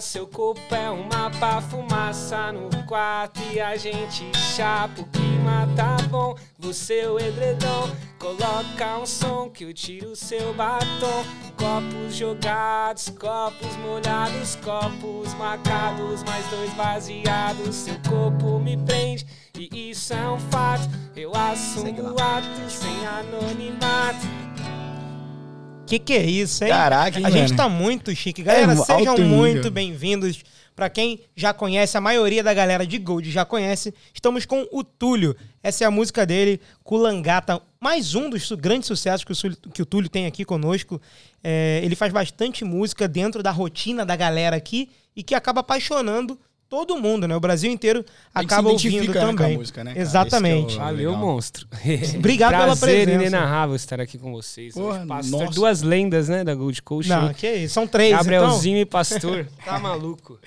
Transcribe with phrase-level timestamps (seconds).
[0.00, 5.00] seu corpo é um mapa, fumaça no quarto e a gente chapa.
[5.00, 7.90] O clima tá bom, você é o edredom.
[8.18, 11.24] Coloca um som que eu tiro seu batom.
[11.56, 17.74] Copos jogados, copos molhados, copos marcados, mais dois vaziados.
[17.74, 19.26] Seu corpo me prende
[19.56, 20.88] e isso é um fato.
[21.14, 24.45] Eu assumo o ato sem anonimato.
[25.86, 26.70] Que que é isso, hein?
[26.70, 27.56] Caraca, hein, A gente mano?
[27.56, 28.42] tá muito chique.
[28.42, 30.42] Galera, É, sejam muito bem-vindos.
[30.74, 34.84] Pra quem já conhece, a maioria da galera de Gold já conhece, estamos com o
[34.84, 35.34] Túlio.
[35.62, 37.62] Essa é a música dele, Culangata.
[37.80, 41.00] Mais um dos grandes sucessos que o, que o Túlio tem aqui conosco.
[41.42, 46.38] É, ele faz bastante música dentro da rotina da galera aqui e que acaba apaixonando
[46.68, 47.36] todo mundo, né?
[47.36, 49.58] O Brasil inteiro acaba ouvindo identifica, né, com a também.
[49.58, 50.02] música, né, cara?
[50.02, 50.74] Exatamente.
[50.74, 51.26] É o- Valeu, legal.
[51.26, 51.66] monstro.
[52.18, 53.12] Obrigado pela Prazer presença.
[53.22, 54.74] inenarrável estar aqui com vocês.
[54.74, 55.52] Porra, Pastor, nossa.
[55.54, 57.08] duas lendas, né, da Gold Coast.
[57.08, 57.74] Não, que isso.
[57.74, 58.24] São três, então.
[58.24, 59.46] Gabrielzinho e Pastor.
[59.64, 60.38] Tá maluco.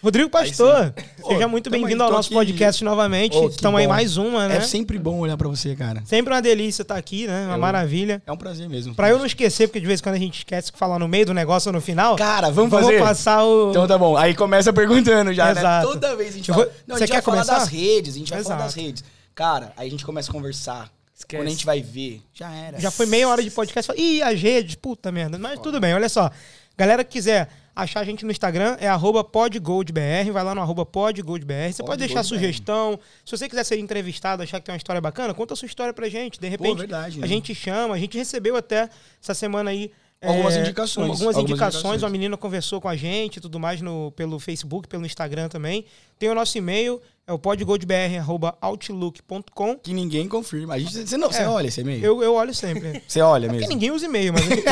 [0.00, 2.34] Rodrigo Pastor, Ô, seja muito bem-vindo ao nosso aqui.
[2.36, 3.36] podcast novamente.
[3.36, 4.58] Que Estamos aí mais uma, né?
[4.58, 6.02] É sempre bom olhar pra você, cara.
[6.06, 7.46] Sempre uma delícia estar aqui, né?
[7.46, 8.22] Uma Eu- maravilha.
[8.24, 8.94] É um prazer mesmo.
[8.94, 11.08] Pra eu não esquecer, porque de vez em quando a gente esquece de falar no
[11.08, 13.00] meio do negócio ou no final, Cara, vamos, vamos fazer?
[13.00, 13.70] passar o.
[13.70, 14.16] Então tá bom.
[14.16, 15.88] Aí começa perguntando já, Exato.
[15.88, 15.92] né?
[15.92, 16.66] Toda vez a gente Eu fala.
[16.66, 17.58] vou- Não, a Você gente vai quer falar começar?
[17.58, 19.04] das redes, a gente vai falar das redes.
[19.34, 20.88] Cara, aí a gente começa a conversar.
[21.12, 21.42] Esquece.
[21.42, 22.78] Quando a gente vai ver, já era.
[22.78, 23.90] Já foi meia hora de podcast.
[23.96, 25.36] Ih, as redes, puta merda.
[25.40, 26.30] Mas tudo bem, olha só.
[26.76, 27.48] Galera que quiser
[27.82, 30.32] achar a gente no Instagram, é arroba podgoldbr.
[30.32, 31.72] Vai lá no arroba podgoldbr.
[31.72, 32.98] Você pode deixar sugestão.
[33.24, 35.94] Se você quiser ser entrevistado, achar que tem uma história bacana, conta a sua história
[35.94, 36.40] pra gente.
[36.40, 37.28] De repente, verdade, a né?
[37.28, 37.94] gente chama.
[37.94, 38.88] A gente recebeu até
[39.22, 39.92] essa semana aí.
[40.20, 41.08] Algumas é, indicações.
[41.08, 41.74] Algumas, Algumas indicações.
[41.74, 42.02] indicações.
[42.02, 45.84] Uma menina conversou com a gente e tudo mais no, pelo Facebook, pelo Instagram também.
[46.18, 49.76] Tem o nosso e-mail, é o podgoldbr.outlook.com.
[49.78, 50.74] Que ninguém confirma.
[50.74, 51.48] A gente, você, não, você É.
[51.48, 52.04] olha esse e-mail?
[52.04, 53.02] Eu, eu olho sempre.
[53.08, 53.72] Você olha Porque mesmo?
[53.74, 54.64] ninguém usa e-mail, mas, eu- eu-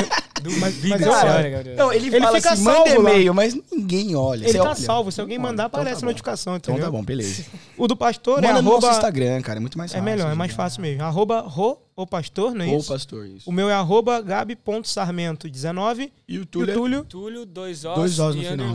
[0.61, 1.39] mas, mas eu Cara, olho.
[1.39, 1.77] olha, Gabriel.
[1.77, 4.45] Não, ele, Ele fala fica assim, salvo manda e-mail, mas ninguém olha.
[4.45, 4.75] Ele Você tá olha?
[4.75, 5.13] salvo.
[5.13, 6.91] Se alguém Então, mandar, então aparece tá a notificação, Então entendeu?
[6.91, 7.45] tá bom, beleza.
[7.79, 8.97] O do pastor é Manda no nosso arroba...
[8.99, 10.05] Instagram, cara, é muito mais É fácil.
[10.05, 10.57] melhor, é mais né?
[10.57, 11.03] fácil mesmo.
[11.03, 12.89] Arroba ro, o pastor, não é Ou isso?
[12.89, 13.49] pastor, isso.
[13.49, 17.99] O meu é arroba gabi.sarmento19 E o e o Túlio é- Túlio, Túlio, dois ossos
[17.99, 18.69] Dois ossos no final.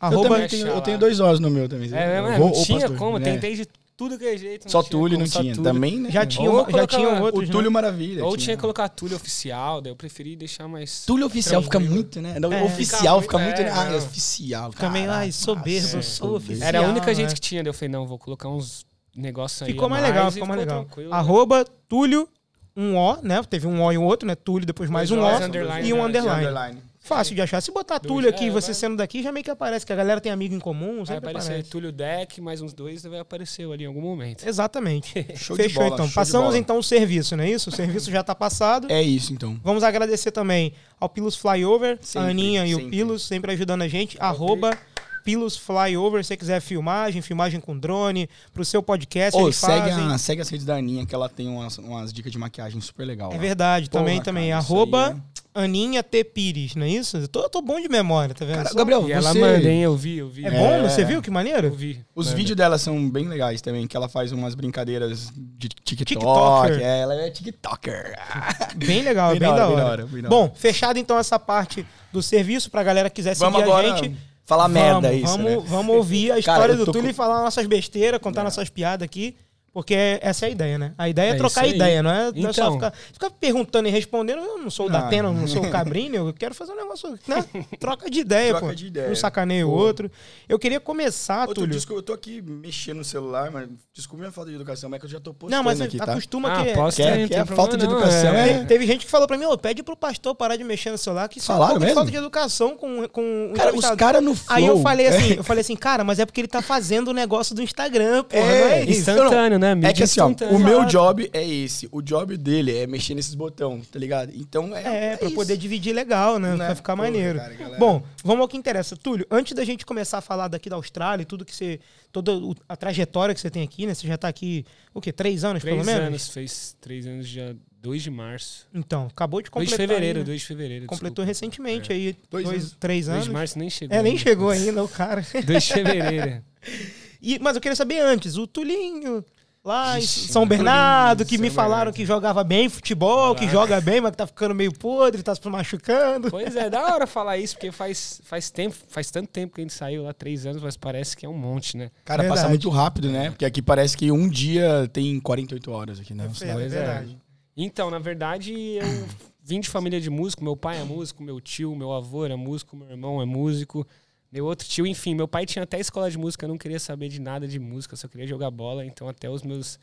[0.00, 0.02] Underline.
[0.02, 0.28] Eu arroba...
[0.28, 1.90] também tenho, eu tenho dois ossos no meu também.
[1.92, 3.24] É, mas Ou- não ou tinha pastor, como, né?
[3.32, 3.66] tentei de
[3.96, 4.70] tudo que é jeito.
[4.70, 5.54] Só Túlio não tinha.
[5.54, 5.62] Túlio.
[5.62, 6.10] Também, né?
[6.10, 7.74] Já, tinha, Ou já lá, outros, O Túlio né?
[7.74, 8.24] Maravilha.
[8.24, 8.44] Ou tinha.
[8.44, 11.04] tinha que colocar Túlio oficial, daí eu preferi deixar mais.
[11.04, 11.94] Túlio oficial fica Tranquilo.
[11.94, 12.38] muito, né?
[12.40, 12.62] Não, É.
[12.62, 13.78] oficial fica Fica muito, muito, né?
[13.78, 13.98] Ah, é, é não.
[13.98, 14.72] oficial.
[14.72, 15.24] Fica meio, caraca.
[15.24, 16.66] ai, soberbo, Nossa, sou oficial.
[16.68, 17.14] Era a única né?
[17.14, 19.72] gente que tinha, daí eu falei, não, vou colocar uns negócios aí.
[19.72, 20.84] Ficou mais legal, ficou mais legal.
[20.84, 21.16] tranquilo, né?
[21.16, 22.26] Arroba Túlio,
[22.74, 23.42] um O, né?
[23.42, 24.34] Teve um O e um outro, né?
[24.34, 26.20] Túlio, depois mais um Os, O underline, e um né?
[26.20, 26.82] underline.
[27.10, 27.60] Fácil de achar.
[27.60, 28.74] Se botar Dois, Túlio aqui, é, você vai.
[28.74, 31.30] sendo daqui, já meio que aparece, que a galera tem amigo em comum, Vai sempre
[31.30, 31.70] aparecer aparece.
[31.70, 34.46] Túlio Deck, mais uns dois, vai aparecer ali em algum momento.
[34.46, 35.26] Exatamente.
[35.34, 36.06] Show de Fechou bola, então.
[36.06, 37.70] show Passamos então o serviço, não é isso?
[37.70, 38.86] O serviço já tá passado.
[38.90, 39.58] É isso, então.
[39.64, 42.90] Vamos agradecer também ao Pilos Flyover, a Sempre, Aninha e o sempre.
[42.90, 44.16] Pilos, sempre ajudando a gente.
[44.20, 44.78] Arroba
[45.24, 50.12] Pilos Flyover, se você quiser filmagem, filmagem com drone, pro seu podcast, eles segue, fazem.
[50.12, 53.04] a, segue as redes da Aninha, que ela tem umas, umas dicas de maquiagem super
[53.04, 53.30] legal.
[53.30, 53.40] É lá.
[53.40, 54.52] verdade, Porra, também, cara, também.
[54.52, 56.22] Arroba aí é- Aninha T.
[56.22, 57.16] Pires, não é isso?
[57.16, 58.62] Eu tô, eu tô bom de memória, tá vendo?
[58.62, 59.40] Cara, Gabriel, E ela você...
[59.40, 59.80] manda, hein?
[59.82, 60.46] Eu vi, eu vi.
[60.46, 60.88] É bom, É.
[60.88, 61.72] você viu que Eu maneiro?
[61.72, 62.04] vi.
[62.14, 62.36] Os Manda.
[62.36, 66.04] vídeos dela são bem legais também, que ela faz umas brincadeiras de TikTok.
[66.04, 66.80] TikToker.
[66.80, 68.16] É, ela é TikToker.
[68.76, 69.74] Bem legal, bem, Bem da da hora, hora.
[69.74, 73.16] bem da hora, bem da Bom, fechado então essa parte do serviço pra galera que
[73.16, 74.16] quiser seguir Vamos a agora gente.
[74.50, 75.62] Falar merda vamos, isso, vamos, né?
[75.68, 78.68] vamos ouvir a Cara, história eu do tô Túlio e falar nossas besteiras, contar nossas
[78.68, 79.36] piadas aqui.
[79.72, 80.92] Porque essa é a ideia, né?
[80.98, 82.72] A ideia é, É trocar ideia, não é, não é só Então.
[82.74, 84.40] ficar, ficar perguntando e respondendo.
[84.40, 85.00] Eu não sou o Não.
[85.00, 87.44] Datena, eu não sou o Cabrini, eu quero fazer um negócio, né?
[87.78, 88.74] Troca de ideia, Troca pô.
[88.74, 89.08] de ideia.
[89.10, 89.76] Um sacaneia o Pô.
[89.76, 90.10] outro.
[90.48, 91.70] Eu queria começar, Ô, Túlio.
[91.70, 95.00] desculpa, eu tô aqui mexendo no celular, mas desculpa minha falta de educação, mas é
[95.00, 96.04] que eu já tô postando Não, mas aqui, tá?
[96.04, 96.72] acostuma Ah, que...
[96.74, 98.58] posta Quer- aí, não quer tem a falta de educação, é.
[98.60, 100.98] Te- Teve gente que falou pra mim, ô, pede pro pastor parar de mexer no
[100.98, 101.94] celular, que isso é Falaram de mesmo?
[101.94, 104.56] falta de educação com, com o Cara, os caras no flow...
[104.56, 107.08] Aí eu falei assim, é, eu falei assim, cara, mas é porque ele tá fazendo
[107.08, 109.00] o negócio do Instagram, porra, É, não é isso?
[109.10, 109.70] Instantâneo, né?
[109.72, 111.88] É Mídia que assim, ó, o meu job é esse.
[111.92, 114.32] O job dele é mexer nesses botões, tá ligado?
[114.34, 115.12] Então é.
[115.12, 115.34] É, pra isso.
[115.34, 116.56] poder dividir legal, né?
[116.56, 116.66] Né?
[116.66, 117.38] Pra ficar Porra, maneiro.
[117.38, 117.76] cara.
[117.78, 118.96] Bom, vamos ao que interessa.
[118.96, 121.78] Túlio, antes da gente começar a falar daqui da Austrália e tudo que você.
[122.10, 122.32] toda
[122.68, 123.94] a trajetória que você tem aqui, né?
[123.94, 124.64] Você já tá aqui,
[124.94, 125.12] o quê?
[125.12, 126.06] Três anos, Três pelo menos?
[126.08, 128.66] anos, fez três anos dia 2 de março.
[128.74, 129.76] Então, acabou de 2 de completar.
[129.88, 130.26] fevereiro, aí, né?
[130.26, 130.86] 2 de fevereiro.
[130.86, 131.28] Completou desculpa.
[131.48, 132.76] recentemente aí, Dois dois, anos.
[132.78, 133.24] três 2 anos.
[133.26, 133.96] de março nem chegou.
[133.96, 134.22] É, nem ainda.
[134.22, 135.24] chegou ainda o cara.
[135.46, 136.42] 2 de fevereiro.
[137.22, 139.22] E, mas eu queria saber antes, o Tulinho,
[139.64, 141.96] lá em Ixi, São Bernardo, que me falaram Bernardo.
[141.96, 143.52] que jogava bem futebol, que Caraca.
[143.52, 146.30] joga bem, mas que tá ficando meio podre, tá se machucando.
[146.30, 149.64] Pois é, da hora falar isso, porque faz, faz tempo, faz tanto tempo que a
[149.64, 151.90] gente saiu lá, três anos, mas parece que é um monte, né?
[152.04, 152.40] Cara, Verdade.
[152.40, 153.30] passa muito rápido, né?
[153.30, 156.30] Porque aqui parece que um dia tem 48 horas aqui, né?
[156.40, 156.56] É, é é.
[156.68, 157.18] verdade.
[157.56, 159.06] Então, na verdade, eu
[159.42, 162.76] vim de família de músico, meu pai é músico, meu tio, meu avô era músico,
[162.76, 163.86] meu irmão é músico.
[164.30, 167.08] Meu outro tio, enfim, meu pai tinha até escola de música, eu não queria saber
[167.08, 168.84] de nada de música, só queria jogar bola.
[168.84, 169.78] Então, até os meus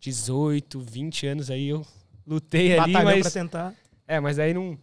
[0.00, 1.86] 18, 20 anos aí, eu
[2.26, 3.74] lutei ali, Batalhou pra tentar.
[4.06, 4.78] É, mas aí não...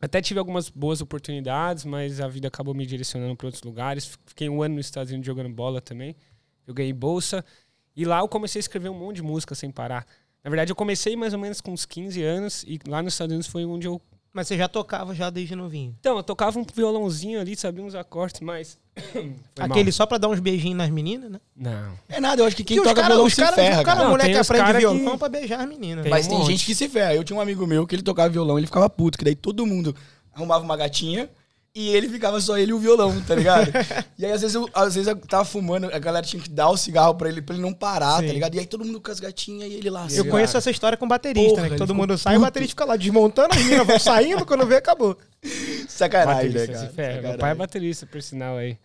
[0.00, 4.18] Até tive algumas boas oportunidades, mas a vida acabou me direcionando para outros lugares.
[4.26, 6.14] Fiquei um ano nos Estados Unidos jogando bola também.
[6.66, 7.44] Eu ganhei bolsa.
[7.94, 10.06] E lá eu comecei a escrever um monte de música sem parar.
[10.44, 13.32] Na verdade, eu comecei mais ou menos com uns 15 anos e lá nos Estados
[13.32, 14.00] Unidos foi onde eu
[14.36, 15.96] Mas você já tocava já desde novinho.
[15.98, 18.76] Então, eu tocava um violãozinho ali, sabia uns acordes, mas.
[19.12, 19.22] Foi
[19.58, 19.66] mal.
[19.70, 21.40] Aquele só pra dar uns beijinhos nas meninas, né?
[21.56, 21.92] Não.
[22.06, 23.84] É nada, eu acho que quem Que toca cara- violão os se cara- ferra, os
[23.86, 24.02] cara.
[24.04, 26.02] Não, moleque aprende cara violão que- pra beijar as meninas.
[26.02, 26.48] Tem Mas um tem monte.
[26.50, 27.14] gente que se ferra.
[27.14, 29.64] Eu tinha um amigo meu que ele tocava violão, ele ficava puto, que daí todo
[29.64, 29.96] mundo
[30.34, 31.30] arrumava uma gatinha
[31.78, 33.70] e ele ficava só ele e o violão, tá ligado?
[34.18, 36.70] e aí, às vezes, eu, às vezes eu tava fumando, a galera tinha que dar
[36.70, 38.28] o cigarro pra ele, pra ele não parar, Sim.
[38.28, 38.54] tá ligado?
[38.54, 40.04] E aí todo mundo com as gatinhas e ele lá.
[40.04, 40.58] Eu Sei conheço lá.
[40.58, 41.70] essa história com baterista, Porra, né?
[41.70, 44.64] Que todo mundo sai e o baterista fica lá desmontando, as meninas vão saindo, quando
[44.64, 45.18] vê, acabou.
[45.86, 46.78] Sacanagem, né, cara?
[46.88, 46.88] ferra.
[46.88, 47.38] Meu Sacanagem.
[47.38, 48.78] pai é baterista, por sinal aí.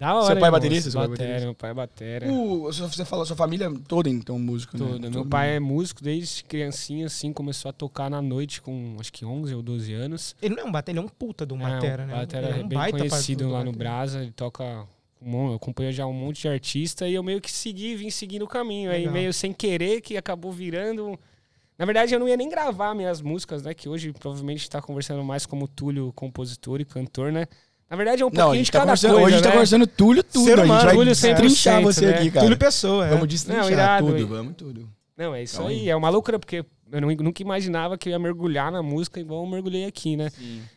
[0.00, 0.26] Da hora.
[0.28, 1.44] Seu pai é baterista, seu pai é Batera, baterista?
[1.46, 2.32] meu pai é batera.
[2.32, 4.92] O- você falou, sua família toda, então, músico, né?
[4.92, 5.10] Tudo.
[5.10, 5.56] Meu pai mundo.
[5.56, 9.60] é músico desde criancinha, assim, começou a tocar na noite com acho que 11 ou
[9.62, 10.34] 12 anos.
[10.40, 12.14] Ele não é um batera, ele é um puta de um É, batera, o né?
[12.14, 13.78] Batera Ele é um bem baita conhecido do lá no batera.
[13.90, 14.86] Brasa, ele toca.
[15.20, 18.42] um Eu acompanho já um monte de artista e eu meio que segui, vim seguindo
[18.46, 18.90] o caminho.
[18.90, 19.12] Aí Legal.
[19.12, 21.18] meio sem querer, que acabou virando.
[21.78, 23.74] Na verdade, eu não ia nem gravar minhas músicas, né?
[23.74, 27.46] Que hoje provavelmente está conversando mais como Túlio, compositor e cantor, né?
[27.90, 29.42] Na verdade, é um pouquinho Não, a gente de tá cada coisa, hoje a gente
[29.42, 29.52] tá né?
[29.54, 30.44] conversando Túlio tudo.
[30.44, 32.14] Ser a humano, gente vai Túlio 100%, destrinchar você né?
[32.14, 32.46] aqui, cara.
[32.46, 33.10] Túlio Pessoa, é.
[33.10, 34.24] Vamos destrinchar Não, irado, tudo, hein?
[34.26, 34.88] vamos tudo.
[35.16, 35.80] Não, é isso Calma aí.
[35.80, 35.88] aí.
[35.90, 39.44] É uma loucura, porque eu não- nunca imaginava que eu ia mergulhar na música igual
[39.44, 40.30] eu mergulhei aqui, né?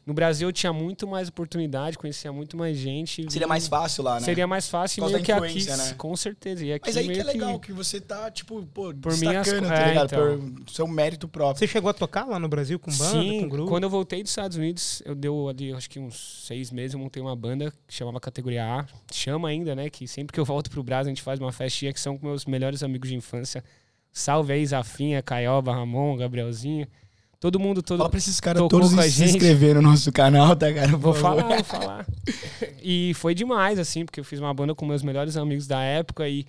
[0.05, 3.25] No Brasil eu tinha muito mais oportunidade, conhecia muito mais gente.
[3.31, 4.25] Seria mais fácil lá, né?
[4.25, 5.93] Seria mais fácil meio que aqui, né?
[5.97, 6.65] com certeza.
[6.65, 9.55] E aqui Mas aí que é legal, que você tá, tipo, pô, Por minhas tá
[9.55, 10.05] é, ligado?
[10.05, 10.51] então.
[10.65, 11.59] Por seu mérito próprio.
[11.59, 13.69] Você chegou a tocar lá no Brasil com banda, Sim, com grupo?
[13.69, 16.99] quando eu voltei dos Estados Unidos, eu deu ali, acho que uns seis meses, eu
[16.99, 18.85] montei uma banda que chamava Categoria A.
[19.11, 19.89] Chama ainda, né?
[19.89, 22.27] Que sempre que eu volto pro Brasil, a gente faz uma festinha que são com
[22.27, 23.63] meus melhores amigos de infância.
[24.13, 26.87] Salve aí, Zafinha, Caioba, Ramon, Gabrielzinho.
[27.39, 29.31] Todo mundo, todo Fala pra esses caras todos se gente.
[29.31, 30.95] inscrever no nosso canal, tá, cara?
[30.95, 32.05] Vou falar, vou falar.
[32.81, 36.25] E foi demais, assim, porque eu fiz uma banda com meus melhores amigos da época
[36.29, 36.45] e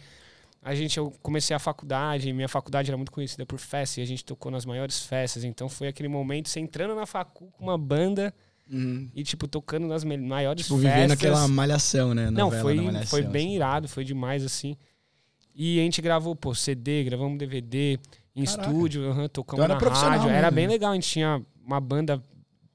[0.62, 4.00] a gente, eu comecei a faculdade, e minha faculdade era muito conhecida por festas e
[4.02, 5.42] a gente tocou nas maiores festas.
[5.42, 8.32] Então foi aquele momento, você entrando na facu com uma banda
[8.70, 9.10] Uhum.
[9.14, 10.94] e, tipo, tocando nas maiores Tipo, festas.
[10.94, 12.30] vivendo aquela malhação, né?
[12.30, 13.56] Não, novela foi, da Malhação, foi bem assim.
[13.56, 14.74] irado, foi demais, assim.
[15.54, 17.98] E a gente gravou, pô, CD, gravamos DVD
[18.34, 18.68] em Caraca.
[18.70, 20.30] estúdio, aham, tocamos Então era na profissional rádio.
[20.34, 20.54] Era mesmo.
[20.56, 22.20] bem legal, a gente tinha uma banda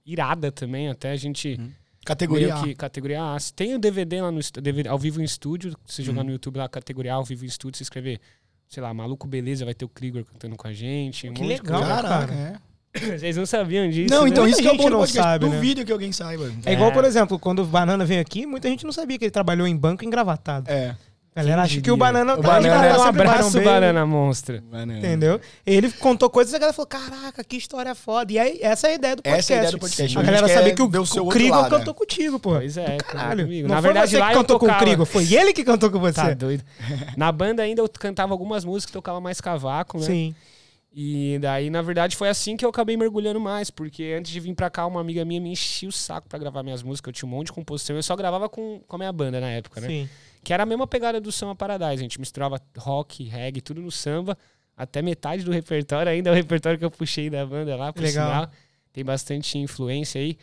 [0.06, 1.56] irada também, até a gente...
[1.60, 1.72] Uhum.
[2.06, 2.64] Categoria A.
[2.64, 3.38] que categoria A.
[3.56, 5.76] Tem o DVD lá no DVD, ao vivo em estúdio.
[5.86, 6.06] Se Uhum.
[6.06, 8.20] jogar no YouTube lá, categoria A, ao vivo em estúdio, se escrever,
[8.68, 11.30] sei lá, Maluco Beleza, vai ter o Krieger cantando com a gente.
[11.30, 12.02] um Que legal, coisa.
[12.02, 12.34] Caraca, cara.
[12.34, 12.60] é.
[13.20, 14.12] Vocês não sabiam disso.
[14.12, 14.30] Não, né?
[14.30, 15.56] então Muita isso que é bom não sabe, né?
[15.56, 16.52] Duvido que alguém saiba.
[16.66, 16.94] É igual, É.
[16.94, 19.76] por exemplo, quando o Banana veio aqui, muita gente não sabia que ele trabalhou em
[19.78, 20.68] banco engravatado.
[20.72, 20.96] É.
[21.40, 21.96] A galera acha que o?
[21.96, 22.36] Banana...
[22.36, 24.62] O a Banana é Um abraço, Banana Monstra.
[24.62, 25.00] Banana.
[25.00, 25.40] Entendeu?
[25.66, 28.34] Ele contou coisas e a galera falou: Caraca, que história foda.
[28.34, 29.40] E aí, essa é a ideia do podcast.
[29.40, 30.18] Essa é a ideia do podcast.
[30.18, 31.98] A A galera saber que o, o lado, cantou né?
[31.98, 32.56] contigo, pô.
[32.56, 33.30] Pois é, Caralho.
[33.30, 33.68] cantou comigo.
[33.70, 34.78] Não Na foi verdade, você lá que cantou com o.
[34.78, 36.14] Krieger, foi ele que cantou com você.
[36.14, 36.64] Tá doido.
[37.16, 40.06] Na banda ainda eu cantava algumas músicas, tocava mais cavaco, né?
[40.06, 40.36] Sim.
[40.92, 44.54] E daí, na verdade, foi assim que eu acabei mergulhando mais, porque antes de vir
[44.56, 47.12] pra cá, uma amiga minha me enchia o saco pra gravar minhas músicas.
[47.12, 47.96] Eu tinha um monte de composição.
[47.96, 49.88] Eu só gravava com, com a minha banda na época, né?
[49.88, 50.10] Sim.
[50.44, 51.94] Que era a mesma pegada do Samba Paradise.
[51.94, 54.38] A gente misturava rock, reggae, tudo no samba.
[54.76, 58.02] Até metade do repertório, ainda é o repertório que eu puxei da banda lá, por
[58.02, 58.30] Legal.
[58.30, 58.52] sinal.
[58.94, 60.38] Tem bastante influência aí.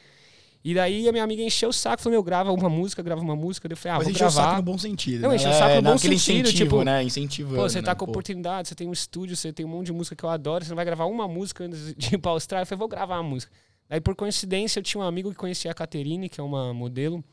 [0.62, 3.36] E daí a minha amiga encheu o saco, falou, meu, grava uma música, grava uma
[3.36, 3.68] música.
[3.70, 4.56] Eu falei, ah, Mas vou encheu o saco gravar.
[4.56, 5.22] no bom sentido.
[5.22, 5.36] Não, né?
[5.36, 7.04] encheu o saco no bom sentido, incentivo, tipo, né?
[7.04, 7.56] Incentivando.
[7.56, 7.94] Pô, você tá né?
[7.94, 8.10] com Pô.
[8.10, 10.70] oportunidade, você tem um estúdio, você tem um monte de música que eu adoro, você
[10.70, 12.64] não vai gravar uma música antes de ir pra Austrália.
[12.64, 13.52] Eu falei, vou gravar uma música.
[13.88, 17.24] Daí, por coincidência, eu tinha um amigo que conhecia a Caterine, que é uma modelo,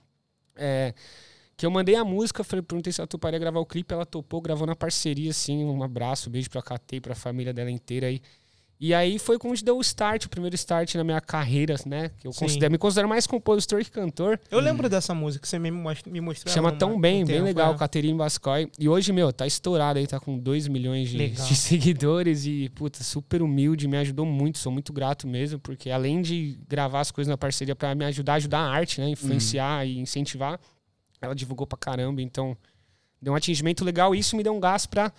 [0.56, 0.94] é,
[1.56, 4.42] que eu mandei a música, falei, perguntei se ela toparia gravar o clipe, ela topou,
[4.42, 8.22] gravou na parceria, assim, um abraço, um beijo pra Catei, pra família dela inteira aí.
[8.80, 12.10] E aí foi quando deu o start, o primeiro start na minha carreira, né?
[12.20, 14.38] Que eu considero, me considero mais compositor que cantor.
[14.52, 16.54] Eu lembro dessa música, você me most- me mostrou.
[16.54, 17.78] Chama Tão Bem, um bem tempo, legal, é.
[17.78, 18.70] Caterine Bascoy.
[18.78, 23.02] E hoje, meu, tá estourado aí, tá com 2 milhões de, de seguidores e, puta,
[23.06, 27.30] super humilde, me ajudou muito, sou muito grato mesmo, porque além de gravar as coisas
[27.30, 30.60] na parceria pra me ajudar, ajudar a arte, né, influenciar e incentivar,
[31.24, 32.56] ela divulgou pra caramba, então
[33.22, 35.12] deu um atingimento legal e isso me deu um gás pra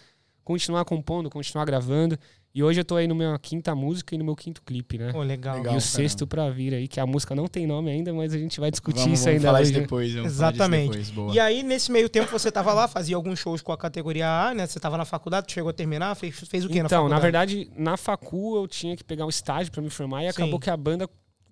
[0.44, 2.18] continuar compondo, continuar gravando.
[2.54, 5.10] E hoje eu tô aí no minha quinta música e no meu quinto clipe, né?
[5.10, 5.54] Pô, legal.
[5.54, 5.60] e Legal.
[5.60, 5.80] o caramba.
[5.80, 8.70] sexto pra vir aí, que a música não tem nome ainda, mas a gente vai
[8.70, 9.70] discutir Vamos, isso vamos ainda falar hoje.
[9.72, 10.14] isso depois.
[10.14, 10.88] vamos falar disso Exatamente.
[10.90, 11.34] depois, boa.
[11.34, 14.54] E aí, nesse meio tempo, você tava lá, fazia alguns shows com a categoria A,
[14.54, 14.68] né?
[14.68, 17.10] Você tava na faculdade, chegou a terminar, fez, fez o quê na Então, faculdade?
[17.10, 20.30] na verdade, na facu eu tinha que pegar um estágio pra me formar e Sim.
[20.42, 21.10] acabou que a banda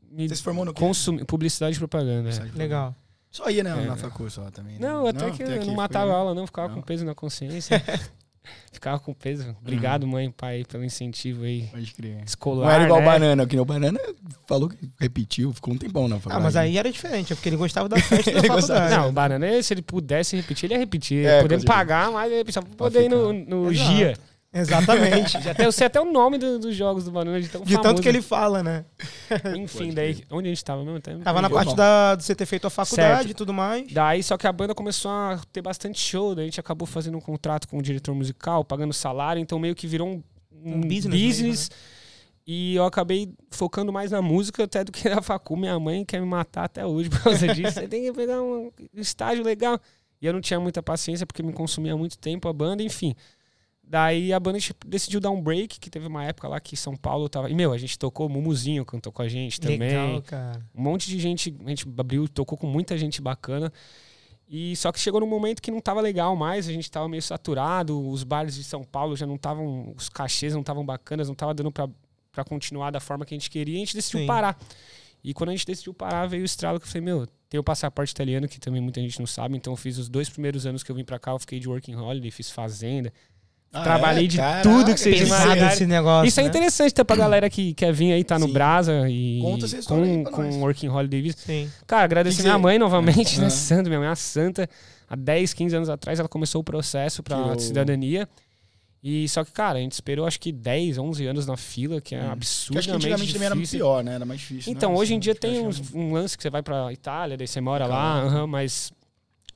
[0.09, 0.79] me Você se formou no quê?
[0.79, 2.29] consumi publicidade e propaganda.
[2.29, 2.33] é.
[2.33, 2.53] Sabe?
[2.57, 2.95] Legal.
[3.33, 3.71] Só ia, né?
[3.71, 3.87] É.
[3.87, 4.75] Na facul só também.
[4.79, 4.87] né?
[4.87, 6.47] Não, até que até eu não foi- matava aula, não.
[6.47, 6.75] Ficava Não.
[6.77, 7.83] com peso na consciência.
[8.73, 9.57] ficava com peso.
[9.61, 12.23] Obrigado, mãe e pai, pelo incentivo aí Pode crer.
[12.27, 12.67] escolar.
[12.67, 13.09] Não era igual o né?
[13.09, 13.99] Banana, que o Banana
[14.47, 16.43] falou que repetiu, ficou um tempão na Ah, faculdade.
[16.45, 19.03] mas aí era diferente, é porque ele gostava da festa e da Ele gostava- faculdade.
[19.03, 21.25] Não, o Banana, se ele pudesse repetir, ele ia repetir.
[21.27, 23.91] É, Podendo pagar, mas ele precisava poder ir no, no Exato.
[23.93, 24.17] GIA.
[24.53, 25.33] Exatamente.
[25.41, 27.73] Já até, eu sei até o nome do- dos jogos do Banana de tão De
[27.75, 28.03] tanto famoso.
[28.03, 28.85] que ele fala, né?
[29.57, 30.25] Enfim, Pode daí.
[30.31, 30.99] Onde a gente tava mesmo?
[30.99, 31.75] Até me Tava na parte bom.
[31.77, 33.31] da, de você ter feito a faculdade Certo.
[33.31, 33.91] e tudo mais.
[33.93, 37.17] Daí, só que a banda começou a ter bastante show, daí a gente acabou fazendo
[37.17, 40.81] um contrato com o diretor musical, pagando salário, então meio que virou um, um Um
[40.83, 41.71] business business.
[41.71, 41.75] mesmo,
[42.47, 45.57] E eu acabei focando mais na música até do que na facu.
[45.57, 47.73] Minha mãe quer me matar até hoje por causa disso.
[47.73, 49.81] Você tem que pegar um estágio legal.
[50.21, 53.15] E eu não tinha muita paciência porque me consumia muito tempo a banda, enfim.
[53.93, 56.97] Daí a banda tipo, decidiu dar um break, que teve uma época lá que São
[56.97, 57.51] Paulo tava.
[57.51, 59.81] E, meu, a gente tocou, o Mumuzinho cantou com a gente também.
[59.81, 60.67] Legal, cara.
[60.75, 63.71] Um monte de gente, a gente abriu, tocou com muita gente bacana.
[64.49, 67.21] E só que chegou num momento que não tava legal mais, a gente tava meio
[67.21, 71.35] saturado, os bares de São Paulo já não estavam, os cachês não estavam bacanas, não
[71.35, 71.87] tava dando pra,
[72.33, 74.27] pra continuar da forma que a gente queria, e a gente decidiu Sim.
[74.27, 74.59] parar.
[75.23, 77.63] E quando a gente decidiu parar, veio o estralo que eu falei, meu, tem o
[77.63, 80.83] passaporte italiano, que também muita gente não sabe, então eu fiz os dois primeiros anos
[80.83, 83.13] que eu vim pra cá, eu fiquei de working holiday, fiz fazenda,
[83.73, 84.29] Ah, trabalhei é?
[84.29, 85.73] de Caraca, tudo que vocês Pesado imaginarem.
[85.75, 86.29] esse negócio.
[86.29, 86.49] Isso é né?
[86.51, 88.53] interessante até pra galera que quer vir aí, tá no Sim.
[88.53, 90.55] Brasa e Conta essa história aí com, pra com nós.
[90.57, 91.37] Working Holiday Visa.
[91.39, 91.71] Sim.
[91.87, 93.49] Cara, agradecer Que que minha mãe novamente, né?
[93.49, 94.69] Santa, minha mãe é uma santa.
[95.09, 98.29] Há 10, 15 anos atrás ela começou o processo pra Tirou- cidadania.
[99.05, 102.15] E só que, cara, a gente esperou acho que 10, 11 anos na fila, que
[102.15, 102.25] é Hum.
[102.25, 103.79] Que absurdamente acho que antigamente também era difícil.
[103.81, 104.15] pior, né?
[104.15, 104.73] Era mais difícil.
[104.73, 104.99] Então, né?
[104.99, 107.49] hoje em dia Acho que tem uns- um lance que você vai pra Itália, daí
[107.49, 108.27] você mora lá, Caraca.
[108.37, 108.93] aham, mas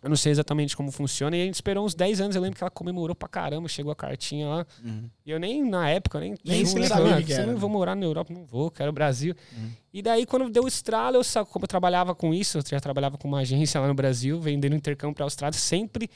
[0.02, 1.36] eu não sei exatamente como funciona.
[1.36, 3.90] E a gente esperou uns 10 anos, eu lembro que ela comemorou pra caramba, chegou
[3.90, 4.66] a cartinha lá.
[4.84, 5.08] Uhum.
[5.24, 7.54] E eu nem, na época, nem, Nem se falei, sabia "Ah, o que era, não
[7.54, 9.34] né?" vou morar na Europa, não vou, quero o Brasil.
[9.56, 9.70] Uhum.
[9.92, 12.78] E daí, quando deu o estralo, eu, sa- como eu trabalhava com isso, eu já
[12.80, 16.08] trabalhava com uma agência lá no Brasil, vendendo intercâmbio pra Austrália, sempre.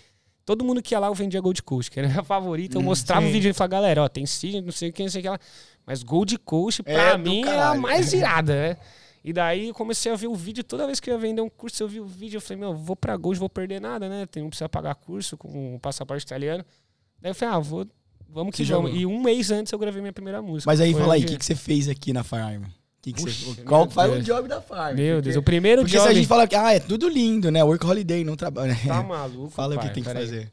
[0.44, 2.76] Todo mundo que ia lá, eu vendia Gold Coast, que era a minha favorita.
[2.76, 3.28] Eu Hum, mostrava sim.
[3.28, 5.22] o vídeo e falava, galera, ó, tem Cid, não sei o que, não sei o
[5.22, 5.38] que lá.
[5.86, 8.76] Mas Gold Coast, pra É mim, é a mais irada, né?
[9.22, 11.48] E daí eu comecei a ver o vídeo, toda vez que eu ia vender um
[11.48, 14.26] curso, eu vi o vídeo, eu falei, meu, vou pra Gold, vou perder nada, né?
[14.26, 16.64] Tem, não precisa pagar curso com o passaporte italiano.
[17.20, 17.86] Daí eu falei, ah, vou,
[18.28, 18.90] vamos que Se vamos.
[18.90, 19.02] jogou.
[19.02, 20.70] E um mês antes eu gravei minha primeira música.
[20.70, 22.64] Mas aí, Foi fala aí, o que, que você fez aqui na Farm?
[23.02, 24.94] Que que Puxa, você, qual faz o job da Farm?
[24.96, 26.04] Meu porque, Deus, o primeiro Porque job...
[26.04, 27.62] se a gente fala que, ah, é tudo lindo, né?
[27.62, 28.76] Work holiday, não trabalha.
[28.86, 30.52] Tá maluco, Fala o pai, que tem que fazer.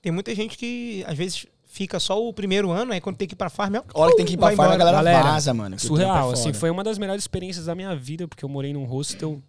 [0.00, 1.46] Tem muita gente que, às vezes,
[1.78, 4.10] fica só o primeiro ano, aí quando tem que ir pra farm, é- A hora
[4.10, 5.76] que tem que ir pra Farm, a galera, Galera, vaza, mano.
[5.76, 8.72] o Surreal, é assim, foi uma das melhores experiências da minha vida, porque eu morei
[8.72, 9.40] num hostel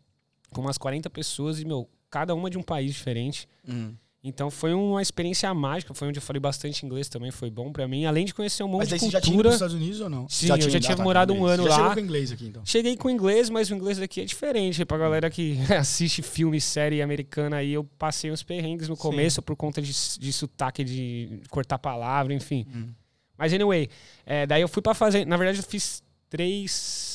[0.52, 3.50] com umas 40 pessoas e, meu, cada uma de um país diferente.
[3.68, 3.94] Hum.
[4.22, 7.88] Então foi uma experiência mágica, foi onde eu falei bastante inglês também, foi bom pra
[7.88, 8.06] mim.
[8.06, 9.54] Além de conhecer um monte Mas de aí você já tinha ido cultura.
[9.54, 10.28] Estados Unidos ou não?
[10.28, 11.76] Sim, eu já tinha ah, tá, morado com um ano já lá.
[11.78, 12.62] chegou com inglês aqui, então.
[12.66, 14.84] Cheguei com inglês, mas o inglês daqui é diferente.
[14.84, 19.02] Pra galera que assiste filme, série americana aí, eu passei uns perrengues no Sim.
[19.02, 22.66] começo por conta de, de sotaque, de cortar palavra, enfim.
[22.76, 22.90] Hum.
[23.38, 23.88] Mas anyway,
[24.26, 25.26] é, daí eu fui pra fazer.
[25.26, 27.09] Na verdade, eu fiz três.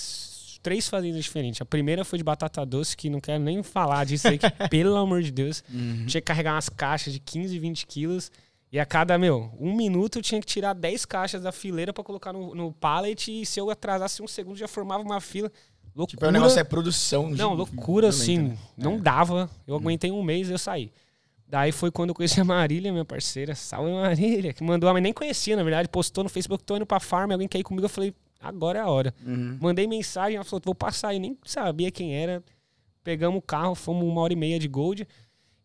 [0.64, 1.60] Três fazendas diferentes.
[1.60, 4.96] A primeira foi de batata doce, que não quero nem falar disso aí, que, pelo
[4.96, 5.62] amor de Deus.
[5.72, 6.06] Uhum.
[6.06, 8.32] Tinha que carregar umas caixas de 15, 20 quilos.
[8.72, 12.02] E a cada, meu, um minuto eu tinha que tirar 10 caixas da fileira pra
[12.02, 13.30] colocar no, no pallet.
[13.42, 15.52] E se eu atrasasse um segundo, já formava uma fila.
[15.94, 16.16] Loucura.
[16.16, 17.30] Tipo, o negócio é produção.
[17.30, 18.38] de- Não, loucura, violenta, assim.
[18.38, 18.58] né?
[18.76, 18.98] Não É.
[19.00, 19.50] dava.
[19.66, 20.90] Eu aguentei um mês e eu saí.
[21.46, 23.54] Daí foi quando eu conheci a Marília, minha parceira.
[23.54, 24.52] Salve, Marília.
[24.52, 25.88] Que mandou, mas nem conhecia, na verdade.
[25.88, 27.30] Postou no Facebook, tô indo pra farm.
[27.30, 27.84] Alguém quer ir comigo?
[27.84, 28.12] Eu falei,
[28.44, 29.14] agora é a hora.
[29.24, 29.58] Uhum.
[29.60, 31.14] Mandei mensagem, ela falou, vou passar.
[31.14, 32.42] Eu nem sabia quem era.
[33.02, 35.06] Pegamos o carro, fomos uma hora e meia de Gold.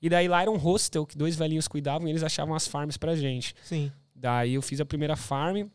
[0.01, 2.97] E daí lá era um hostel que dois velhinhos cuidavam e eles achavam as farms
[2.97, 3.53] pra gente.
[3.63, 3.91] Sim.
[4.15, 5.67] Daí eu fiz a primeira farm,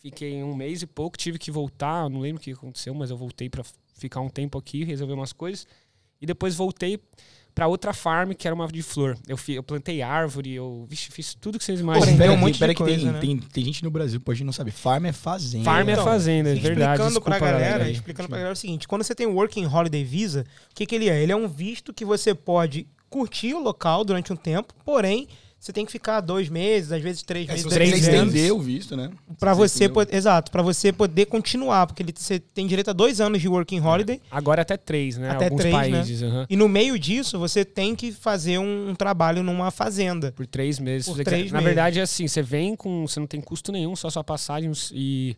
[0.00, 3.16] fiquei um mês e pouco, tive que voltar, não lembro o que aconteceu, mas eu
[3.16, 3.64] voltei pra
[3.94, 5.66] ficar um tempo aqui, resolver umas coisas.
[6.20, 7.00] E depois voltei
[7.54, 9.16] pra outra farm, que era uma de flor.
[9.26, 12.16] Eu, fi- eu plantei árvore, eu vixe, fiz tudo que vocês imaginam.
[12.16, 13.18] pera, um monte pera de que tem, coisa, né?
[13.18, 14.70] tem, tem gente no Brasil, pode não saber.
[14.70, 15.64] Farm é fazenda.
[15.64, 16.92] Farm é Então, fazenda, é verdade.
[17.02, 17.92] explicando pra desculpa, galera, aí.
[17.92, 20.86] explicando pra galera é o seguinte, quando você tem o Working Holiday Visa, o que,
[20.86, 21.20] que ele é?
[21.22, 25.26] Ele é um visto que você pode curtir o local durante um tempo, porém,
[25.60, 28.06] você tem que ficar dois meses, às vezes três É, meses, se você três meses.
[28.08, 29.10] estender o visto, né?
[29.40, 32.92] Pra Se você, poder, exato, para você poder continuar, porque ele, você tem direito a
[32.92, 35.30] dois anos de Working Holiday, Agora até três, né?
[35.30, 35.80] Até Alguns três, né?
[35.80, 36.22] países.
[36.22, 36.46] aham.
[36.48, 40.30] e no meio disso, você tem que fazer um, um trabalho numa fazenda.
[40.32, 41.08] Por três meses.
[41.08, 41.50] Por você três.
[41.50, 41.64] Na meses.
[41.66, 43.06] verdade, é assim, você vem com.
[43.06, 45.36] Você não tem custo nenhum, só sua passagem e.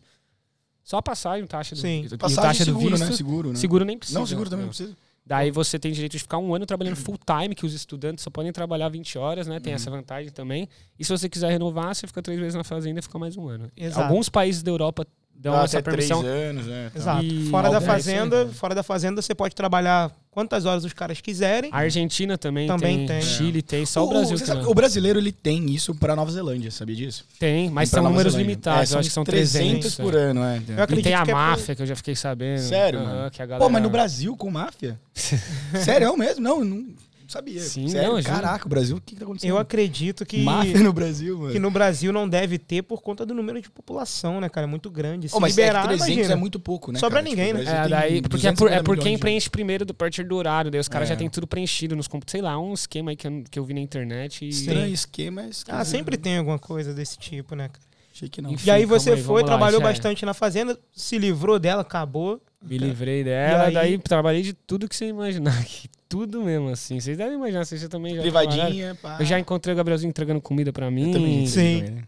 [0.83, 2.05] Só a passagem, taxa do, Sim.
[2.11, 3.05] e Passagem taxa do seguro, visto.
[3.09, 3.15] né?
[3.15, 3.55] Seguro, né?
[3.55, 4.19] Seguro nem precisa.
[4.19, 4.65] Não, seguro também É.
[4.65, 4.93] não precisa.
[5.31, 8.29] Daí você tem direito de ficar um ano trabalhando full time, que os estudantes só
[8.29, 9.61] podem trabalhar 20 horas, né?
[9.61, 10.67] Tem essa vantagem também.
[10.99, 13.47] E se você quiser renovar, você fica três vezes na fazenda e fica mais um
[13.47, 13.71] ano.
[13.77, 14.01] Exato.
[14.01, 16.21] Alguns países da Europa dão Dá essa até permissão.
[16.21, 16.91] três anos, né?
[16.95, 17.23] Exato.
[17.25, 18.51] E- Fora da aí, fazenda, né?
[18.53, 21.69] fora da fazenda você pode trabalhar quantas horas os caras quiserem.
[21.73, 23.21] A Argentina também, Também tem, tem.
[23.21, 24.69] Chile tem, só o, Brasil sabe, não.
[24.71, 27.25] o brasileiro ele tem isso pra Nova Zelândia, sabia disso?
[27.39, 28.47] Tem, mas são Nova números Zelândia.
[28.51, 29.61] limitados, É, eu acho que são 300
[29.95, 29.95] 300.
[29.95, 30.17] por é.
[30.21, 30.57] ano, é.
[30.67, 32.59] Eu E acredito tem a que é máfia, que eu já fiquei sabendo.
[32.61, 33.31] Sério, mano?
[33.31, 33.63] que a galera...
[33.65, 34.99] Pô, mas no Brasil com máfia?
[35.83, 36.41] Sério é mesmo?
[36.43, 36.87] Não, não
[37.31, 37.59] sabia.
[37.61, 38.13] Sim, Sério?
[38.13, 38.21] não.
[38.23, 39.49] Caraca, o Brasil, o que, que tá acontecendo?
[39.49, 41.51] Eu acredito que, Máfia no Brasil, mano.
[41.51, 44.67] que no Brasil não deve ter por conta do número de população, né, cara?
[44.67, 45.29] É muito grande.
[45.29, 46.33] Se Ô, mas liberar, é que 300 imagina.
[46.33, 46.99] é muito pouco, né?
[46.99, 47.29] Sobra cara?
[47.29, 47.63] ninguém, o né?
[47.63, 50.69] É, daí, porque é por, é 250 por quem preenche primeiro do partir do horário,
[50.69, 51.13] daí os caras É.
[51.13, 53.63] já tem tudo preenchido nos computadores, sei lá, um esquema aí que eu, que eu
[53.65, 54.49] vi na internet e...
[54.49, 55.63] Estranho esquema, mas...
[55.67, 57.85] Ah, sempre tem alguma coisa desse tipo, né, cara?
[58.13, 58.51] Achei que não.
[58.51, 58.67] Enfim.
[58.67, 59.83] E aí você aí, foi, lá, trabalhou é.
[59.83, 62.41] bastante na fazenda, se livrou dela, acabou.
[62.61, 65.89] Me livrei dela, E aí- daí trabalhei de tudo que você imaginar aqui.
[66.11, 66.99] Tudo mesmo, assim.
[66.99, 68.21] Vocês devem imaginar, vocês também já.
[68.21, 69.15] Privadinha, pá.
[69.17, 71.07] Eu já encontrei o Gabrielzinho entregando comida pra mim.
[71.07, 71.47] Eu também.
[71.47, 71.79] Sim.
[71.79, 72.03] também, né?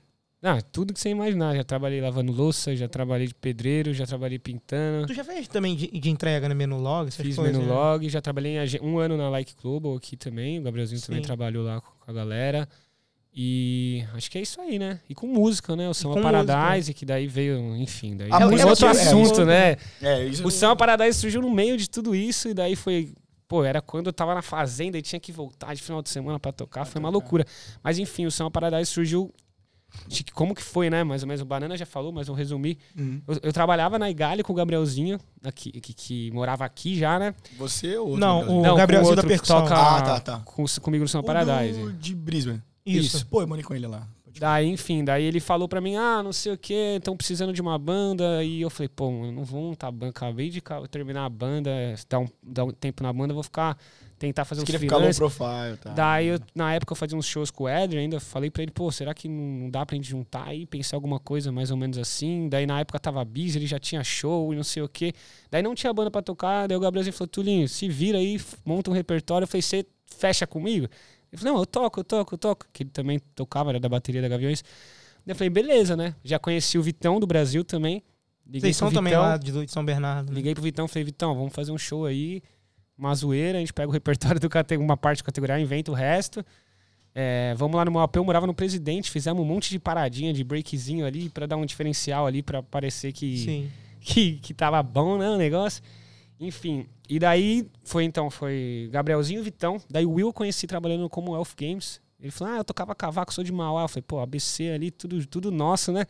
[0.45, 1.55] Ah, tudo que você imaginar.
[1.55, 5.07] Já trabalhei lavando louça, já trabalhei de pedreiro, já trabalhei pintando.
[5.07, 7.07] Tu já fez também de, de entrega no menu log?
[7.07, 7.73] Essas Fiz coisas, menu né?
[7.73, 10.59] log, já trabalhei em um ano na Like Global aqui também.
[10.59, 11.25] O Gabrielzinho também Sim.
[11.27, 12.67] trabalhou lá com a galera.
[13.35, 14.99] E acho que é isso aí, né?
[15.09, 15.89] E com música, né?
[15.89, 19.31] O Samba Paradise, que daí veio, enfim, daí A é música outro é- é, assunto,
[19.31, 19.77] isso- né?
[20.01, 23.13] É, isso O Samba Paradise surgiu no meio de tudo isso e daí foi.
[23.53, 26.39] Pô, era quando eu tava na fazenda e tinha que voltar de final de semana
[26.39, 27.45] pra tocar, foi uma loucura.
[27.83, 29.31] Mas enfim, o Samba Paradise surgiu.
[30.07, 31.03] De que- como que foi, né?
[31.03, 31.39] Mais ou menos.
[31.43, 32.79] O Banana já falou, mas vou resumir.
[32.97, 33.21] Uhum.
[33.27, 37.35] Eu, eu trabalhava na Igali com o Gabrielzinho, aqui, que, que morava aqui já, né?
[37.59, 38.19] Você ou outro?
[38.21, 39.61] Não, o Não, com Gabrielzinho outro da percussão.
[39.61, 40.39] toca Ah, tá, tá.
[40.39, 41.91] com- comigo no Samba O Paradise.
[41.93, 42.59] de Brisbane.
[42.83, 43.23] Isso.
[43.27, 44.07] Pô, eu morei com ele lá.
[44.39, 47.61] Daí, enfim, daí ele falou pra mim, ah, não sei o que, estão precisando de
[47.61, 48.43] uma banda.
[48.43, 51.69] E eu falei, pô, eu não vou montar banda, acabei de terminar a banda,
[52.09, 53.77] dar um, dar um tempo na banda, vou ficar,
[54.17, 55.91] tentar fazer Você uns queria ficar low profile, tá?
[55.91, 58.71] Daí, eu, na época, eu fazia uns shows com o Edri ainda, falei pra ele,
[58.71, 61.97] pô, será que não dá pra gente juntar aí, pensar alguma coisa mais ou menos
[61.97, 62.49] assim?
[62.49, 65.13] Daí, na época, tava busy, ele já tinha show e não sei o que.
[65.51, 68.89] Daí, não tinha banda pra tocar, daí o Gabrielzinho falou, Tulinho, se vira aí, monta
[68.89, 69.43] um repertório.
[69.43, 70.87] Eu falei, você fecha comigo?
[71.33, 72.67] Ele falou, não, eu toco, eu toco, eu toco.
[72.71, 74.63] Que ele também tocava, era da bateria da Gaviões.
[75.25, 76.15] Eu falei, beleza, né?
[76.23, 78.03] Já conheci o Vitão do Brasil também.
[78.45, 79.23] Liguei Vocês são pro também Vitão.
[79.23, 80.29] lá de, São Bernardo.
[80.29, 80.35] né?
[80.35, 82.43] Liguei pro Vitão, falei, Vitão, vamos fazer um show aí,
[82.95, 84.47] uma zoeira, a gente pega o repertório do
[84.79, 86.45] uma parte do categoria, inventa o resto.
[87.15, 90.31] É, vamos lá no meu AP, eu morava no Presidente, fizemos um monte de paradinha,
[90.33, 93.71] de breakzinho ali, pra dar um diferencial ali, pra parecer que, Sim.
[93.99, 95.81] que, que tava bom, né, o negócio.
[96.43, 99.81] Enfim, e daí foi então, foi Gabrielzinho e Vitão.
[99.89, 102.01] Daí o Will eu conheci trabalhando no Commonwealth Games.
[102.19, 103.83] Ele falou, ah, eu tocava cavaco, sou de Mauá.
[103.83, 106.05] Eu falei, pô, ABC ali, tudo, tudo nosso, né?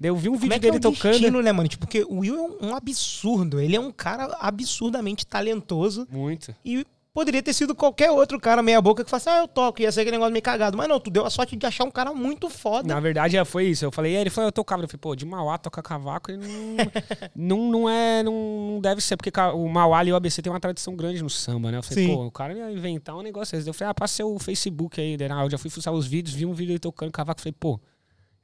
[0.00, 1.12] Daí eu vi um Como vídeo é que é dele o tocando.
[1.12, 1.68] destino, né, mano?
[1.68, 3.60] Tipo, porque o Will é um, um absurdo.
[3.60, 6.06] Ele é um cara absurdamente talentoso.
[6.10, 6.54] Muito.
[6.64, 6.86] E
[7.18, 10.02] poderia ter sido qualquer outro cara meia boca que falasse, ah, eu toco, ia ser
[10.02, 10.78] aquele negócio meio cagado.
[10.78, 12.86] Mas não, tu deu a sorte de achar um cara muito foda.
[12.86, 13.84] Na verdade, é, foi isso.
[13.84, 14.84] Eu falei, é, ele falou, eu tocava.
[14.84, 16.76] Eu falei, pô, de Mauá tocar cavaco, ele não,
[17.34, 20.94] não, não é, não, deve ser, porque o Mauá e o ABC tem uma tradição
[20.94, 21.78] grande no samba, né?
[21.78, 22.14] Eu falei, Sim.
[22.14, 23.68] pô, o cara ia inventar um negócio desse.
[23.68, 25.16] Eu falei, ah, passa o Facebook aí.
[25.28, 27.40] Ah, eu já fui fuçar os vídeos, vi um vídeo ele tocando cavaco.
[27.40, 27.80] Eu falei, pô,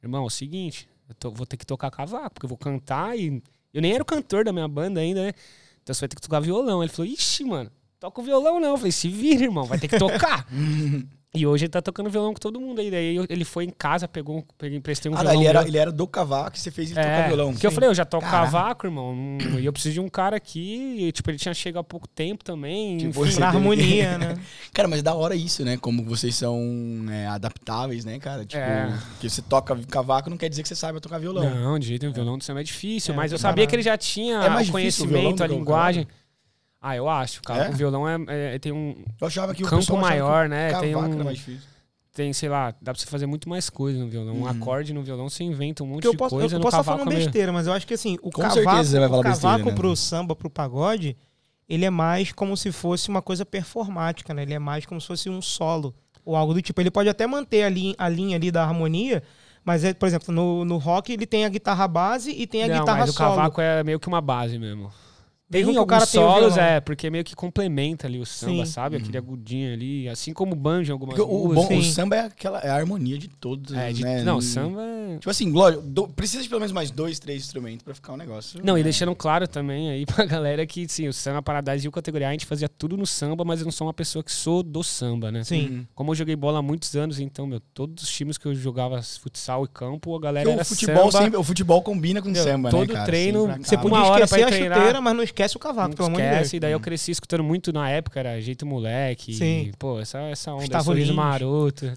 [0.02, 3.16] irmão, é o seguinte, eu tô- vou ter que tocar cavaco, porque eu vou cantar
[3.16, 3.40] e.
[3.72, 5.32] Eu nem era o cantor da minha banda ainda, né?
[5.80, 6.82] Então você vai ter que tocar violão.
[6.82, 8.70] Ele falou, ixi, mano, toca o violão não.
[8.70, 10.46] Eu falei, se vira, irmão, vai ter que tocar.
[11.36, 12.92] E hoje ele tá tocando violão com todo mundo aí.
[12.92, 15.40] Daí eu- ele foi em casa, pegou, um- peguei, emprestei um Ah, violão.
[15.40, 17.50] ele era, ele era do cavaco e você fez ele tocar É, violão.
[17.52, 18.44] porque eu falei, eu já toco Caraca.
[18.52, 19.16] cavaco, irmão.
[19.16, 20.94] não- E eu preciso de um cara aqui.
[21.00, 22.98] E, tipo, ele tinha chegado há pouco tempo também.
[22.98, 23.32] Tipo, enfim.
[23.34, 24.36] teve- harmonia, né?
[24.72, 25.76] Cara, mas da hora isso, né?
[25.76, 26.56] Como vocês são
[27.10, 28.44] é, adaptáveis, né, cara?
[28.44, 28.96] Tipo, É.
[29.18, 31.50] que você toca cavaco não quer dizer que você saiba tocar violão.
[31.52, 32.14] Não, de jeito nenhum.
[32.14, 33.12] Violão do é difícil.
[33.12, 36.06] É, mas eu que sabia que ele já tinha É mais conhecimento, a que linguagem.
[36.86, 37.40] Ah, eu acho.
[37.42, 37.64] cara.
[37.64, 37.70] É?
[37.70, 38.16] O violão é,
[38.54, 40.78] é- tem um Eu achava que o campo que maior, o né?
[40.78, 41.04] Tem um.
[41.14, 41.66] era mais difícil.
[42.12, 44.34] Tem, sei lá, dá pra você fazer muito mais coisa no violão.
[44.34, 44.46] Um Uhum.
[44.48, 46.54] acorde no violão você inventa um monte Porque de posso, coisa.
[46.54, 48.42] eu no posso estar cavaco falando é besteira, mas eu acho que assim, o Com
[48.42, 49.74] cavaco, certeza você vai falar o cavaco besteira, né?
[49.76, 51.16] pro samba, pro pagode,
[51.68, 54.42] ele é mais como se fosse uma coisa performática, né?
[54.42, 55.92] Ele é mais como se fosse um solo
[56.24, 56.78] ou algo do tipo.
[56.80, 59.22] Ele pode até manter a linha, a linha ali da harmonia,
[59.64, 62.68] mas, é, por exemplo, no, no rock ele tem a guitarra base e tem a
[62.68, 63.30] Não, guitarra mas o solo.
[63.36, 64.92] cavaco é meio que uma base mesmo.
[65.50, 68.64] Tem que o alguns cara o solos, é, porque meio que complementa ali o samba,
[68.66, 68.72] Sim.
[68.72, 68.96] sabe?
[68.96, 72.20] Aquele agudinho ali, assim como o banjo em algumas Porque o, bom, o samba é,
[72.20, 74.24] aquela, é a harmonia de todos, É, de- né?
[74.24, 75.18] não, samba é...
[75.18, 78.16] Tipo assim, lógico, do- precisa de pelo menos mais dois, três instrumentos pra ficar um
[78.16, 78.58] negócio.
[78.64, 78.84] Não, e né?
[78.84, 82.30] deixando claro também aí pra galera que, sim, o Samba Paradise e o Categoria A,
[82.30, 84.82] a gente fazia tudo no samba, mas eu não sou uma pessoa que sou do
[84.82, 85.44] samba, né?
[85.44, 85.68] Sim.
[85.68, 85.86] Uhum.
[85.94, 89.00] Como eu joguei bola há muitos anos, então, meu, todos os times que eu jogava
[89.02, 91.24] futsal e campo, a galera Porque era o futebol samba.
[91.24, 93.04] sempre, o futebol combina com Meu, samba, todo né, cara?
[93.06, 93.88] treino, Sempre você acaba.
[93.88, 94.78] uma Podia hora pra esquecer ir a treinar.
[94.78, 96.34] chuteira, mas não esquece o cavaco, Não pelo amor de Deus.
[96.36, 99.68] esquece, e daí eu cresci escutando muito na época, era Jeito Moleque, Sim.
[99.68, 101.16] e, pô, essa, essa onda, Gustavo sorriso Lins.
[101.16, 101.92] maroto.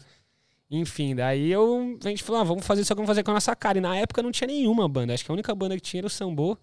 [0.69, 3.55] Enfim, daí eu, a gente falou, ah, vamos fazer isso, vamos fazer com a nossa
[3.55, 3.77] cara.
[3.77, 5.13] E na época não tinha nenhuma banda.
[5.13, 6.57] Acho que a única banda que tinha era o Sambô,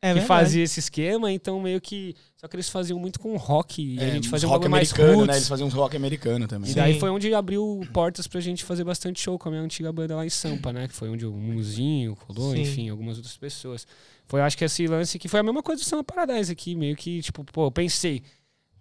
[0.00, 0.26] É que verdade.
[0.26, 1.30] fazia esse esquema.
[1.30, 2.16] Então meio que...
[2.38, 3.82] Só que eles faziam muito com rock.
[3.96, 5.28] E a gente uns fazia um rock mais americano, roots.
[5.28, 5.34] né?
[5.36, 6.70] Eles faziam uns rock americano também.
[6.70, 6.78] E Sim.
[6.80, 10.16] daí foi onde abriu portas pra gente fazer bastante show com a minha antiga banda
[10.16, 10.88] lá em Sampa, né?
[10.88, 12.62] Que foi onde o Muzinho colou, Sim.
[12.62, 13.86] enfim, algumas outras pessoas.
[14.30, 16.94] Foi, acho que esse lance que foi a mesma coisa do Samba Paradise aqui, meio
[16.94, 18.22] que, tipo, pô, eu pensei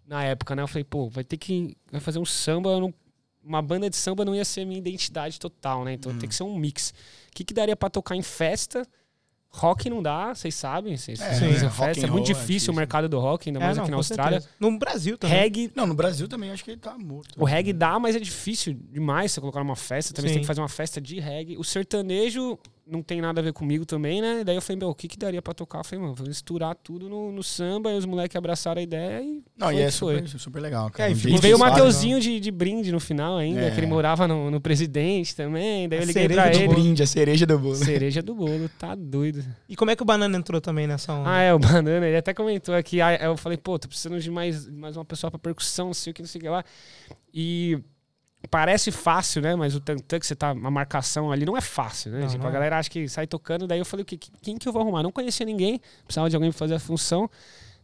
[0.05, 0.61] na época, né?
[0.61, 2.93] Eu falei, pô, vai ter que vai fazer um samba, não-
[3.43, 5.93] uma banda de samba não ia ser a minha identidade total, né?
[5.93, 6.93] Então tem que ser um mix.
[7.29, 8.85] O que, que daria pra tocar em festa?
[9.51, 12.75] Rock não dá, vocês sabem, vocês É, fazem rock festa, é muito é difícil o
[12.75, 14.41] mercado do rock, ainda É, mais não, aqui na Austrália.
[14.41, 14.55] certeza.
[14.59, 15.35] No Brasil também.
[15.35, 17.33] Reggae Não, no Brasil também acho que ele tá morto.
[17.35, 20.13] o reggae dá, mas é difícil demais você colocar numa festa.
[20.13, 21.57] Também você tem que fazer uma festa de reggae.
[21.57, 24.43] O sertanejo não tem nada a ver comigo também, né?
[24.43, 25.79] Daí eu falei, meu, o que, que daria pra tocar?
[25.79, 27.91] Eu falei, mano, vou misturar tudo no, no samba.
[27.91, 29.43] E os moleques abraçaram a ideia e.
[29.57, 31.09] Não, foi e é super, super legal, cara.
[31.09, 33.71] É, e E veio o eles Mateuzinho de, de brinde no final ainda, É.
[33.71, 35.87] que ele morava no, no presidente também.
[35.87, 36.67] Daí eu A liguei cereja pra do ele.
[36.67, 37.75] Brinde, a cereja do bolo.
[37.75, 39.43] Cereja do bolo, tá doido.
[39.67, 41.29] E como é que o Banana entrou também nessa onda?
[41.29, 43.01] Ah, é, o Banana, ele até comentou aqui.
[43.01, 46.11] Aí eu falei, pô, tô precisando de mais, mais uma pessoa pra percussão, não sei
[46.11, 46.63] o que, não sei o que lá.
[47.33, 47.77] E
[48.47, 49.55] parece fácil, né?
[49.55, 52.21] Mas o tantã que você tá, a marcação ali não é fácil, né?
[52.21, 52.53] Não, tipo, não a é.
[52.53, 53.67] galera acha que sai tocando.
[53.67, 55.03] Daí eu falei, o que, quem que eu vou arrumar?
[55.03, 57.29] Não conhecia ninguém, precisava de alguém pra fazer a função.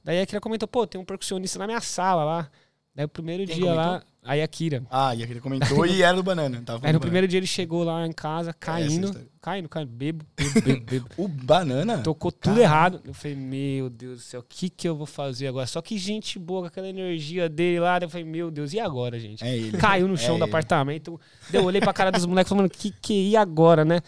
[0.04, 2.50] Daí a Kira comentou, pô, tem um percussionista na minha sala lá.
[2.96, 4.08] Daí o primeiro Quem dia lá, comentou?
[4.24, 4.84] aí a Kira.
[4.90, 6.62] Ah, e aquele comentou e era do banana.
[6.66, 9.28] Tava Aí no do primeiro dia ele chegou lá em casa, caindo, história.
[9.42, 11.08] caindo, caindo, bebo, bebo, bebo, bebo.
[11.10, 11.10] banana.
[11.18, 11.98] O banana?
[12.04, 12.62] Tocou tudo Caralho.
[12.64, 13.02] errado.
[13.04, 15.68] Eu falei, meu Deus do céu, o que que eu vou fazer agora?
[15.68, 18.00] Só que gente boa, com aquela energia dele lá.
[18.02, 19.44] Eu falei, meu Deus, e agora, gente?
[19.44, 19.78] É ele.
[19.78, 20.50] Caiu no chão É do ele.
[20.52, 21.20] apartamento.
[21.52, 24.00] Eu olhei pra cara dos moleques falando, que que e agora, né?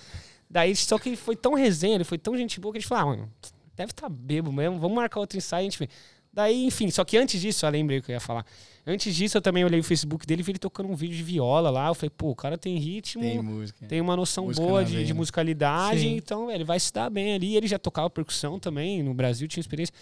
[0.50, 2.88] Daí, só que ele foi tão resenha, ele foi tão gente boa que a gente
[2.88, 3.30] falou, ah, mano,
[3.76, 5.90] deve estar tá bebo mesmo, vamos marcar outro ensaio, a gente vê.
[6.38, 8.46] Daí, enfim, só que antes disso, eu lembrei o que eu ia falar.
[8.86, 11.24] Antes disso, eu também olhei o Facebook dele e vi ele tocando um vídeo de
[11.24, 11.88] viola lá.
[11.88, 14.04] Eu falei, pô, o cara tem ritmo, Tem tem, música.
[14.04, 16.16] uma noção Música boa de, de musicalidade, Sim.
[16.16, 17.58] então ele vai se dar bem ali.
[17.58, 19.96] Ele já tocava percussão também, no Brasil tinha experiência.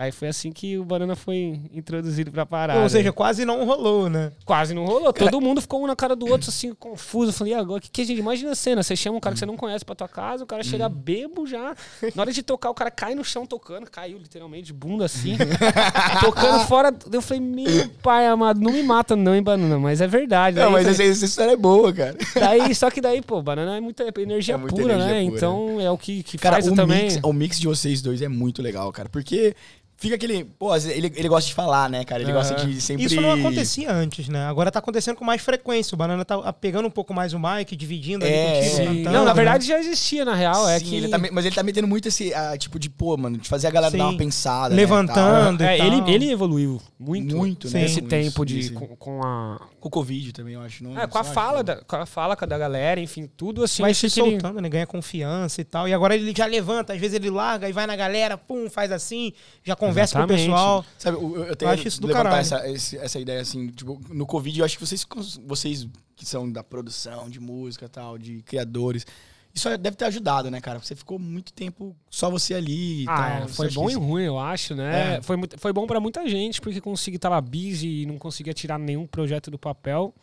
[0.00, 2.80] Aí foi assim que o Banana foi introduzido pra parada.
[2.80, 4.32] Ou seja, quase não rolou, né?
[4.46, 5.12] Quase não rolou.
[5.12, 7.28] Todo mundo ficou um na cara do outro, assim, confuso.
[7.28, 8.18] Eu falei, e agora, que, que a gente.
[8.18, 10.46] Imagina a cena: você chama um cara que você não conhece pra tua casa, o
[10.46, 11.74] cara chega bebo já.
[12.16, 15.36] Na hora de tocar, o cara cai no chão tocando, caiu literalmente de bunda assim,
[16.24, 16.94] tocando fora.
[17.12, 20.56] Eu falei, meu pai amado, não me mata, não, hein, banana, mas é verdade.
[20.56, 22.16] Não, Daí mas eu essa, história é boa, cara.
[22.32, 25.24] falei- daí, só que daí, pô, banana é muita energia É muita pura, energia né?
[25.24, 25.36] pura.
[25.36, 27.02] Então é o que, que Cara, faz o também.
[27.04, 29.08] mix, o mix de vocês dois é muito legal, cara.
[29.10, 29.54] Porque
[30.00, 30.44] fica aquele.
[30.44, 32.22] Pô, ele, ele gosta de falar, né, cara?
[32.22, 33.04] Ele gosta de sempre.
[33.04, 34.46] Isso não acontecia antes, né?
[34.46, 35.94] Agora tá acontecendo com mais frequência.
[35.94, 39.24] O Banana tá pegando um pouco mais o mic, dividindo ali É, contigo, cantando, Não,
[39.24, 39.34] na né?
[39.34, 40.68] verdade já existia, na real.
[40.68, 40.96] É Sim, que.
[40.96, 43.66] ele tá mas ele tá metendo muito esse ah, tipo de, pô, mano, de fazer
[43.68, 44.10] a galera dar Sim.
[44.10, 44.74] uma pensada.
[44.74, 45.62] Levantando.
[45.62, 47.82] Né, É, e ele, ele evoluiu muito, Muito, né?
[47.82, 49.60] nesse tempo de com, com a.
[49.78, 50.82] Com o Covid também, eu acho.
[50.84, 53.82] Não, é, com a fala da, com a fala da galera, enfim, tudo assim.
[53.82, 54.68] vai se que ele- soltando, né?
[54.68, 55.88] Ganha confiança e tal.
[55.88, 58.90] E agora ele já levanta, às vezes ele larga e vai na galera, pum, faz
[58.92, 59.32] assim,
[59.64, 60.84] já conversa com o pessoal.
[60.98, 62.74] Sabe, eu, eu tenho Eu acho isso do levantar caralho.
[62.74, 65.06] essa, essa ideia assim, tipo, no Covid, eu acho que vocês,
[65.46, 69.06] vocês que são da produção, de música e tal, de criadores,
[69.54, 70.78] isso deve ter ajudado, né, cara?
[70.78, 73.42] Você ficou muito tempo só você ali e Ah, tal.
[73.44, 75.16] é, foi bom e isso- ruim, eu acho, né?
[75.16, 75.22] É.
[75.22, 78.78] Foi, foi bom pra muita gente, porque consegui estar lá busy e não conseguia tirar
[78.78, 80.14] nenhum projeto do papel.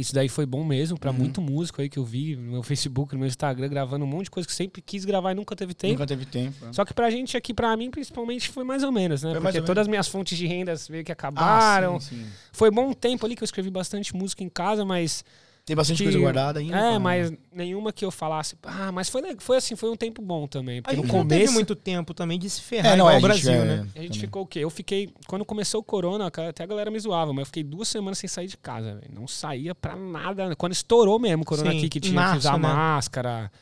[0.00, 1.16] Isso daí foi bom mesmo pra Uhum.
[1.18, 4.24] muito músico aí que eu vi no meu Facebook, no meu Instagram, gravando um monte
[4.24, 5.92] de coisa que sempre quis gravar e nunca teve tempo.
[5.94, 6.64] Nunca teve tempo.
[6.64, 6.72] né?
[6.72, 9.32] Só que pra gente aqui, pra mim, principalmente, foi mais ou menos, né?
[9.32, 12.00] Foi Porque todas as minhas fontes de rendas meio que Ah, acabaram.
[12.00, 12.26] sim, sim.
[12.52, 15.24] Foi bom um tempo ali que eu escrevi bastante música em casa, mas.
[15.70, 16.76] Tem bastante que- coisa guardada ainda.
[16.76, 18.56] É, pra- mas nenhuma que eu falasse.
[18.64, 20.80] Ah, mas foi, foi assim, foi um tempo bom também.
[20.80, 21.54] A Porque no gente não teve começo.
[21.54, 23.64] muito tempo também de se ferrar É, não, igual é, o a gente, Brasil, é,
[23.64, 23.74] né?
[23.94, 24.20] A gente também.
[24.20, 24.58] ficou o quê?
[24.58, 25.10] Eu fiquei.
[25.28, 28.26] Quando começou o corona, até a galera me zoava, mas eu fiquei duas semanas sem
[28.26, 29.14] sair de casa, velho.
[29.14, 30.56] Não saía pra nada.
[30.56, 32.58] Quando estourou mesmo o corona Sim, aqui, que tinha março, que usar né?
[32.58, 33.52] máscara,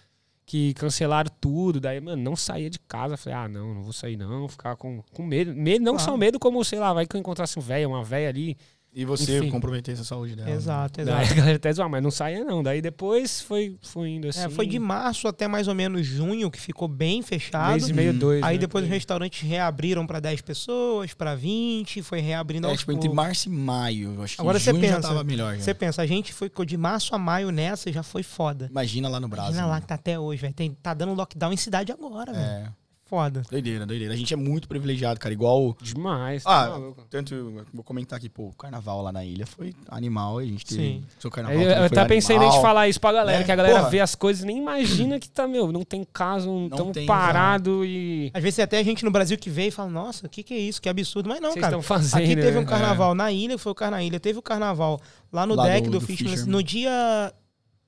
[0.47, 1.79] que cancelaram tudo.
[1.79, 3.19] Daí, mano, não saía de casa.
[3.19, 4.49] Falei, ah, não, não vou sair, não.
[4.49, 5.55] Ficar com, com medo.
[5.55, 6.11] medo não Claro.
[6.13, 8.57] só medo, como, sei lá, vai que eu encontrasse um velho, uma velha ali.
[8.93, 9.51] E você Enfim.
[9.51, 10.49] comprometer essa saúde dela.
[10.49, 10.57] né?
[10.57, 11.33] Exato, Daí exato.
[11.33, 12.63] a galera até zoava, mas não saía, não.
[12.63, 14.41] Daí depois foi, foi indo assim.
[14.41, 17.73] É, foi de março até mais ou menos junho que ficou bem fechado.
[17.73, 18.19] mês e meio, Hum.
[18.19, 18.43] dois.
[18.43, 18.59] Aí né?
[18.61, 23.09] depois os restaurantes reabriram pra 10 pessoas, pra 20, foi reabrindo É, aos tipo, entre
[23.09, 23.17] poucos.
[23.25, 24.15] março e maio.
[24.15, 25.57] Eu acho que Agora você pensa, tava melhor.
[25.59, 28.69] Você pensa, a gente foi ficou de março a maio nessa e já foi foda.
[28.71, 29.51] Imagina lá no Brasil.
[29.53, 30.55] Imagina lá que tá até hoje, velho.
[30.83, 32.45] Tá dando lockdown em cidade agora, velho.
[32.45, 32.73] É,
[33.09, 33.41] Foda.
[33.51, 34.13] doideira, doideira.
[34.13, 35.33] A gente é muito privilegiado, cara.
[35.33, 36.43] Igual Demais.
[36.45, 37.07] Ah, tá maluco.
[37.09, 40.83] Tanto, vou comentar aqui, pô, o carnaval lá na ilha foi animal, a gente teve
[40.83, 41.05] Sim.
[41.19, 41.59] seu carnaval.
[41.59, 42.59] Eu, eu até pensei em animal.
[42.59, 43.91] te falar isso pra galera, É, que a galera porra.
[43.91, 46.93] vê as coisas e nem imagina que tá, meu, não tem caso, não Não tão
[46.93, 48.31] tem, parado e.
[48.35, 50.53] Às vezes tem até gente no Brasil que veio e fala, nossa, o que, que
[50.53, 50.83] é isso?
[50.83, 51.31] Que absurdo.
[51.31, 51.77] Mas não, Vocês cara.
[51.77, 52.23] estão fazendo.
[52.23, 52.67] Aqui teve um né?
[52.67, 54.21] carnaval na ilha, foi o Carnaília.
[54.21, 55.01] Teve o carnaval
[55.33, 56.45] lá no Lá deck do- do, do Fisherman.
[56.47, 57.33] no dia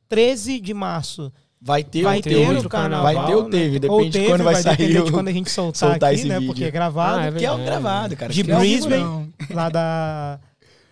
[0.09, 1.31] 13 de março
[1.63, 2.67] Vai ter vai ter teve?
[2.67, 3.13] o carnaval.
[3.15, 3.51] Vai ter ou né?
[3.51, 5.91] teve, Ou depende de teve, quando vai sair depender de o- quando a gente soltar,
[5.91, 6.35] soltar aqui, esse né?
[6.39, 6.47] vídeo.
[6.53, 7.19] Porque é gravado.
[7.21, 8.33] Ah, é Que é o gravado, cara.
[8.33, 10.41] De é Brisbane, lá da.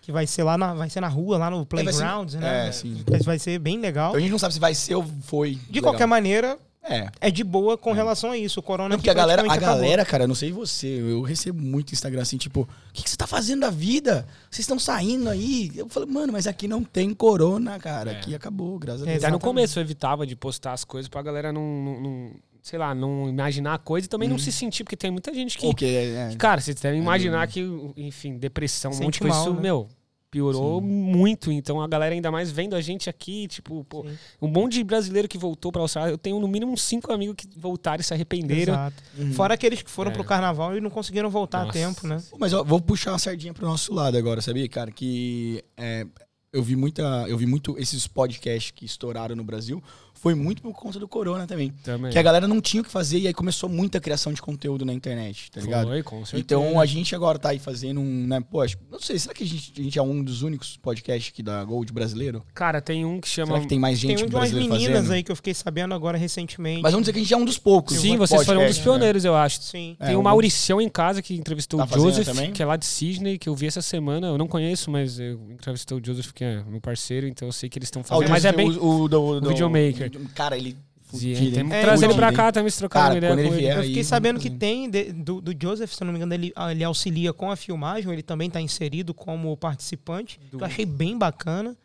[0.01, 2.67] Que vai ser lá na, vai ser na rua, lá no vai ser- Playgrounds, né?
[2.67, 3.03] é, sim.
[3.09, 4.09] Mas Vai ser bem legal.
[4.09, 5.55] Então a gente não sabe se vai ser ou foi.
[5.55, 5.91] De legal.
[5.91, 7.09] qualquer maneira, É.
[7.21, 8.59] é de boa com relação a isso.
[8.59, 9.83] O Corona Não, porque a galera, a praticamente acabou.
[9.83, 13.09] galera, cara, eu não sei você, eu recebo muito Instagram assim, tipo, o que, que
[13.09, 14.25] você tá fazendo da vida?
[14.49, 15.71] Vocês estão saindo aí?
[15.75, 18.11] Eu falei, mano, mas aqui não tem corona, cara.
[18.13, 18.15] É.
[18.17, 19.17] Aqui acabou, graças a É, Deus.
[19.23, 19.43] Até no Exatamente.
[19.43, 23.27] começo eu evitava de postar as coisas pra galera não, não- não- sei lá, não
[23.29, 25.65] imaginar a coisa e também não se sentir, porque tem muita gente que.
[25.65, 27.61] Porque, é, que, Cara, vocês devem imaginar que,
[27.97, 29.61] enfim, depressão, um monte de coisa, mal, isso, né?
[29.61, 29.87] meu,
[30.31, 31.51] piorou muito.
[31.51, 34.17] Então a galera ainda mais vendo a gente aqui, tipo, pô, Sim.
[34.41, 36.11] um monte de brasileiro que voltou pra Austrália.
[36.11, 38.73] Eu tenho no mínimo uns cinco amigos que voltaram e se arrependeram.
[38.73, 39.03] Exato.
[39.17, 39.33] Uhum.
[39.33, 40.13] Fora aqueles que foram É.
[40.13, 41.73] pro carnaval e não conseguiram voltar a Nossa.
[41.79, 42.21] tempo, né?
[42.37, 44.91] Mas ó, vou puxar uma sardinha pro nosso lado agora, sabia, cara?
[44.91, 46.05] Que é,
[46.51, 47.03] eu vi muita.
[47.27, 49.81] Eu vi muito esses podcasts que estouraram no Brasil.
[50.21, 51.73] Foi muito por conta do corona também.
[51.83, 52.11] Também.
[52.11, 54.83] Que a galera não tinha o que fazer e aí começou muita criação de conteúdo
[54.85, 55.87] na internet, tá ligado?
[55.87, 56.41] Foi, com certeza.
[56.41, 59.43] Então a gente agora tá aí fazendo um, né, pô, acho- não sei, será que
[59.43, 62.43] a gente, a gente é um dos únicos podcasts aqui da Gold brasileiro?
[62.53, 63.47] Cara, tem um que chama.
[63.53, 65.13] Será que tem mais gente Tem um de umas brasileira meninas fazendo?
[65.13, 66.81] aí que eu fiquei sabendo agora recentemente.
[66.81, 67.97] Mas vamos dizer que a gente é um dos poucos.
[67.97, 68.83] Sim, vocês foram um dos né?
[68.83, 69.61] pioneiros, eu acho.
[69.61, 69.95] Sim.
[69.99, 72.51] É, Tem o um- Mauricião em casa que entrevistou Tá o Joseph, também?
[72.51, 74.27] que é lá de Sydney, que eu vi essa semana.
[74.27, 77.69] Eu não conheço, mas eu entrevistei o Joseph, que é meu parceiro, então eu sei
[77.69, 78.29] que eles estão Ah, o fazendo.
[78.29, 78.69] mas é bem.
[78.71, 80.08] o, o, do, do, videomaker.
[80.35, 80.77] Cara, ele.
[81.03, 83.65] Fudido, Temos que trazer ele pra cá se trocar Cara, uma ideia quando com ele
[83.67, 86.53] Eu fiquei sabendo que tem, de- do, do Joseph, se eu não me engano, ele,
[86.55, 90.39] ah, ele auxilia com a filmagem, ele também tá inserido como participante.
[90.51, 91.75] Do- Eu achei bem bacana.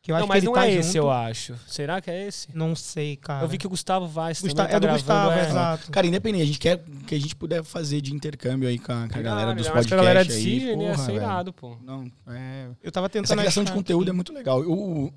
[0.00, 0.80] Que eu Não, acho mas que ele não tá é junto.
[0.86, 1.54] esse, eu acho.
[1.66, 2.46] Será que é esse?
[2.54, 3.44] Não sei, cara.
[3.44, 5.48] Eu vi que o Gustavo Vaz Gusta- também tá é do Gustavo, é.
[5.48, 5.90] exato.
[5.90, 9.08] Cara, independente, a gente quer que a gente puder fazer de intercâmbio aí com a,
[9.08, 10.60] com a galera dos podcasts a galera de aí.
[10.66, 10.72] Né?
[10.74, 11.76] porra, Ia ser irado, pô.
[11.84, 12.68] Não, é...
[12.80, 14.60] Eu tava Essa tentando criação de conteúdo é muito legal.
[14.60, 15.12] O,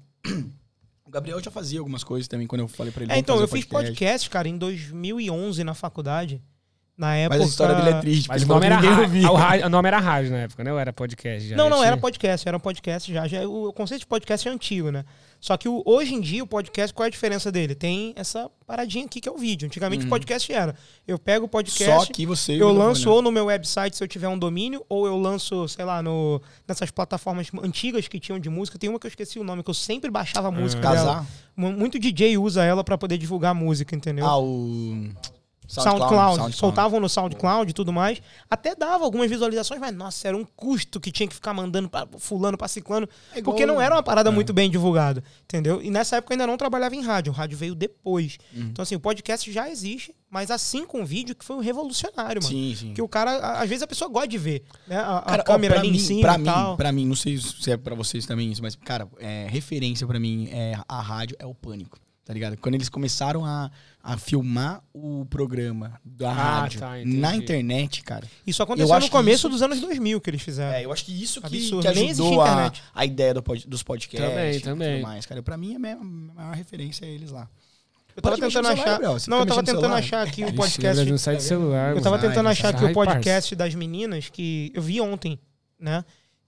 [1.12, 3.12] o Gabriel já fazia algumas coisas também quando eu falei pra ele.
[3.12, 6.42] É, então, eu fiz podcast, cara, em 2011 na faculdade.
[7.02, 7.40] Na época.
[7.40, 9.32] Mas a história dele é triste, Mas o nome, era ninguém rádio, ouvia.
[9.32, 10.72] o, rádio- o nome era rádio na época, né?
[10.72, 11.50] Ou era podcast?
[11.50, 11.88] Já Não, não, tinha?
[11.88, 13.28] era podcast, era um podcast já.
[13.28, 15.04] já o conceito de podcast é antigo, né?
[15.40, 17.74] Só que o- hoje em dia, o podcast, qual é a diferença dele?
[17.74, 19.66] Tem essa paradinha aqui que é o vídeo.
[19.66, 20.76] Antigamente o podcast era.
[21.08, 21.92] Eu pego o podcast.
[21.92, 22.00] Uhum.
[22.06, 22.62] Só que você.
[22.62, 25.84] Eu lanço ou no meu website se eu tiver um domínio, ou eu lanço, sei
[25.84, 28.78] lá, no, nessas plataformas antigas que tinham de música.
[28.78, 30.96] Tem uma que eu esqueci o nome, que eu sempre baixava a música dela.
[31.16, 31.26] Casar.
[31.56, 34.24] Mu- Muito DJ usa ela pra poder divulgar música, entendeu?
[34.28, 35.10] Ah, o.
[35.72, 36.56] SoundCloud.
[36.56, 38.22] Soltavam no SoundCloud e tudo mais.
[38.50, 42.08] Até dava algumas visualizações, mas nossa, era um custo que tinha que ficar mandando pra
[42.18, 43.08] fulano, pra ciclano.
[43.34, 44.34] É igual- porque não era uma parada É.
[44.34, 45.82] muito bem divulgada, entendeu?
[45.82, 47.32] E nessa época eu ainda não trabalhava em rádio.
[47.32, 48.38] O rádio veio depois.
[48.54, 48.68] Uhum.
[48.72, 52.42] Então, assim, o podcast já existe, mas assim com o vídeo que foi um revolucionário,
[52.42, 52.54] mano.
[52.56, 52.94] Sim, sim.
[52.94, 54.98] Que o cara, a- às vezes a pessoa gosta de ver, né?
[54.98, 56.78] A, a Cara, ó, câmera pra ali mim, em cima pra e mim, tal.
[56.78, 60.20] pra mim, não sei se é pra vocês também isso, mas, cara, é, referência pra
[60.20, 62.56] mim é a rádio é o pânico, tá ligado?
[62.58, 63.70] Quando eles começaram a,
[64.04, 68.26] a filmar o programa da Ah, rádio tá, na internet, cara.
[68.46, 70.74] Isso Eu aconteceu acho no começo isso- dos anos 2000 que eles fizeram.
[70.76, 71.88] É, eu acho que isso que, Absurdo.
[71.88, 72.84] que Nem existia ajudou a, internet.
[72.94, 74.94] a ideia do pod- dos podcasts Também, e também.
[74.98, 75.42] tudo mais, cara.
[75.44, 77.48] Pra mim, a minha- a maior referência é eles lá.
[78.16, 79.30] Eu tava Pode tentando celular, achar.
[79.30, 81.06] Não, eu tava tentando achar aqui o podcast.
[81.10, 81.96] Não sai do celular.
[81.96, 85.40] Eu tava tentando achar aqui o podcast das meninas que eu vi ontem,
[85.80, 86.04] né?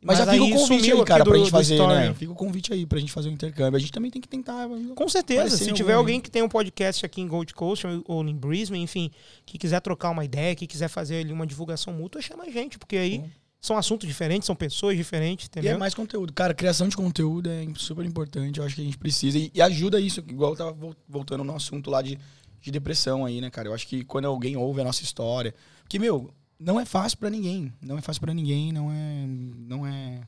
[0.06, 2.14] Mas, já fica o convite aí, cara, do- pra gente fazer, né?
[2.14, 3.78] Fica o convite aí pra gente fazer o intercâmbio.
[3.78, 4.68] A gente também tem que tentar.
[4.96, 5.58] Com certeza.
[5.58, 9.10] Se tiver alguém que tem um podcast aqui em Gold Coast ou- em Brisbane, enfim,
[9.46, 12.78] que quiser trocar uma ideia, que quiser fazer ali uma divulgação mútua, chama a gente,
[12.78, 13.24] porque aí
[13.62, 15.76] são assuntos diferentes, são pessoas diferentes, E entendeu?
[15.76, 16.34] é mais conteúdo.
[16.34, 18.60] Cara, criação de conteúdo é super importante.
[18.60, 19.38] Eu acho que a gente precisa.
[19.38, 22.20] E, e ajuda isso, igual eu tava vol- voltando no assunto lá de,
[22.62, 23.70] de depressão aí, né, cara?
[23.70, 25.56] Eu acho que quando alguém ouve a nossa história.
[25.88, 26.30] Que, meu,
[26.66, 27.72] não é fácil pra ninguém.
[27.82, 29.26] Não é fácil pra ninguém, não é.
[29.68, 30.22] Não é.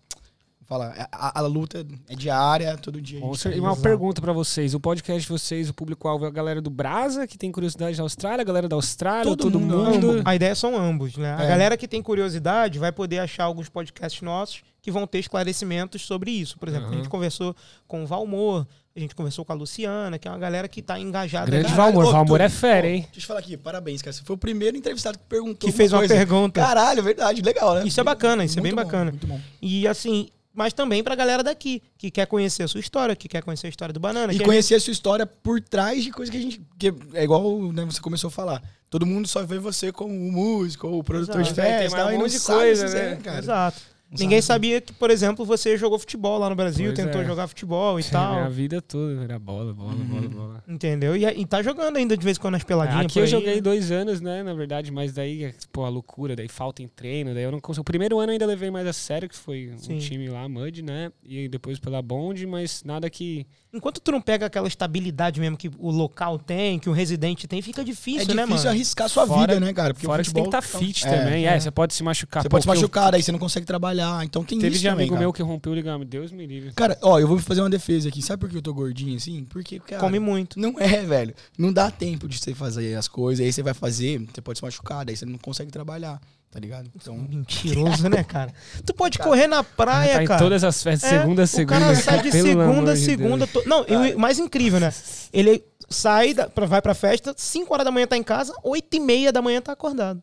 [0.68, 3.20] Fala, a, a luta é diária, todo dia.
[3.24, 6.32] a tá E uma pergunta pra vocês: o podcast de vocês, o público-alvo é a
[6.32, 9.78] galera do Brasa, que tem curiosidade da Austrália, a galera da Austrália, Todo todo, mundo,
[9.78, 10.22] mundo.
[10.26, 11.36] A ideia são ambos, né?
[11.38, 11.48] A É.
[11.48, 16.32] galera que tem curiosidade vai poder achar alguns podcasts nossos que vão ter esclarecimentos sobre
[16.32, 16.58] isso.
[16.58, 16.98] Por exemplo, a Aham.
[16.98, 17.56] gente conversou
[17.88, 18.66] com o Valmor,
[18.96, 21.48] a gente conversou com a Luciana, que é uma galera que tá engajada.
[21.52, 22.06] Grande Caralho, Valmor.
[22.06, 23.02] ô, Valmor tu- é fera, ô, hein?
[23.02, 24.14] Deixa eu te falar aqui, parabéns, cara.
[24.14, 25.70] Você foi o primeiro entrevistado que perguntou.
[25.70, 26.14] que fez uma coisa.
[26.16, 26.62] pergunta.
[26.62, 27.84] Caralho, verdade, legal, né?
[27.86, 29.12] Isso é bacana, isso é Muito bem bom, bacana.
[29.12, 29.40] Muito bom.
[29.62, 33.44] E assim, mas também pra galera daqui, que quer conhecer a sua história, que quer
[33.44, 34.32] conhecer a história do Banana.
[34.34, 36.62] E conhecer a sua história por trás de coisa que a gente.
[36.80, 38.64] Que é igual né, você começou a falar.
[38.90, 41.54] Todo mundo só vê você como o músico ou o produtor Exato.
[41.54, 41.98] de É, tem festa.
[41.98, 43.12] mais tal, um e monte de coisa, você né?
[43.12, 43.40] é, cara.
[43.40, 43.82] Exato.
[44.12, 47.26] Ninguém sabia que, por exemplo, você jogou futebol lá no Brasil, Pois tentou é.
[47.26, 48.50] jogar futebol e Minha tal.
[48.52, 50.64] vida toda era bola, bola, bola, bola.
[50.68, 51.18] Entendeu?
[51.18, 53.06] E, e tá jogando ainda de vez em quando nas peladinhas.
[53.06, 53.30] Aqui por eu aí.
[53.30, 57.34] joguei dois anos, né, na verdade, mas daí, pô, a loucura, daí falta em treino,
[57.34, 57.82] daí eu não consigo.
[57.82, 59.96] O primeiro ano eu ainda levei mais a sério, que foi Sim.
[59.96, 63.46] um time lá, Mud, né, e depois pela Bond, mas nada que...
[63.74, 67.62] Enquanto tu não pega aquela estabilidade mesmo que o local tem, que o residente tem,
[67.62, 68.70] fica difícil, É né, difícil mano?
[68.70, 69.94] arriscar sua Fora- vida, né, cara?
[69.94, 71.60] Porque o Fora que você tem que futebol estar tá- fit É, também, é, é.
[71.60, 72.42] você pode se machucar.
[72.44, 73.95] Você Pô, pode se porque eu- machucar, daí você não consegue trabalhar.
[74.24, 75.22] Então tem Teve isso de também, amigo cara.
[75.22, 76.72] meu que rompeu o ligamento, Deus me livre.
[76.74, 78.22] Cara, ó, eu vou fazer uma defesa aqui.
[78.22, 79.46] Sabe por que eu tô gordinho assim?
[79.46, 80.60] Porque, cara, Come muito.
[80.60, 81.34] Não é, velho.
[81.58, 83.46] Não dá tempo de você fazer as coisas.
[83.46, 86.20] Aí você vai fazer, você pode se machucar, daí você não consegue trabalhar,
[86.52, 86.90] tá ligado?
[86.96, 88.54] Então, Mentiroso, né, cara?
[88.86, 90.40] Tu pode correr na praia, tá em cara.
[90.40, 91.80] todas as festas, É, segunda a O segunda.
[91.80, 93.48] cara sai de segunda de segunda.
[93.48, 94.94] To- Não, e o mais incrível, né?
[95.34, 98.96] Ele sai, da, pra- vai pra festa, 5 horas da manhã tá em casa, 8
[98.96, 100.22] e meia da manhã tá acordado.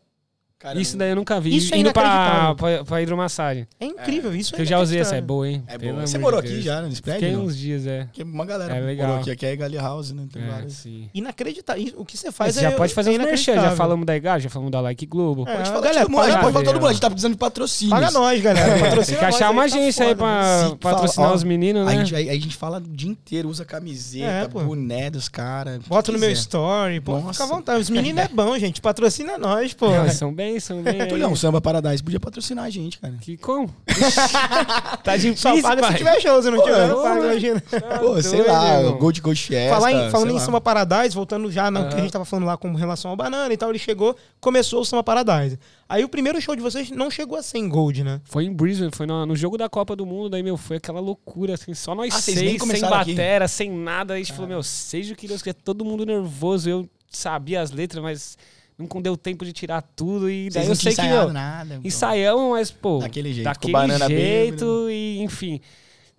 [0.63, 1.55] Cara, Isso daí eu nunca vi.
[1.57, 3.67] Isso é Indo pra, pra, pra hidromassagem.
[3.79, 5.61] É incrível, isso Que é eu já usei essa, é boa, hein?
[5.67, 7.21] é amor Você morou aqui já nesse prédio?
[7.21, 7.45] Fiquei não?
[7.45, 8.05] uns dias, é.
[8.05, 9.07] Porque uma galera É legal.
[9.07, 9.31] morou aqui.
[9.31, 10.23] Aqui é Gali House, né?
[10.31, 10.73] Tem É, várias.
[10.73, 11.09] sim.
[11.13, 11.83] Inacreditável.
[11.97, 14.15] O que você Mas faz já é pode fazer é uns merchan, já falamos da
[14.15, 15.43] IGA, já falamos da Like Globo.
[15.47, 16.87] É, Pode falar galera, de todo mundo, a gente paga- pode falar todo é, mundo.
[16.87, 17.89] A gente tá precisando de patrocínio.
[17.91, 18.79] Paga nós, galera.
[18.79, 22.05] Patrocina Tem que achar uma tá agência aí pra patrocinar os meninos, A né?
[22.05, 25.79] gente, a, a gente fala o dia inteiro, usa camiseta, É, boné dos caras.
[25.87, 27.81] Bota no meu story, pô, fica à vontade.
[27.81, 28.79] Os meninos é bom, gente.
[28.81, 29.89] Patrocina nós, pô.
[29.89, 31.01] Não, são bem, são bem.
[31.01, 31.07] aí.
[31.07, 33.13] Tulhão, Samba Paradise podia patrocinar a gente, cara.
[33.21, 33.73] Que como?
[35.03, 35.91] tá difícil, Só paga pai.
[35.91, 37.63] se tiver show, se não tiver, não Pô, paga, imagina.
[37.99, 38.97] Pô, sei doido, lá, irmão.
[38.97, 39.75] Gold Gold Fiesta.
[39.75, 40.45] Falar em, falando sei em lá.
[40.45, 42.01] Samba Paradise, voltando já no que a Aham.
[42.01, 45.03] gente tava falando lá com relação ao Banana e tal, ele chegou, começou o Samba
[45.03, 45.59] Paradise.
[45.87, 48.19] Aí o primeiro show de vocês não chegou a ser em Gold, né?
[48.25, 50.99] Foi em Brisbane, foi no, no jogo da Copa do Mundo, daí, meu, foi aquela
[50.99, 53.11] loucura, assim, só nós Ah, vocês nem seis, sem começaram aqui?
[53.13, 54.13] batera, sem nada.
[54.13, 56.69] Aí a gente falou, meu, seja o que Deus quiser, todo mundo nervoso.
[56.69, 58.37] Eu sabia as letras, mas
[58.77, 60.29] não deu tempo de tirar tudo.
[60.29, 61.75] E Vocês daí não eu sei que, meu, nada.
[61.75, 61.87] pô.
[61.87, 65.61] ensaiamos, mas, pô, Daquele jeito, daquele banana jeito e, enfim...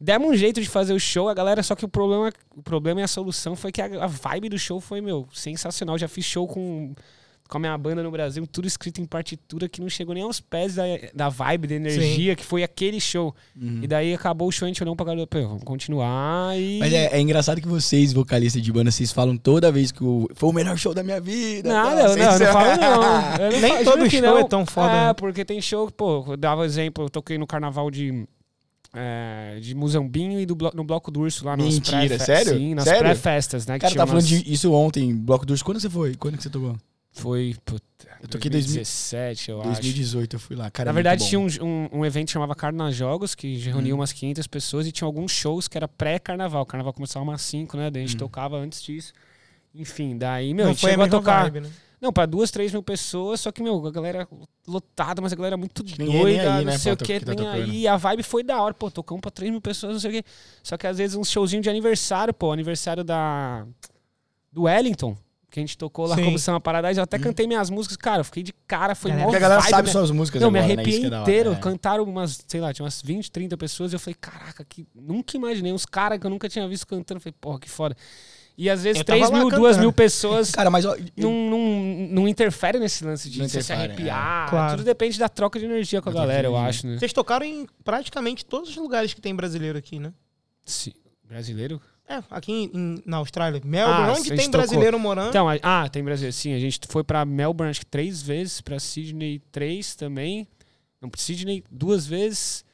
[0.01, 3.01] Demos um jeito de fazer o show, a galera, só que o problema, o problema
[3.01, 5.97] e a solução foi que a, a vibe do show foi, meu, sensacional.
[5.97, 6.95] Já fiz show com,
[7.49, 10.41] com a minha banda no Brasil, tudo escrito em partitura que não chegou nem aos
[10.41, 10.83] pés da,
[11.15, 13.35] da vibe, da energia, que foi aquele show.
[13.55, 13.81] Uhum.
[13.83, 16.79] E daí acabou o show, a gente olhou pra galera, pô, vamos continuar e...
[16.81, 20.29] Mas é, é engraçado que vocês, vocalistas de banda, vocês falam toda vez que o,
[20.35, 21.69] foi o melhor show da minha vida.
[21.73, 23.05] Nada, não, Vocês- não falo não.
[23.45, 24.39] Eu não Nem falo, todo que show não.
[24.39, 25.13] é tão foda, É, né?
[25.15, 28.27] porque tem show, pô, eu dava exemplo, eu toquei no carnaval de.
[28.95, 32.55] é, de Muzambinho e do blo- no Bloco do Urso lá nos Mentira, pré sério?
[32.59, 33.01] Sim, nas Sério?
[33.01, 33.75] pré-festas, né?
[33.75, 35.63] O que cara tinha tá falando umas- de isso ontem, Bloco dos.
[35.63, 36.15] Quando você foi?
[36.15, 36.77] Quando que você tocou?
[37.17, 37.85] Foi, puta,
[38.21, 39.71] Eu toquei 2000 2017, eu acho.
[39.71, 40.69] 2018 eu fui lá.
[40.71, 43.95] Cara, Na é verdade, tinha um, um, um evento que chamava Carna Jogos, que reunia
[43.95, 43.99] Hum.
[43.99, 46.63] umas 500 pessoas e tinha alguns shows que era pré-carnaval.
[46.63, 47.89] O carnaval começava umas 5, né?
[47.91, 48.19] Daí a gente Hum.
[48.19, 49.13] tocava antes disso.
[49.73, 51.43] Enfim, daí, meu, a não gente foi a chegou a tocar.
[51.45, 51.71] vibe, né?
[52.01, 54.29] Não, pra duas, três mil pessoas, só que, meu, a galera
[54.69, 57.53] lotada, mas a galera muito ninguém doida, aí, não né, sei o que, que tá
[57.53, 57.89] aí.
[57.89, 60.29] A vibe foi da hora, pô, tocamos pra três mil pessoas, não sei o que.
[60.63, 63.65] Só que às vezes uns showzinhos de aniversário, pô, aniversário da.
[64.53, 65.17] do Wellington,
[65.55, 66.25] que a gente tocou lá Sim.
[66.25, 69.25] como Samba Paradise, eu até cantei minhas músicas, cara, eu fiquei de cara, foi Galera-
[69.27, 69.93] mó Porque a galera vibe, sabe né?
[69.93, 70.83] suas músicas Não, agora, me né?
[70.83, 71.53] arrepiei é hora, inteiro.
[71.53, 71.57] é.
[71.57, 73.93] Cantaram umas, sei lá, tinha umas 20, 30 pessoas.
[73.93, 75.73] E eu falei, caraca, que nunca imaginei.
[75.73, 77.19] Uns caras que eu nunca tinha visto cantando.
[77.19, 77.97] Eu falei, porra, que foda.
[78.59, 79.81] E às vezes Eu tava 3 lá mil, 2 cantando.
[79.81, 81.59] mil pessoas Cara, mas ó, não, não,
[82.11, 84.47] não interfere nesse lance de você se arrepiar.
[84.47, 84.51] é.
[84.51, 84.77] Claro.
[84.77, 86.99] Tudo depende da troca de energia com a galera, eu acho, né?
[86.99, 90.13] Vocês tocaram em praticamente todos os lugares que tem brasileiro aqui, né?
[90.67, 90.93] Sim.
[91.25, 91.81] Brasileiro?
[92.07, 93.61] É, aqui em- na Austrália.
[93.65, 95.31] Melbourne, Ah, onde tem brasileiro morando.
[95.31, 96.35] Então, a- ah, tem brasileiro.
[96.35, 100.47] Sim, a gente foi pra Melbourne acho que três vezes, pra Sydney três também.
[101.01, 102.65] Não, pra Sydney duas vezes.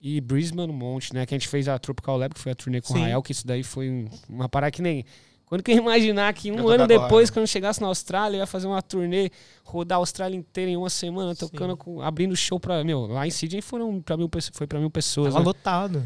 [0.00, 1.26] E Brisbane um monte, né?
[1.26, 2.96] Que a gente fez a Tropical Lab, que foi a turnê com o.
[3.02, 5.04] Rael, que isso daí foi um- uma parada que nem.
[5.46, 8.40] Quando que eu ia imaginar que um ano depois, quando eu chegasse na Austrália, eu
[8.40, 9.30] ia fazer uma turnê,
[9.64, 12.84] rodar a Austrália inteira em uma semana, tocando, com, abrindo show pra.
[12.84, 15.28] Meu, lá em Sydney foram pra mil, pessoas- foi pra mil pessoas.
[15.28, 15.44] Tava né?
[15.46, 16.04] lotado.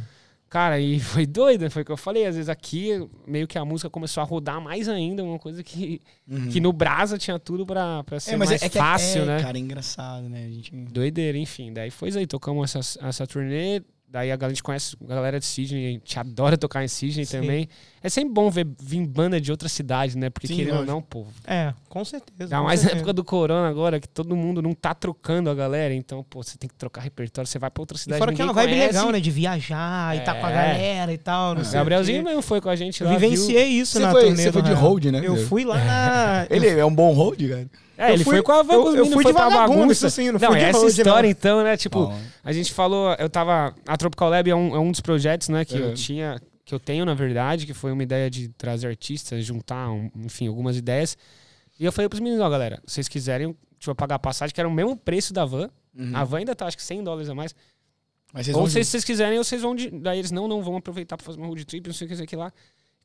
[0.51, 1.71] Cara, e foi doido, né?
[1.71, 2.27] foi o que eu falei.
[2.27, 6.03] Às vezes aqui, meio que a música começou a rodar mais ainda, uma coisa que,
[6.29, 6.49] Uhum.
[6.49, 9.23] que no Brasa tinha tudo pra, pra ser é, mas mais é, é que fácil,
[9.23, 9.43] é, né?
[9.43, 10.45] Cara, é engraçado, né?
[10.45, 10.75] A gente...
[10.75, 11.73] Doideira, enfim.
[11.73, 13.81] Daí foi isso aí, tocamos essa, essa turnê.
[14.09, 16.89] Daí a galera, a gente conhece a galera de Sydney, a gente adora tocar em
[16.89, 17.41] Sydney Sim.
[17.41, 17.69] também.
[18.03, 20.31] É sempre bom ver vir banda de outra cidade, né?
[20.31, 21.27] Porque Sim, querendo ou não, pô.
[21.47, 22.45] É, com certeza.
[22.57, 25.93] Ainda mais na época do corona agora, que todo mundo não tá trocando a galera.
[25.93, 27.47] Então, pô, você tem que trocar repertório.
[27.47, 28.87] Você vai pra outra E cidade, fora que é uma vibe conhece.
[28.95, 29.21] legal, né?
[29.21, 30.55] De viajar e tá com a É.
[30.55, 31.55] galera e tal.
[31.55, 33.13] Não sei o Gabrielzinho mesmo foi com a gente Eu lá.
[33.19, 36.47] vivenciei isso Você na foi- turnê você foi de hold, né, Eu fui lá na...
[36.51, 37.69] Ele é um bom hold, cara.
[37.99, 39.93] É, Eu ele fui- foi com a van eu- eu fui foi de bagunça.
[39.93, 41.31] isso sim, não não, fui de essa road, história não.
[41.31, 41.77] então, né?
[41.77, 42.19] Tipo, Bom.
[42.43, 43.75] a gente falou, eu tava.
[43.87, 45.81] A Tropical Lab é um, é um dos projetos, né, que É.
[45.83, 46.41] eu tinha,
[46.71, 50.47] que eu tenho, na verdade, que foi uma ideia de trazer artistas, juntar, um- enfim,
[50.47, 51.17] algumas ideias.
[51.79, 54.61] E eu falei pros meninos, ó, galera, se vocês quiserem, tipo, pagar a passagem, que
[54.61, 55.71] era o mesmo preço da van.
[55.95, 56.17] Uhum.
[56.17, 57.55] A van ainda tá, acho que 100 dólares a mais.
[58.33, 59.75] Mas vocês ou se vocês quiserem, ou vocês vão.
[59.75, 59.91] De...
[59.91, 62.17] Daí eles não, não vão aproveitar pra fazer uma road trip, não sei o que,
[62.17, 62.53] sei que lá.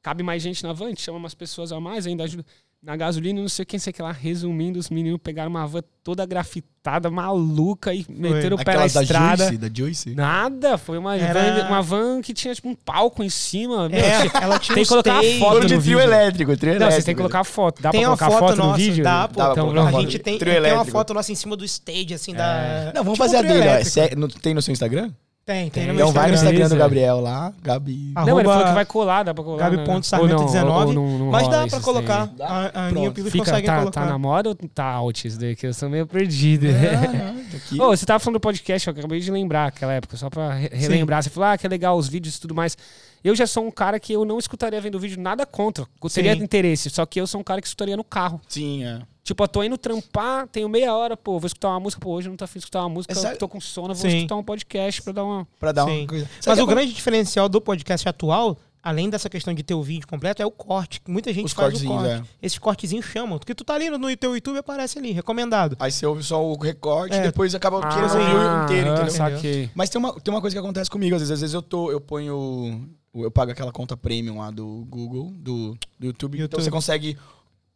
[0.02, 2.46] Cabe mais gente na van, a gente chama umas pessoas a mais, ainda ajuda
[2.86, 4.12] na gasolina, não sei o que, não sei o que lá.
[4.12, 9.46] Resumindo, os meninos pegaram uma van toda grafitada, maluca, e meteram o pé na estrada.
[9.46, 10.14] Juicy, da Juicy.
[10.16, 13.90] Nada, foi uma, Era- van, uma van que tinha tipo um palco em cima.
[13.90, 16.00] Meu, É, tinha- ela tinha tem que colocar a foto Foram de no trio vídeo.
[16.00, 16.92] elétrico, trio Não, elétrico.
[16.92, 17.82] vocês têm que colocar a foto.
[17.82, 19.04] Dá tem pra uma colocar foto foto no nossa, vídeo?
[19.04, 19.34] dá, pô.
[19.40, 20.02] Dá pra Então, colocar a foto.
[20.04, 22.92] gente tem, tem uma foto nossa em cima do stage, assim, da...
[22.94, 25.12] Não, vamos tipo fazer a dele, no- Tem no seu Instagram?
[25.46, 25.94] Tem, tem Tem.
[25.94, 26.68] Então vai no Instagram.
[26.70, 26.76] Do.
[26.76, 28.12] Gabriel lá, Gabi.
[28.16, 29.58] Ah, Não, ele falou Arroba que vai colar, dá pra colar.
[29.60, 29.84] Gabi né?
[29.86, 30.88] ponto Sarmento Ou não, 19.
[30.88, 32.26] ou não- não mas dá pra colocar.
[32.36, 32.48] Dá?
[32.48, 33.12] A, a Aninha.
[33.12, 34.02] Pedro Fica, conseguem tá, colocar.
[34.02, 35.56] tá na moda ou tá out isso daí?
[35.56, 36.66] Que eu sou meio perdido.
[37.56, 37.80] Aqui.
[37.80, 40.70] Ô, você tava falando do podcast, eu acabei de lembrar aquela época, só pra re-
[40.74, 41.22] relembrar.
[41.22, 42.76] Você falou, ah, que é legal os vídeos e tudo mais.
[43.24, 45.86] Eu já sou um cara que eu não escutaria vendo vídeo nada contra.
[46.14, 46.44] Teria Sim.
[46.44, 48.42] interesse, só que eu sou um cara que escutaria no carro.
[48.48, 49.00] Sim, é.
[49.26, 52.28] Tipo, eu tô indo trampar, tenho meia hora, pô, vou escutar uma música, pô, hoje
[52.28, 54.18] eu não tô afim de escutar uma música, eu tô com sono, vou Sim.
[54.18, 55.48] escutar um podcast pra dar uma.
[55.60, 56.02] Pra dar Sim.
[56.02, 56.30] uma coisa.
[56.46, 60.08] Mas o é grande diferencial do podcast atual, além dessa questão de ter o vídeo
[60.08, 61.02] completo, é o corte.
[61.08, 62.08] Muita gente Os faz o corte.
[62.08, 62.24] é.
[62.40, 63.40] Esses cortezinhos chamam.
[63.40, 65.76] Porque tu tá ali no, teu YouTube aparece ali, recomendado.
[65.80, 67.18] Aí você ouve só o recorte É.
[67.18, 69.10] e depois acaba Ah, querendo ouvir o inteiro, ah, entendeu?
[69.12, 69.72] Saquei.
[69.74, 71.90] Mas tem uma, tem uma coisa que acontece comigo, às vezes, às vezes eu tô,
[71.92, 72.88] eu ponho.
[73.16, 76.64] Eu pago aquela conta premium lá do Google, do, do YouTube, então YouTube.
[76.64, 77.18] você consegue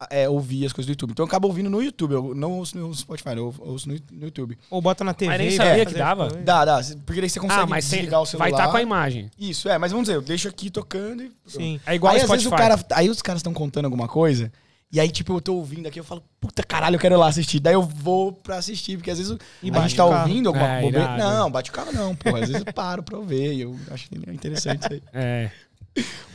[0.09, 1.11] é, ouvir as coisas do YouTube.
[1.11, 4.25] Então eu acabo ouvindo no YouTube, eu não ouço no Spotify, eu ouço no, no
[4.25, 4.57] YouTube.
[4.69, 5.29] Ou bota na TV.
[5.31, 6.27] Mas nem vai sabia fazer que dava.
[6.29, 8.49] Dá, dá, porque daí você consegue Ah, mas desligar o celular.
[8.49, 9.29] vai estar com a imagem.
[9.37, 11.31] Isso, é, mas vamos dizer, eu deixo aqui tocando e.
[11.45, 11.79] Sim.
[11.85, 12.63] É igual aí, o às vezes, Spotify.
[12.71, 14.51] o cara, aí os caras estão contando alguma coisa,
[14.91, 17.27] e aí, tipo, eu tô ouvindo aqui, eu falo, puta caralho, eu quero ir lá
[17.27, 17.59] assistir.
[17.59, 20.81] Daí eu vou pra assistir, porque às vezes E a gente tá ouvindo alguma É,
[20.81, 21.15] bobeira.
[21.17, 22.29] Não, bate o carro não, pô.
[22.35, 25.03] Às vezes eu paro pra ouvir e eu acho interessante isso aí.
[25.13, 25.51] É.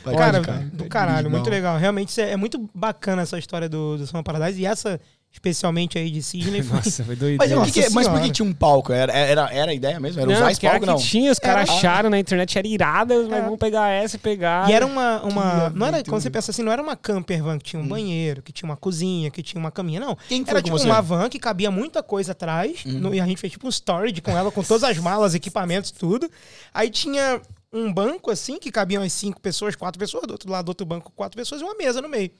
[0.03, 0.69] Cara, o carro.
[0.71, 1.77] do caralho, muito legal.
[1.77, 4.61] Realmente é, é muito bacana essa história do, do Samba Paradise.
[4.61, 4.99] E essa,
[5.31, 6.77] especialmente aí de Sidney, foi...
[6.77, 7.37] Nossa, foi doido.
[7.39, 8.93] Mas, que que- mas por que tinha um palco?
[8.93, 10.21] Era, era, era a ideia mesmo?
[10.21, 10.95] Era não, usar esse palco, que não?
[10.97, 13.41] tinha, os caras acharam na internet, era irada, mas É.
[13.41, 14.69] vamos pegar essa e pegar.
[14.69, 15.23] E era uma.
[15.23, 17.81] uma Que não era, quando você pensa assim, não era uma camper van que tinha
[17.81, 20.15] um banheiro, que tinha uma cozinha, que tinha uma caminha, não.
[20.27, 20.85] Quem Era tipo você?
[20.85, 22.85] uma van que cabia muita coisa atrás.
[22.85, 25.89] no- e a gente fez tipo um storage com ela, com todas as malas, equipamentos,
[25.89, 26.29] tudo.
[26.71, 27.41] Aí tinha
[27.77, 30.85] um banco assim, que cabiam as cinco pessoas, quatro pessoas, do outro lado do outro
[30.85, 32.31] banco, quatro pessoas e uma mesa no meio.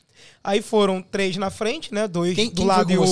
[0.44, 2.08] Aí foram três na frente, né?
[2.08, 3.04] Dois Quem- do quem lado e, o-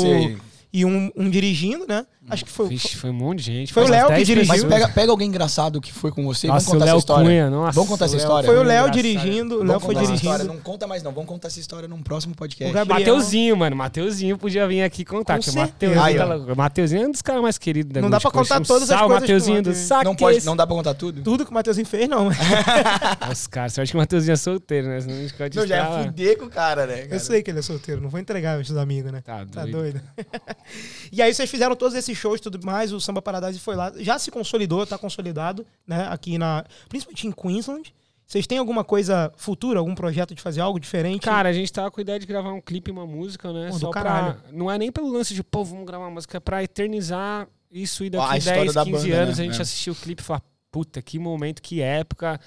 [0.72, 2.08] e um, um dirigindo, né?
[2.30, 2.68] Acho que foi.
[2.70, 3.74] Vixe, foi um monte de gente.
[3.74, 4.48] Foi o Léo que 10 dirigiu.
[4.48, 6.96] Mas pega, pega alguém engraçado que foi com você e Nossa, vamos contar o Léo
[6.96, 7.26] essa história.
[7.26, 8.48] Cunha, nossa, vamos contar essa história?
[8.50, 10.44] Foi o Léo dirigindo, o Léo foi dirigindo.
[10.46, 12.72] Não conta mais não, vamos contar essa história num próximo podcast.
[12.72, 13.76] O Gabriel- Mateuzinho, mano.
[13.76, 15.36] Mateuzinho podia vir aqui contar.
[15.36, 15.52] Com que.
[15.52, 18.60] Mateuzinho, Aí, tá Mateuzinho é um dos caras mais queridos da Não dá pra contar
[18.62, 20.06] um todas as coisas Mateuzinho do saque.
[20.06, 21.22] Não, pode, não dá pra contar tudo?
[21.22, 22.30] Tudo que o Matheusinho fez, não.
[23.32, 25.02] Os caras, você acha que o Mateuzinho é solteiro, né?
[25.02, 27.08] Senão a gente pode Não, já é fuder com o cara, né?
[27.10, 29.22] Eu sei que ele é solteiro, não vou entregar os amigos, né?
[29.22, 29.72] Tá Tá doido.
[29.72, 30.02] doido.
[31.12, 33.92] e aí vocês fizeram todos esses shows e tudo mais, o Samba Paradise foi lá.
[33.98, 36.08] Já se consolidou, tá consolidado, né?
[36.10, 36.64] Aqui na.
[36.90, 37.94] Principalmente em Queensland.
[38.26, 41.24] Vocês têm alguma coisa futura, algum projeto de fazer algo diferente?
[41.24, 43.68] Cara, a gente tava com a ideia de gravar um clipe e uma música, né?
[43.68, 44.02] Pô, do Só pra.
[44.02, 44.38] caralho.
[44.52, 48.04] Não é nem pelo lance de, pô, vamos gravar uma música, é pra eternizar isso
[48.04, 49.44] e Ah, a daqui história 10, da 15 banda, anos né?
[49.44, 49.62] a gente É.
[49.62, 50.42] assistir o clipe e falar,
[50.72, 52.40] puta, que momento, que época.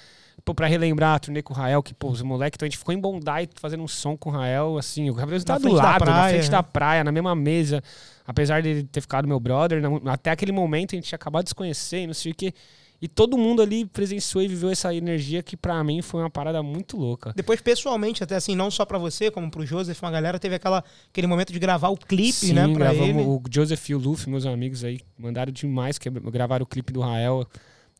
[0.43, 2.77] Pô, pra relembrar a turnê com o Rael, que, pô, os moleques, então a gente
[2.77, 5.75] ficou em Bondi fazendo um som com o Rael, assim, o Gabriel tá do frente
[5.75, 6.49] da lado, na praia, frente né?
[6.51, 7.83] da praia, na mesma mesa.
[8.27, 11.45] Apesar de ele ter ficado meu brother, não- até aquele momento a gente tinha acabado
[11.45, 12.53] de se conhecer e não sei o quê.
[12.99, 16.61] E todo mundo ali presenciou e viveu essa energia que pra mim foi uma parada
[16.63, 17.31] muito louca.
[17.35, 20.83] Depois, pessoalmente, até assim, não só pra você, como pro Joseph, uma galera teve aquela,
[21.09, 23.21] aquele momento de gravar o clipe, Sim, né, pra gravamos ele.
[23.21, 27.01] o Joseph e o Luffy, meus amigos aí, mandaram demais, que gravaram o clipe do
[27.01, 27.47] Rael.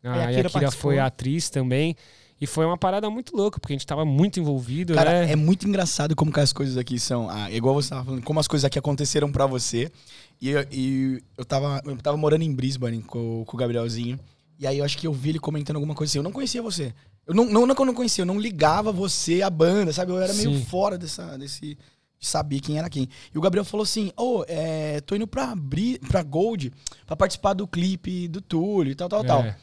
[0.04, 0.92] Aí a A, e a Kira Kira participou.
[0.92, 1.96] foi atriz também.
[2.40, 5.32] E foi uma parada muito louca, porque a gente tava muito envolvido, Cara, né?
[5.32, 7.28] é muito engraçado como que as coisas aqui são.
[7.30, 9.92] Ah, igual você tava falando, como as coisas aqui aconteceram pra você.
[10.40, 14.20] E, eu- e eu, tava, eu tava morando em Brisbane com, com o Gabrielzinho.
[14.60, 16.20] E aí eu acho que eu vi ele comentando alguma coisa assim.
[16.20, 16.94] Eu não conhecia você.
[17.26, 20.12] Eu não, não, não que eu não conhecia, eu não ligava você à banda, sabe?
[20.12, 20.64] Eu era meio Sim.
[20.66, 21.76] fora dessa, desse.
[22.20, 23.10] de saber quem era quem.
[23.34, 26.72] E o Gabriel falou assim: Ô, é, tô indo pra, Bri, pra Gold
[27.06, 29.42] pra participar do clipe do Túlio e tal, tal, tal.
[29.44, 29.58] É.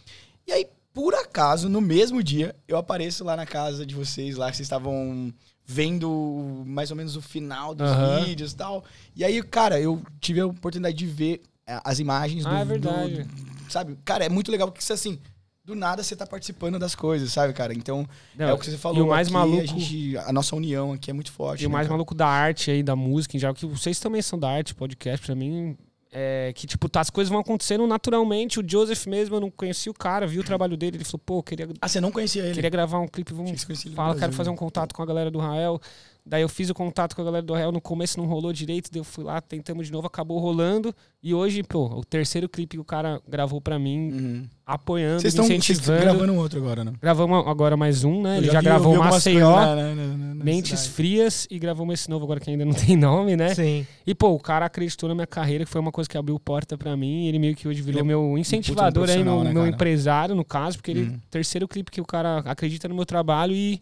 [0.47, 4.49] E aí, por acaso, no mesmo dia, eu apareço lá na casa de vocês, lá
[4.51, 5.31] que vocês estavam
[5.67, 8.25] vendo mais ou menos o final dos Aham.
[8.25, 8.85] vídeos e tal.
[9.17, 12.65] E aí, cara, eu tive a oportunidade de ver eh, as imagens do, Ah, é
[12.65, 13.23] do- verdade.
[13.25, 13.99] do- sabe?
[14.05, 15.19] Cara, é muito legal porque assim,
[15.65, 17.73] do nada você tá participando das coisas, sabe, cara?
[17.73, 18.99] Então, Não, é o que você falou.
[18.99, 21.63] e o mais aqui, maluco- A, gente- a nossa união aqui é muito forte.
[21.63, 21.95] E o né, mais cara?
[21.95, 25.25] maluco da arte aí, da música em geral, que vocês também são da arte, podcast,
[25.25, 25.77] pra mim,
[26.17, 28.61] é que, tipo, tá, as coisas vão acontecendo naturalmente.
[28.61, 31.43] O Joseph mesmo, eu não conhecia o cara, vi o trabalho dele, ele falou, pô,
[31.43, 32.55] queria, Ah, você não conhecia ele?
[32.55, 35.81] queria gravar um clipe, vamos fala, quero fazer um contato com a galera do Rael.
[36.27, 38.91] Daí eu fiz o contato com a galera do Real, no começo não rolou direito,
[38.91, 40.95] daí eu fui lá, tentamos de novo, acabou rolando.
[41.23, 44.49] E hoje, pô, o terceiro clipe que o cara gravou pra mim, Uhum.
[44.65, 46.01] apoiando, Vocês estão vocês estão incentivando.
[46.01, 46.95] gravando um outro agora, né?
[46.99, 48.39] Gravamos agora mais um, né?
[48.39, 50.95] Eu Ele já, vi- gravou vi algumas Maceió, coisas na- na- na- na Mentes cidade.
[50.97, 53.55] Frias e gravamos esse novo agora que ainda não tem nome, né?
[53.55, 53.87] Sim.
[54.07, 56.79] E, pô, o cara acreditou na minha carreira, que foi uma coisa que abriu porta
[56.79, 57.27] pra mim.
[57.27, 60.45] Ele meio que hoje virou Ele é meu incentivador aí, meu, né, meu empresário, no
[60.45, 61.21] caso, porque ele Uhum.
[61.31, 63.79] terceiro clipe que o cara acredita no meu trabalho e,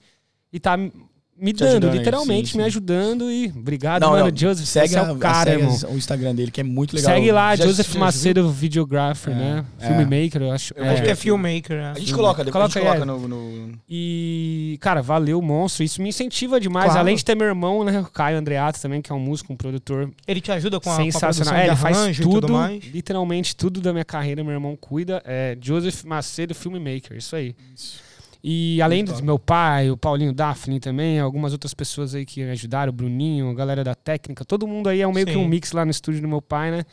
[0.52, 0.76] e tá
[1.42, 2.66] me dando, ajudando aí, literalmente, sim, me sim.
[2.68, 3.30] ajudando.
[3.30, 4.26] E obrigado, Não, mano.
[4.30, 5.78] não, Joseph, segue você é o cara, segue irmão.
[5.90, 7.14] o Instagram dele, que é muito legal.
[7.14, 9.64] Segue lá, Já- Joseph já- Macedo Videographer, É, né?
[9.80, 9.86] é.
[9.86, 10.72] Filmmaker, eu acho.
[10.76, 11.04] Eu Acho É.
[11.04, 11.92] que é filmmaker, né?
[11.96, 15.82] A gente coloca, depois Coloca a gente coloca no, no- E, cara, valeu, monstro.
[15.84, 16.86] Isso me incentiva demais.
[16.86, 17.00] Claro.
[17.00, 18.00] Além de ter meu irmão, né?
[18.00, 20.96] O Caio Andreato também, que é um músico, um produtor Ele te ajuda com a,
[20.96, 21.54] com a sensacional.
[21.54, 22.58] É, ele faz tudo, tudo
[22.92, 25.22] literalmente tudo da minha carreira, meu irmão cuida.
[25.24, 27.54] É Joseph Macedo Filmmaker, isso aí.
[28.44, 32.90] E além do meu pai, o Paulinho Daphne também, algumas outras pessoas aí que ajudaram,
[32.90, 35.38] o Bruninho, a galera da técnica, todo mundo aí é um meio que Sim.
[35.38, 36.84] um mix lá no estúdio do meu pai, né?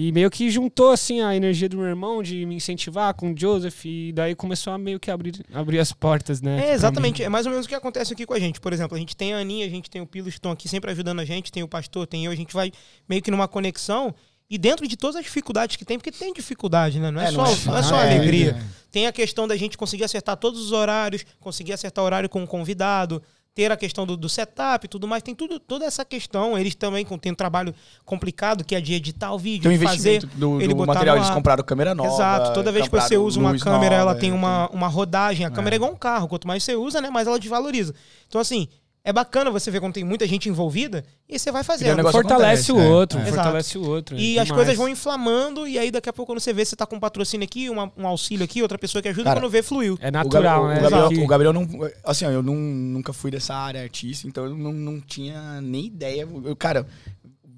[0.00, 3.34] E meio que juntou assim a energia do meu irmão de me incentivar com o
[3.36, 6.58] Joseph e daí começou a meio que abrir, abrir as portas, né?
[6.58, 7.20] É, pra exatamente.
[7.24, 8.60] É mais ou menos o que acontece aqui com a gente.
[8.60, 10.68] Por exemplo, a gente tem a Aninha, a gente tem o Pilos que estão aqui
[10.68, 12.70] sempre ajudando a gente, tem o pastor, tem eu, a gente vai
[13.08, 14.14] meio que numa conexão.
[14.50, 17.10] E dentro de todas as dificuldades que tem, porque tem dificuldade, né?
[17.10, 18.56] Não é, É, só, não é não é só é, alegria.
[18.58, 18.64] é.
[18.90, 22.42] Tem a questão da gente conseguir acertar todos os horários, conseguir acertar o horário com
[22.42, 23.22] o convidado,
[23.54, 25.22] ter a questão do, do setup e tudo mais.
[25.22, 26.56] Tem tudo, toda essa questão.
[26.56, 27.74] Eles também têm um trabalho
[28.06, 30.24] complicado, que é de editar o vídeo, Tem um fazer.
[30.24, 31.16] do, ele do botar material.
[31.16, 31.34] Eles ar.
[31.34, 32.08] compraram câmera nova.
[32.08, 35.44] Exato, toda vez que você usa uma câmera, ela nova, tem é, uma, uma rodagem.
[35.44, 37.94] A câmera é igual um carro, quanto mais você usa, né, mais ela desvaloriza.
[38.26, 38.66] Então, assim,
[39.08, 42.02] é bacana você ver quando tem muita gente envolvida e você vai o fazendo.
[42.10, 43.24] Fortalece acontece, o é, outro, é.
[43.24, 44.18] fortalece o outro.
[44.18, 44.50] E as demais.
[44.50, 47.00] coisas vão inflamando, e aí daqui a pouco, quando você vê, você tá com um
[47.00, 49.96] patrocínio aqui, uma- um auxílio aqui, outra pessoa que ajuda, Cara, quando vê, fluiu.
[49.98, 50.86] É O natural, Gabriel, né?
[50.86, 51.68] o Gabriel, o Gabriel não.
[52.04, 55.86] Assim, ó, eu não, nunca fui dessa área artista, então eu não, não tinha nem
[55.86, 56.28] ideia.
[56.44, 56.86] Eu, cara,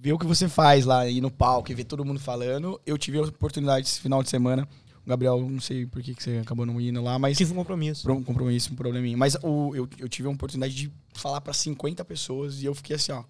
[0.00, 2.80] ver o que você faz lá, ir no palco e ver todo mundo falando.
[2.86, 4.68] Eu tive a oportunidade esse final de semana.
[5.04, 7.36] O Gabriel, não sei por que, que você acabou não indo lá, mas.
[7.36, 8.10] Tive um compromisso.
[8.10, 9.16] Um compromisso, um probleminha.
[9.16, 12.96] Mas o, eu, eu tive a oportunidade de falar pra 50 pessoas e eu fiquei
[12.96, 13.24] assim, ó.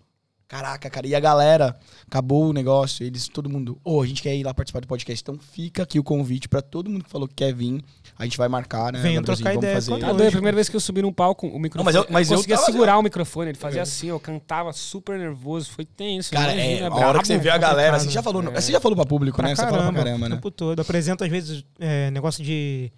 [0.51, 1.07] Caraca, cara.
[1.07, 1.79] E a galera,
[2.09, 5.23] acabou o negócio, eles, todo mundo, ô, a gente quer ir lá participar do podcast.
[5.23, 7.81] Então fica aqui o convite pra todo mundo que falou que quer vir.
[8.19, 8.99] A gente vai marcar, né?
[9.01, 9.97] Venha trocar Vamos ideia fazer.
[10.01, 11.79] Tá doido, a primeira vez que eu subi num palco, o microfone.
[11.79, 13.83] Não, mas eu- mas eu conseguia tava- segurar o microfone, ele fazia É.
[13.83, 16.33] assim, eu cantava super nervoso, foi tenso.
[16.33, 17.07] Cara, imagina, é, a brabo.
[17.07, 18.61] hora que você vê a galera, você já falou, É.
[18.61, 19.55] você já falou pra público, Pra né?
[19.55, 20.35] Você caramba, fala pra caramba, o né?
[20.35, 20.81] tempo todo.
[20.81, 22.91] Apresento, às vezes, é, negócio de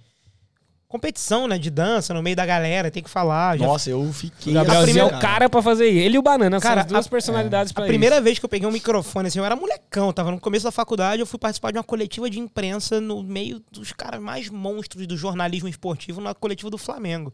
[0.92, 1.58] competição, né?
[1.58, 3.58] De dança no meio da galera, tem que falar.
[3.58, 4.52] Já Nossa, eu O fiquei.
[4.52, 5.98] Gabrielzinho primeira- é o cara pra fazer isso.
[5.98, 8.44] Ele e o Banana Cara, são as duas a- personalidades pra A primeira vez que
[8.44, 11.38] eu peguei um microfone, assim, eu era molecão, tava no começo da faculdade, eu fui
[11.38, 16.20] participar de uma coletiva de imprensa no meio dos caras mais monstros do jornalismo esportivo,
[16.20, 17.32] na coletiva do Flamengo.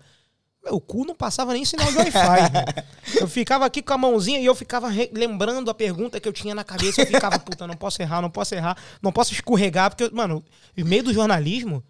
[0.65, 2.19] Meu cu não passava nem sinal de Wi-Fi.
[3.21, 6.53] eu ficava aqui com a mãozinha e eu ficava lembrando a pergunta que eu tinha
[6.55, 7.01] na cabeça.
[7.01, 10.45] Eu ficava, puta, não posso errar, não posso errar, não posso escorregar, porque, mano,
[10.77, 11.83] no meio do jornalismo,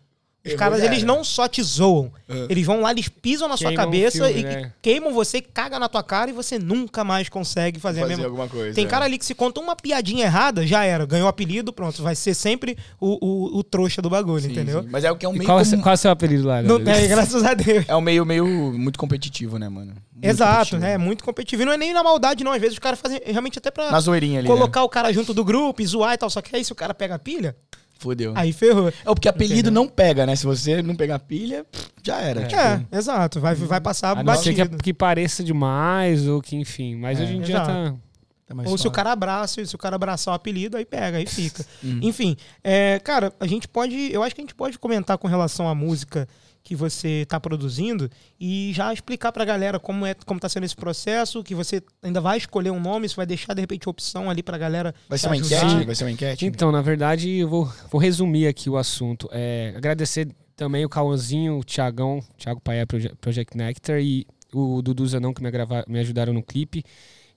[0.49, 2.47] os Errou, caras, eles não só te zoam, É.
[2.49, 4.73] eles vão lá, eles pisam na sua Queimam cabeça filme, e, né?
[4.77, 8.15] e queimam você, caga na tua cara e você nunca mais consegue fazer, a fazer
[8.17, 8.75] mesma alguma coisa.
[8.75, 8.89] tem é.
[8.89, 11.07] cara ali que se conta uma piadinha errada, já era.
[11.07, 12.03] Ganhou o apelido, pronto.
[12.03, 14.83] Vai ser sempre o, o, o trouxa do bagulho, Sim, entendeu?
[14.83, 14.89] sim.
[14.91, 15.49] Mas é o que é um E meio.
[15.49, 17.85] qual, é, como- qual é o seu apelido lá, Não tem, graças a Deus.
[17.89, 19.95] É um meio, meio muito competitivo, né, mano?
[20.13, 20.99] Muito Exato, né?
[20.99, 21.63] Muito competitivo.
[21.63, 22.53] E não é nem na maldade, não.
[22.53, 24.49] Às vezes os caras fazem realmente até pra Na zoeirinha ali.
[24.49, 24.55] Né?
[24.55, 26.29] colocar o cara junto do grupo e zoar e tal.
[26.29, 27.55] Só que aí se o cara pega a pilha,
[27.99, 28.33] Fodeu.
[28.37, 28.89] aí ferrou.
[28.89, 30.37] É porque apelido não pega, né?
[30.37, 31.67] Se você não pegar pilha,
[32.03, 32.47] já era.
[32.47, 32.61] tipo.
[32.61, 33.41] É, exato.
[33.41, 34.83] Vai, vai passar A não ser que, batido.
[34.83, 36.95] que pareça demais ou que, enfim.
[36.97, 37.99] Mas É, hoje em dia exato.
[38.47, 38.55] tá.
[38.55, 41.27] tá Ou se o cara abraça, se o cara abraçar o apelido, aí pega, aí
[41.27, 41.65] fica.
[41.83, 42.01] Uhum.
[42.03, 44.13] Enfim, é, cara, a gente pode.
[44.13, 46.29] Eu acho que a gente pode comentar com relação à música
[46.69, 50.77] que você está produzindo e já explicar pra galera como é como tá sendo esse
[50.77, 54.43] processo, que você ainda vai escolher um nome, você vai deixar de repente opção ali
[54.43, 54.95] pra galera.
[55.09, 55.65] Vai ser uma ajudar.
[55.65, 55.87] enquete?
[55.87, 56.45] Vai ser uma enquete?
[56.45, 59.27] Então, na verdade, eu vou, vou resumir aqui o assunto.
[59.33, 65.07] É, agradecer também o Cauãzinho, o Thiagão, Thiago Paia Proje- Project Nectar e o Dudu
[65.07, 65.51] Zanão que me,
[65.89, 66.85] me ajudaram no clipe.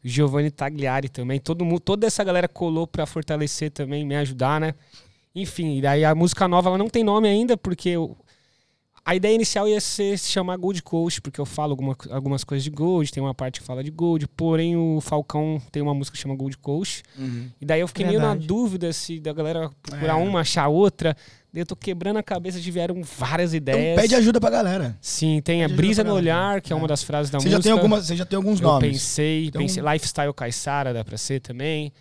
[0.03, 1.39] Giovanni Tagliari também.
[1.39, 4.73] Todo mundo, toda essa galera colou pra fortalecer também, me ajudar, né?
[5.33, 8.17] Enfim, e daí a música nova ela não tem nome ainda, porque eu-
[9.03, 12.63] a ideia inicial ia ser se chamar Gold Coast, porque eu falo alguma- algumas coisas
[12.63, 16.15] de Gold, tem uma parte que fala de Gold, porém o Falcão tem uma música
[16.15, 17.03] que chama Gold Coast.
[17.17, 17.49] Uhum.
[17.59, 18.47] E daí eu fiquei meio na Verdade.
[18.47, 20.23] dúvida se da galera procurar É.
[20.23, 21.15] uma, achar outra.
[21.53, 23.99] Daí eu tô quebrando a cabeça de vieram várias Então ideias.
[24.01, 24.97] pede ajuda pra galera.
[25.01, 26.15] Sim, tem a pede Brisa ajuda no.
[26.17, 26.77] Olhar, que é, É.
[26.77, 27.63] uma das frases da Você já, música.
[27.63, 28.91] tem algumas, você já tem alguns eu nomes.
[28.91, 31.91] pensei, Então- pensei Lifestyle Caissara dá pra ser também.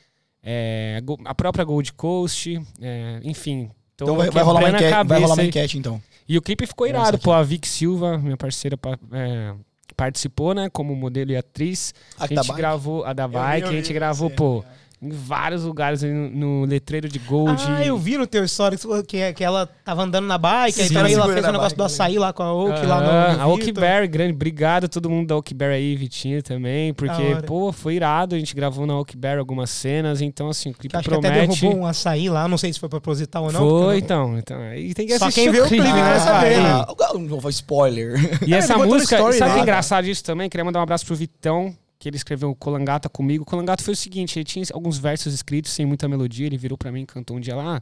[0.42, 3.68] É, a própria Gold Coast, é, enfim.
[3.94, 6.00] Então vai, vai rolar uma a enquete, vai rolar uma enquete, então.
[6.28, 7.32] E o clipe ficou irado, pô.
[7.32, 9.54] A Vic Silva, minha parceira, pa- é,
[9.96, 11.92] participou, né, como modelo e atriz.
[12.18, 12.54] A A gente bike?
[12.56, 14.64] gravou a da Bike, a gente gravou, pô,
[15.02, 17.62] em vários lugares aí no, no letreiro de Gold.
[17.66, 18.76] Ah, eu vi no teu story
[19.06, 21.52] que, que ela tava andando na bike, aí Sim, peraí, ela segurando fez o a
[21.52, 23.80] negócio do açaí lá com a Oak, lá no, Ah, a.
[23.80, 24.32] Berry, grande.
[24.34, 26.92] Obrigado a todo mundo da Oak Berry aí, Vitinho também.
[26.92, 28.34] Porque, pô, foi irado.
[28.34, 30.20] A gente gravou na Oak Berry algumas cenas.
[30.20, 31.60] Então, assim, o clipe Que acho que até promete.
[31.60, 33.60] derrubou um açaí lá, não sei se foi proposital ou não.
[33.60, 34.38] foi, então.
[34.38, 36.70] então aí tem que Só quem vê o clipe né, vai saber, né?
[36.70, 38.18] Ah, não spoiler.
[38.46, 39.60] E essa no música, story, sabe o que né?
[39.60, 40.48] é engraçado disso também?
[40.48, 43.44] Queria mandar um abraço pro Vitão, que ele escreveu Colangata comigo.
[43.44, 46.90] Colangata foi o seguinte, ele tinha alguns versos escritos sem muita melodia, ele virou pra
[46.90, 47.80] mim e cantou um dia lá,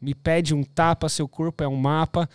[0.00, 2.28] me pede um tapa, seu corpo é um mapa.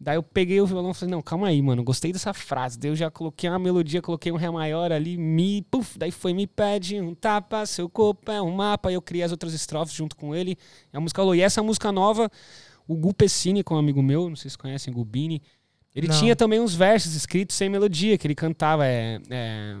[0.00, 2.78] Daí eu peguei o violão e falei, não, calma aí, mano, gostei dessa frase.
[2.78, 6.32] Daí eu já coloquei uma melodia, coloquei um ré maior ali, mi, puf, daí foi
[6.32, 8.92] me pede um tapa, seu corpo é um mapa.
[8.92, 10.56] E eu criei as outras estrofes junto com ele.
[10.92, 11.34] E a música rolou.
[11.34, 12.30] E essa música nova,
[12.86, 15.42] o Gu Pessini, que é um amigo meu, não sei se conhecem, Gubini,
[15.92, 16.16] ele Não.
[16.16, 18.86] tinha também uns versos escritos sem melodia, que ele cantava.
[18.86, 19.76] É, é,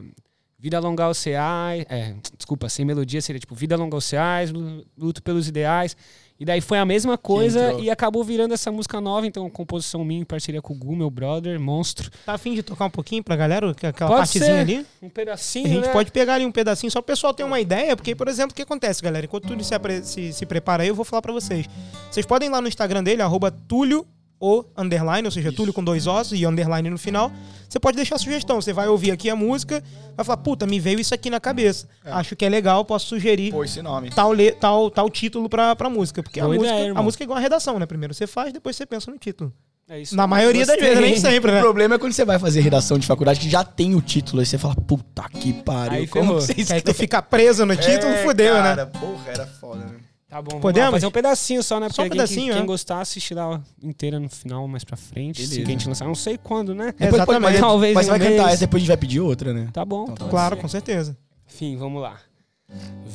[0.60, 1.84] Vida longa aos reais.
[1.88, 5.96] É, desculpa, sem melodia seria tipo Vida longa aos reais, lu- luto pelos ideais.
[6.40, 9.26] E daí foi a mesma coisa e acabou virando essa música nova.
[9.26, 12.10] Então, composição minha em parceria com o Gu, meu brother, monstro.
[12.24, 14.60] Tá afim de tocar um pouquinho pra galera, que- aquela Pode partezinha ser.
[14.60, 14.86] ali?
[15.02, 15.66] Um pedacinho.
[15.66, 15.92] A gente né?
[15.92, 18.54] pode pegar ali um pedacinho, só o pessoal ter uma ideia, porque, por exemplo, o
[18.54, 19.26] que acontece, galera?
[19.26, 21.66] Enquanto tudo se, apre- se, se prepara aí, eu vou falar pra vocês.
[22.10, 24.06] Vocês podem ir lá no Instagram dele, arroba Túlio
[24.40, 27.32] o underline, ou seja, Túlio com dois ossos e underline no final.
[27.68, 28.60] Você pode deixar sugestão.
[28.60, 29.82] Você vai ouvir aqui a música,
[30.16, 31.88] vai falar, puta, me veio isso aqui na cabeça.
[32.04, 34.10] Acho que é legal, posso sugerir Pô, esse nome.
[34.10, 36.22] tal, le- tal, tal título pra, pra música.
[36.22, 37.84] Porque a Boa música, ideia, a música é igual a redação, né?
[37.86, 39.52] Primeiro você faz, depois você pensa no título.
[39.90, 40.14] É isso.
[40.14, 41.60] Na maioria das vezes, nem sempre, O né?
[41.60, 44.46] problema é quando você vai fazer redação de faculdade que já tem o título, aí
[44.46, 46.40] você fala, puta que pariu, Aí como ferrou.
[46.40, 48.90] que você Que aí tu fica preso no título, É, fudeu, cara, né?
[49.00, 49.94] Porra, era foda, né?
[50.28, 50.86] Tá bom, vamos Podemos?
[50.88, 51.88] lá, fazer um pedacinho só, né?
[51.88, 52.66] Só um Porque pedacinho, quem, quem é.
[52.66, 55.36] gostar, assiste lá inteira no final, mais pra frente.
[55.40, 55.54] Beleza.
[55.54, 56.92] Se gente lançar, não sei quando, né?
[56.92, 57.42] Depois pode- Exatamente.
[57.52, 58.48] mas, Talvez mas você vai um cantar mês.
[58.54, 59.68] essa, depois a gente vai pedir outra, né?
[59.72, 60.04] Tá bom.
[60.04, 60.28] Então tá.
[60.28, 61.16] Claro, com certeza.
[61.50, 62.18] Enfim, vamos lá.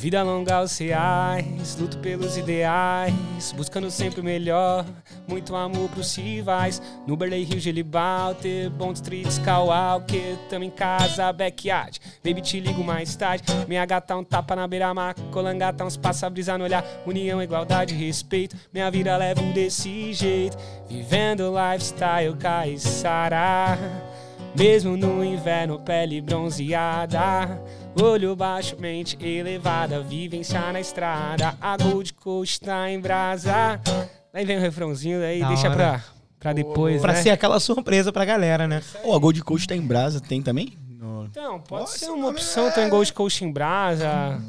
[0.03, 4.85] Vida longa aos reais, luto pelos ideais, buscando sempre o melhor,
[5.25, 6.81] muito amor pros rivais.
[7.07, 12.01] No Berley Rio Gelibalter, Bond Street, Kawalker, tamo em casa, backyard.
[12.21, 13.43] Baby, te ligo mais tarde.
[13.65, 16.83] Minha gata, um tapa na beira-mar, colangata, uns passa brisa no olhar.
[17.05, 18.57] União, igualdade, respeito.
[18.73, 20.57] Minha vida levo desse jeito,
[20.89, 23.77] vivendo lifestyle caiçara.
[24.55, 27.59] Mesmo no inverno, pele bronzeada.
[27.99, 30.01] Olho baixo, mente elevada.
[30.01, 31.55] Vivência na estrada.
[31.59, 33.79] A Gold Coast tá em brasa.
[34.33, 35.75] Aí vem o refrãozinho, aí Da deixa hora.
[35.75, 36.03] pra,
[36.39, 37.21] pra depois, Pra né?
[37.21, 38.81] ser aquela surpresa pra galera, né?
[39.03, 40.77] Ô, a Gold Coast tá em brasa, tem também?
[40.99, 42.71] No- Então, pode Nossa, ser uma opção.
[42.71, 44.39] Tem Gold Coast em brasa.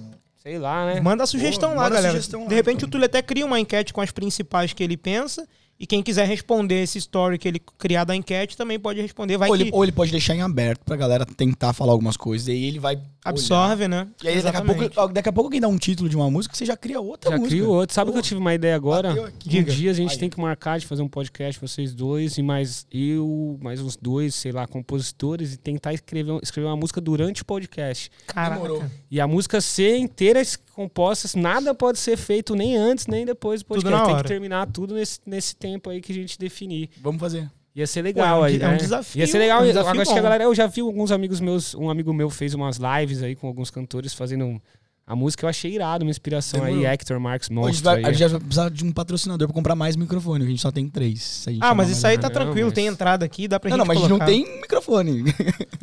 [0.42, 1.00] Sei lá, né?
[1.00, 2.12] Manda a sugestão Pô, lá, manda a galera.
[2.14, 2.88] sugestão lá, de repente então.
[2.88, 5.48] o Túlio até cria uma enquete com as principais que ele pensa.
[5.84, 9.36] E quem quiser responder esse story que ele criar da enquete também pode responder.
[9.36, 12.16] Vai Ou que ele, ou ele pode deixar em aberto pra galera tentar falar algumas
[12.16, 12.48] coisas.
[12.48, 12.94] E aí ele vai.
[12.94, 13.04] olhar.
[13.22, 14.08] absorve, né?
[14.22, 16.56] E aí daqui a, pouco, daqui a pouco alguém dá um título de uma música,
[16.56, 17.54] você já cria outra Já música.
[17.54, 17.94] crio outro.
[17.94, 19.26] Sabe que eu tive uma ideia agora?
[19.26, 19.58] aqui.
[19.58, 20.18] Um dia a gente Aí.
[20.18, 24.34] tem que marcar de fazer um podcast, vocês dois, e mais eu, mais uns dois,
[24.34, 28.10] sei lá, compositores, e tentar escrever, escrever uma música durante o podcast.
[28.26, 28.62] Caraca.
[28.62, 28.84] Demorou.
[29.10, 30.40] E a música ser inteira
[30.74, 34.06] composta, nada pode ser feito nem antes, nem depois do Tudo podcast.
[34.06, 36.90] Tem que terminar tudo nesse, nesse tempo aí que a gente definir.
[37.00, 37.50] Vamos fazer.
[37.74, 38.76] Ia ser legal Pô, é um aí, de- é um né?
[38.76, 39.58] desafio, Ia ser legal.
[39.58, 41.90] é um desafio Agora acho que a galera, eu já vi alguns amigos meus, um
[41.90, 44.62] amigo meu fez umas lives aí com alguns cantores fazendo
[45.06, 45.44] a música.
[45.44, 46.90] Eu achei irado, uma inspiração aí, Demorou.
[46.92, 48.04] Hector Marques Hoje Monstro vai, aí.
[48.06, 50.44] a gente vai precisar de um patrocinador pra comprar mais microfone.
[50.44, 51.22] A gente só tem três.
[51.22, 53.60] Se a gente Ah, mas isso aí tá Não, tranquilo, mas- tem entrada aqui, dá
[53.60, 54.32] pra Não, gente não, mas a gente não colocar.
[54.32, 55.24] tem microfone.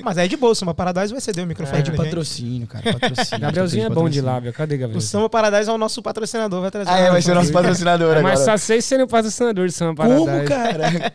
[0.04, 2.94] Mas é de bolsa, uma Paradise vai ceder o microfone É, de patrocínio, cara.
[2.98, 3.40] Patrocínio.
[3.42, 4.52] Gabrielzinho é bom de lábia.
[4.52, 5.10] Cadê O Gabrielzinho?
[5.12, 6.90] Samba Paradise é o nosso patrocinador, vai trazer.
[6.90, 8.36] Ah, é, vai ser o nosso patrocinador agora.
[8.36, 10.48] fácil vocês serem o patrocinador de Samba Como, Paradise.
[10.50, 11.12] cara?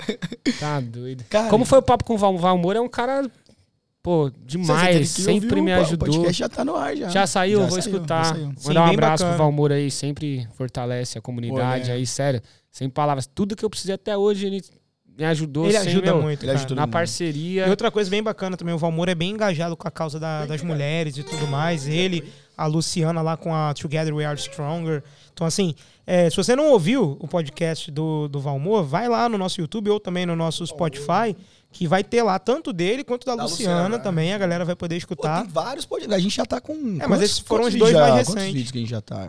[0.61, 1.25] Tá doido.
[1.29, 2.79] Cara, Como foi o papo com o Val, Val Moura?
[2.79, 3.29] É um cara,
[4.07, 5.11] pô, demais.
[5.11, 6.09] Sempre ouvir me o- O ajudou.
[6.09, 7.09] podcast já tá no ar, já.
[7.09, 8.37] Já saiu, Já vou saiu, escutar.
[8.37, 9.29] Sim, Mandar um abraço bacana.
[9.31, 11.95] pro Val Moura aí, sempre fortalece a comunidade Pô, né?
[11.95, 12.41] aí, sério.
[12.71, 13.27] Sem palavras.
[13.27, 14.63] Tudo que eu precisei até hoje, ele
[15.19, 15.67] me ajudou.
[15.67, 16.59] Ele ajuda meu, muito, ele cara.
[16.59, 17.67] ajuda Na parceria.
[17.67, 20.47] E outra coisa bem bacana também, o Valmor é bem engajado com a causa da-
[20.47, 21.89] das mulheres e tudo mais.
[21.89, 22.23] Ele,
[22.57, 25.03] a Luciana lá com a Together We Are Stronger.
[25.33, 25.75] Então, assim,
[26.07, 29.91] é, se você não ouviu o podcast do, do Valmor, vai lá no nosso YouTube
[29.91, 31.35] ou também no nosso Spotify,
[31.77, 34.33] que vai ter lá tanto dele quanto da, Da Luciana, Luciana, também.
[34.33, 35.43] A galera vai poder Pô, escutar.
[35.43, 36.16] tem vários podcasts.
[36.16, 36.74] A gente já tá com.
[36.74, 38.16] mas quantos- esses foram os dois vídeos mais já?
[38.16, 38.35] recentes.
[38.35, 39.29] Quantos vídeos que a gente já tá?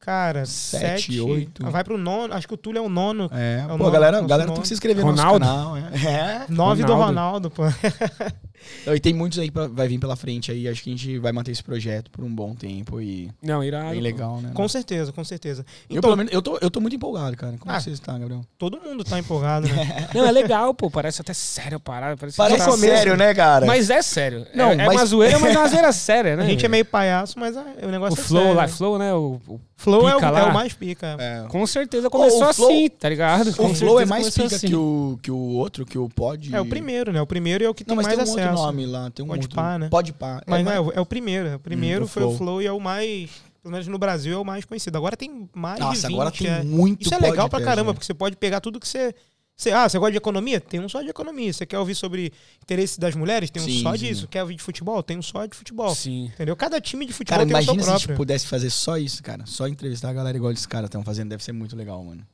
[0.00, 1.66] Cara, Sete, sete, oito.
[1.66, 2.34] Ah, Vai pro nono.
[2.34, 3.30] Acho que o Túlio é o nono.
[3.32, 4.60] É, É o pô, nono, galera, galera tem nome.
[4.60, 5.38] que se inscrever no Ronaldo?
[5.46, 5.76] nosso canal.
[5.78, 5.80] É.
[6.04, 6.46] É.
[6.50, 7.48] Nove do Ronaldo.
[7.48, 7.62] Ronaldo, pô.
[8.86, 10.68] Não, E tem muitos aí que vai vir pela frente aí.
[10.68, 13.90] Acho que a gente vai manter esse projeto por um bom tempo e Não, irado.
[13.90, 14.50] bem legal, né?
[14.54, 15.64] Com certeza, com certeza.
[15.88, 17.56] eu, Então, pelo menos, eu, tô, eu tô muito empolgado, cara.
[17.58, 17.80] Como Ah.
[17.80, 18.44] você está, Gabriel?
[18.58, 20.08] todo mundo tá empolgado, né?
[20.14, 20.90] Não, é legal, pô.
[20.90, 22.16] Parece até sério a parada.
[22.16, 23.66] Parece, Parece tá- sério, né, cara?
[23.66, 24.46] Mas é sério.
[24.54, 26.44] Não, é, é mas- uma zoeira, mas é uma zoeira séria, né?
[26.44, 28.68] A gente é meio palhaço, mas é- o negócio O é flow sério, lá, né?
[28.68, 29.12] flow, né?
[29.14, 31.16] O, o- Flow é o, é o mais pica.
[31.18, 31.44] É.
[31.48, 33.48] com certeza começou o flow- assim, tá ligado?
[33.50, 34.68] O Com Flow é mais pica assim.
[34.68, 36.54] que, o, que o outro, que o Pod.
[36.54, 37.20] É o primeiro, né?
[37.20, 38.48] O primeiro é o que Não, tem mas mais tem um acesso.
[38.50, 39.10] outro nome lá.
[39.10, 39.56] Tem um Pode outro.
[39.56, 39.88] pá, né?
[39.88, 40.40] Pode pá.
[40.46, 41.54] Mas é, não, é, mais- é o primeiro.
[41.56, 42.38] O primeiro o foi o Flow.
[42.38, 43.30] Flow e é o mais.
[43.62, 44.96] Pelo menos no Brasil é o mais conhecido.
[44.96, 46.14] Agora tem mais de Nossa, 20.
[46.14, 46.62] agora tem é.
[46.62, 47.94] muito Isso é legal pra caramba, né?
[47.94, 49.14] porque você pode pegar tudo que você.
[49.56, 50.60] Você- ah, você gosta de economia?
[50.60, 51.52] Tem um só de economia.
[51.52, 52.32] Você quer ouvir sobre
[52.62, 53.50] interesse das mulheres?
[53.50, 53.98] Tem um Sim, só sim.
[53.98, 54.28] disso.
[54.28, 55.02] Quer ouvir de futebol?
[55.02, 55.94] Tem um só de futebol.
[55.94, 56.26] Sim.
[56.34, 56.56] Entendeu?
[56.56, 58.16] Cada time de futebol Cara, tem o seu imagina se a gente próprio.
[58.16, 59.44] pudesse fazer só isso, cara.
[59.46, 61.28] Só entrevistar a galera igual esses caras estão fazendo.
[61.30, 62.26] Deve ser muito legal, mano.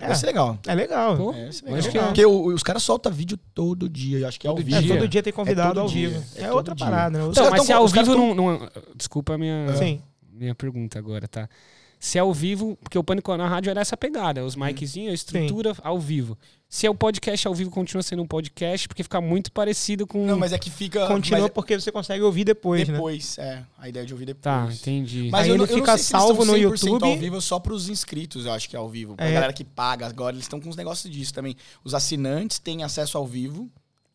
[0.00, 0.06] É.
[0.06, 0.56] Deve ser legal.
[0.64, 1.16] É legal.
[1.16, 1.90] Pô, É, legal.
[1.90, 2.02] que é.
[2.04, 4.20] Porque o- os caras soltam vídeo todo dia.
[4.20, 4.76] Eu acho que é ao vivo.
[4.76, 6.10] É, todo dia tem convidado todo ao dia.
[6.10, 6.24] vivo.
[6.36, 6.86] É É, outra dia.
[6.86, 7.24] parada, né?
[7.24, 10.00] Os Então, mas tão se é ao vivo tão- não, não- Desculpa a minha, Sim.
[10.32, 11.48] minha pergunta agora, tá?
[12.00, 15.14] Se é ao vivo, porque o Pânico na Rádio era essa pegada, os miczinhos, a
[15.14, 16.38] estrutura ao vivo.
[16.68, 20.24] Se é o podcast ao vivo, continua sendo um podcast, porque fica muito parecido com.
[20.26, 21.06] Não, mas é que fica.
[21.06, 22.92] Continua mas porque você consegue ouvir depois, né?
[22.94, 23.64] depois, é.
[23.78, 24.42] A ideia de ouvir depois.
[24.42, 25.28] Tá, entendi.
[25.32, 26.58] Mas Aí eu ele não- eu não fica sei se eles salvo no 100%
[26.92, 27.04] YouTube.
[27.10, 29.16] ao vivo só pros inscritos, eu acho que é ao vivo.
[29.16, 29.32] Pra É.
[29.32, 31.56] galera que paga agora, eles estão com uns negócios disso também.
[31.82, 33.68] Os assinantes têm acesso ao vivo.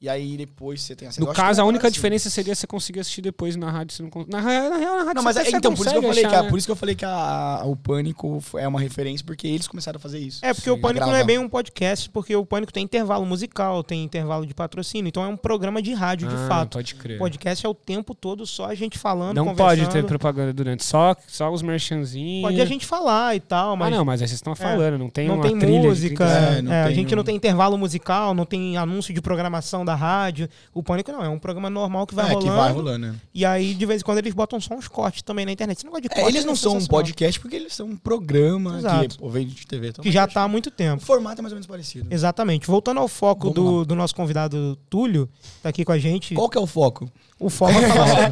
[0.04, 1.94] E aí depois você tem acesso No caso, é a uma única assim.
[1.94, 3.96] diferença seria você conseguir assistir depois na rádio.
[3.96, 5.74] Você não con- na, real, na real, na rádio Não, mas você é, até então,
[5.74, 6.50] por isso que eu consegue falei que, achar, a, né?
[6.50, 9.66] por isso que eu falei que a- a- o Pânico é uma referência, porque eles
[9.66, 10.44] começaram a fazer isso.
[10.44, 10.76] É, porque Sim.
[10.76, 14.46] o Pânico não é bem um podcast, porque o Pânico tem intervalo musical, tem intervalo
[14.46, 15.08] de patrocínio.
[15.08, 16.74] Então é um programa de rádio, de Ah, fato.
[16.74, 17.16] Pode crer.
[17.16, 20.84] O podcast é o tempo todo só a gente falando, Não pode ter propaganda durante,
[20.84, 22.42] só, só os merchanzinhos.
[22.50, 25.10] Pode a gente falar e tal, mas Ah, não, mas aí vocês estão falando, não
[25.10, 26.26] tem não uma tem trilha de música.
[26.28, 29.14] 30 É, não é, a tem gente um- não tem intervalo musical, não tem anúncio
[29.14, 30.48] de programação da rádio.
[30.74, 32.46] O Pânico não, é um programa normal que vai é, rolando.
[32.52, 33.16] que vai rolando, né?
[33.34, 35.78] E aí, de vez em quando, eles botam só uns cortes também na internet.
[35.78, 37.96] Esse negócio de É, corte eles não é são um podcast porque eles são um
[37.98, 39.10] programa Exato.
[39.10, 39.90] que pô, vem de TV.
[39.90, 41.04] Então Que já tá há muito O tempo.
[41.04, 42.08] formato é mais ou menos parecido.
[42.10, 42.68] Exatamente.
[42.68, 45.30] Voltando ao foco do, do nosso convidado Túlio,
[45.62, 46.34] tá aqui com a gente.
[46.36, 47.10] Qual que é o foco?
[47.40, 48.32] O foco é falar.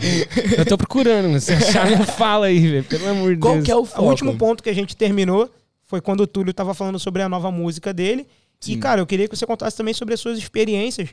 [0.58, 2.84] Eu tô procurando, mas se achar, não fala aí, velho.
[2.84, 3.66] Pelo amor de Qual Deus.
[3.66, 4.04] que é o O foco?
[4.04, 5.50] último ponto que a gente terminou
[5.84, 8.26] foi quando o Túlio tava falando sobre a nova música dele.
[8.64, 8.80] E, Sim.
[8.80, 11.10] cara, eu queria que você contasse também sobre as suas experiências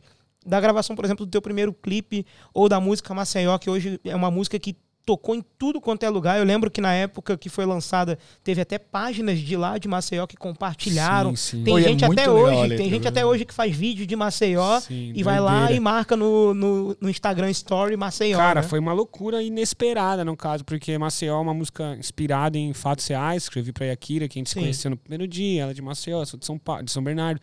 [0.46, 2.24] da gravação, por exemplo, do teu primeiro clipe
[2.54, 4.76] ou da música Maceió, que hoje é uma música que
[5.08, 6.38] tocou em tudo quanto é lugar.
[6.38, 10.26] Eu lembro que na época que foi lançada, teve até páginas de lá de Maceió
[10.26, 11.34] que compartilharam.
[11.34, 11.64] Sim, sim.
[11.64, 13.08] Tem Oi, é gente muito até hoje, letra, tem gente né?
[13.08, 16.96] até hoje que faz vídeo de Maceió Sim, e vai lá e marca no, no,
[17.00, 18.36] no Instagram Story Maceió.
[18.36, 18.68] Cara, né?
[18.68, 23.44] foi uma loucura inesperada, no caso, porque Maceió é uma música inspirada em fatos reais.
[23.44, 25.62] Escrevi pra Yakira, que a gente se conheceu no primeiro dia.
[25.62, 27.40] Ela é de Maceió, eu sou de São, Paulo, de São Bernardo.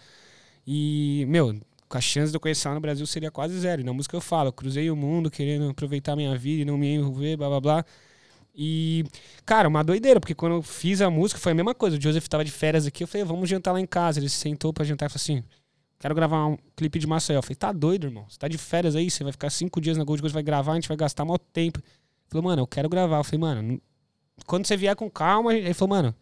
[0.68, 3.81] E, meu, a chance de eu conhecer ela no Brasil seria quase zero.
[3.81, 6.77] E na música eu falo, eu cruzei o mundo querendo aproveitar minha vida e não
[6.77, 7.86] me envolver, blá blá blá.
[8.57, 9.03] E,
[9.45, 11.97] cara, uma doideira, porque quando eu fiz a música foi a mesma coisa.
[11.97, 14.19] O Joseph tava de férias aqui, eu falei, vamos jantar lá em casa.
[14.19, 15.43] Ele se sentou pra jantar e falou assim:
[15.99, 17.38] quero gravar um clipe de Maceió.
[17.39, 18.25] Eu falei, tá doido, irmão?
[18.29, 20.71] Você tá de férias aí, você vai ficar cinco dias na Gold Coast, vai gravar,
[20.71, 21.79] a gente vai gastar maior tempo.
[21.79, 23.17] Ele falou, mano, eu quero gravar.
[23.17, 23.81] Eu falei, mano,
[24.45, 26.15] quando você vier com calma, ele falou, mano,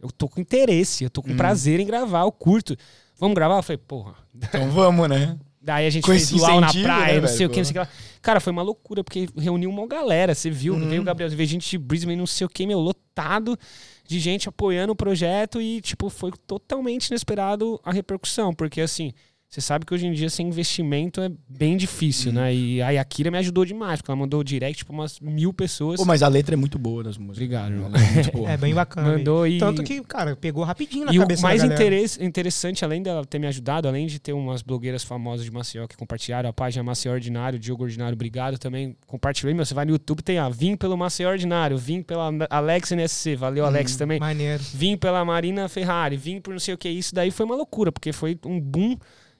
[0.00, 2.76] eu tô com interesse, eu tô com prazer em gravar, eu curto.
[3.18, 3.56] Vamos gravar?
[3.58, 4.14] Eu falei, porra.
[4.34, 5.38] Então vamos, né?
[5.60, 7.50] Daí a gente Com fez luau na praia, né, não sei velho?
[7.50, 7.88] o que, não sei o que lá.
[8.22, 10.32] Cara, foi uma loucura, porque reuniu uma galera.
[10.34, 10.88] Você viu, Uhum.
[10.88, 13.58] veio o Gabriel, veio gente de Brisbane, não sei o que, meu, lotado
[14.06, 19.12] de gente apoiando o projeto e, tipo, foi totalmente inesperado a repercussão, porque assim.
[19.48, 22.34] Você sabe que hoje em dia sem investimento é bem difícil, Uhum.
[22.36, 22.54] né?
[22.54, 25.98] E a Yakira me ajudou demais, porque ela mandou direct pra umas mil pessoas.
[25.98, 27.38] Pô, mas a letra é muito boa das músicas.
[27.38, 27.90] Obrigado, irmão.
[27.94, 28.50] É muito boa.
[28.50, 29.12] É bem bacana.
[29.12, 29.58] Mandou e.
[29.58, 31.84] Tanto que, cara, pegou rapidinho na E o cabeça mais da galera.
[31.84, 35.86] interesse- interessante, além dela ter me ajudado, além de ter umas blogueiras famosas de Maceió
[35.86, 38.96] que compartilharam a página Maceió Ordinário, Diogo Ordinário, obrigado também.
[39.06, 39.64] Compartilhei, meu.
[39.64, 43.64] Você vai no YouTube, tem a Vim pelo Maceió Ordinário, Vim pela Alex NSC, valeu
[43.64, 44.18] Alex Hum, também.
[44.20, 44.62] Maneiro.
[44.74, 46.88] Vim pela Marina Ferrari, vim por não sei o que.
[46.88, 48.96] Isso daí foi uma loucura, porque foi um boom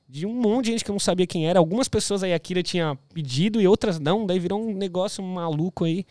[0.09, 1.59] de um monte de gente que eu não sabia quem era.
[1.59, 4.25] Algumas pessoas aí a Akira tinha pedido e outras não.
[4.27, 6.05] Daí virou um negócio maluco aí.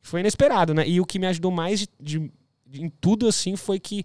[0.00, 0.88] Foi inesperado, né?
[0.88, 2.30] E o que me ajudou mais de, de-
[2.72, 4.04] em tudo assim foi que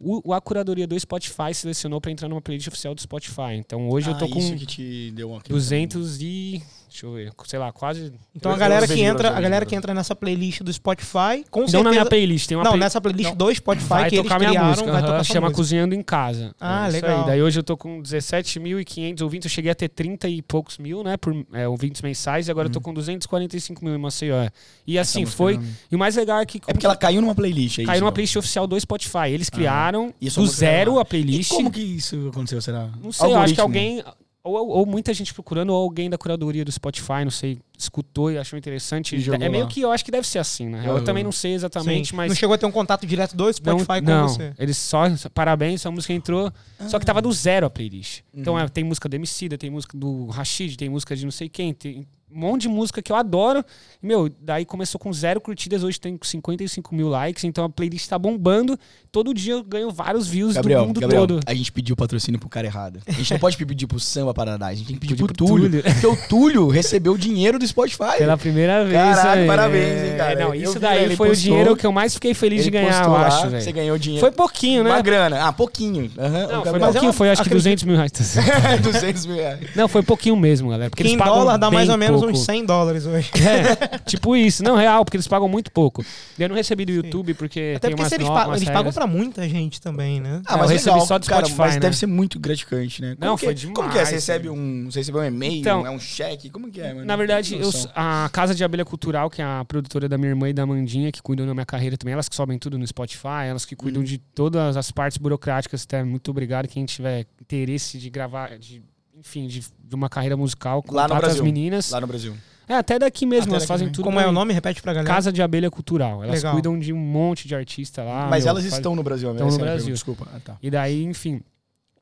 [0.00, 3.54] o, a curadoria do Spotify selecionou pra entrar numa playlist oficial do Spotify.
[3.56, 6.62] Então hoje eu tô Ah, com isso que te deu uma 200 e.
[6.94, 8.12] Deixa eu ver, sei lá, quase.
[8.36, 11.66] Então a galera que entra, a galera que entra nessa playlist do Spotify, com Não
[11.66, 11.82] certeza.
[11.82, 13.36] na minha playlist, tem uma não, play- nessa playlist Não.
[13.36, 15.56] do Spotify vai que eles tocar minha criaram, música, vai aham, tocar sua chama música.
[15.60, 16.54] Cozinhando em Casa.
[16.60, 17.20] Ah, É isso legal.
[17.22, 17.26] Aí.
[17.26, 21.02] Daí hoje eu tô com 17.500 ouvintes, eu cheguei a ter 30 e poucos mil,
[21.02, 24.48] né, por é, ouvintes mensais, e agora eu tô com 245 mil em Maceió.
[24.86, 25.56] E assim, música foi...
[25.56, 26.58] não- E o mais legal é que...
[26.64, 27.90] É porque ela caiu numa playlist, é isso?
[27.90, 29.30] Caiu numa playlist oficial do Spotify.
[29.30, 31.50] Eles criaram E a do zero a playlist.
[31.50, 32.88] E como que isso aconteceu, será?
[33.02, 34.00] Não sei, eu acho que alguém
[34.44, 38.36] ou, ou muita gente procurando, ou alguém da curadoria do Spotify, não sei, escutou e
[38.36, 39.16] achou interessante.
[39.16, 40.82] E é meio que eu acho que deve ser assim, né?
[40.86, 41.04] Eu Aham.
[41.04, 42.16] também não sei exatamente, Sim.
[42.16, 42.28] mas.
[42.28, 44.52] Não chegou a ter um contato direto do Spotify não, com não, você.
[44.58, 45.04] eles só.
[45.32, 46.52] Parabéns, a música entrou.
[46.88, 48.20] Só que tava do zero a playlist.
[48.34, 48.60] Então Uhum.
[48.60, 51.72] é, tem música do Emicida, tem música do Rashid, tem música de não sei quem,
[51.72, 53.64] tem um monte de música que eu adoro.
[54.02, 58.18] Meu, daí começou com zero curtidas, hoje tem 55 mil likes, então a playlist tá
[58.18, 58.78] bombando.
[59.12, 61.40] Todo dia eu ganho vários views Gabriel, do mundo Gabriel, todo.
[61.46, 63.00] a gente pediu patrocínio pro cara errado.
[63.06, 65.36] A gente não pode pedir pro Samba Paradise, a gente tem que pedir pro pro
[65.36, 65.70] Túlio.
[65.70, 65.82] Túlio.
[65.84, 68.18] Porque o Túlio recebeu dinheiro do Spotify.
[68.18, 68.94] Pela primeira vez.
[68.94, 69.46] Caralho, aí.
[69.46, 70.40] parabéns, hein, cara.
[70.40, 71.34] Não, isso vi, daí foi o postou.
[71.50, 74.20] dinheiro que eu mais fiquei feliz de ganhar, eu acho, Você ganhou dinheiro.
[74.26, 74.90] Foi pouquinho, né?
[74.90, 75.46] Uma grana.
[75.46, 76.10] Ah, pouquinho.
[76.18, 78.12] Aham, Não, o foi pouquinho, foi acho que acredito- 200 mil reais.
[78.82, 79.60] 200 mil reais.
[79.76, 80.90] Não, foi pouquinho mesmo, galera.
[80.90, 82.38] Porque eles em pagam dólar dá mais ou menos pouco.
[82.38, 83.30] uns 100 dólares hoje.
[83.44, 84.62] É, tipo isso.
[84.62, 86.04] Não, real, porque eles pagam muito pouco.
[86.38, 88.72] Eu não recebi do YouTube porque Até tem porque umas, eles, no- pagam, umas eles
[88.74, 90.42] pagam pra muita gente também, né?
[90.46, 91.80] Ah, É, mas eu recebi legal, só do cara, Spotify, mas né?
[91.80, 93.14] deve ser muito gratificante, né?
[93.16, 93.88] Como Não, que, foi Como que é?
[93.90, 96.50] demais, Você recebe um, você recebeu um e-mail, Então, é um cheque?
[96.50, 97.04] Como que é, mano?
[97.06, 100.48] Na verdade, eu, a Casa de Abelha Cultural, que é a produtora da minha irmã
[100.48, 103.46] e da Mandinha, que cuidam da minha carreira também, elas que sobem tudo no Spotify,
[103.48, 104.06] elas que cuidam Uhum.
[104.06, 105.84] de todas as partes burocráticas.
[105.84, 108.82] Até muito obrigado quem tiver interesse de gravar, de,
[109.24, 111.44] enfim, de, de uma carreira musical, Lá no contata as Brasil.
[111.44, 111.90] meninas.
[111.90, 112.34] Lá no Brasil.
[112.68, 113.94] É, até daqui mesmo, Até elas daqui fazem mesmo.
[113.96, 114.04] tudo.
[114.04, 114.52] Como é o nome?
[114.54, 115.12] Repete pra galera.
[115.14, 116.22] Casa de Abelha Cultural.
[116.24, 116.52] Elas Legal.
[116.52, 118.26] cuidam de um monte de artista lá.
[118.30, 119.74] Mas meu, elas faz- estão no Brasil, Estão no é Brasil.
[119.76, 120.26] pergunta, Desculpa.
[120.34, 120.56] Ah, tá.
[120.62, 121.42] E daí, enfim.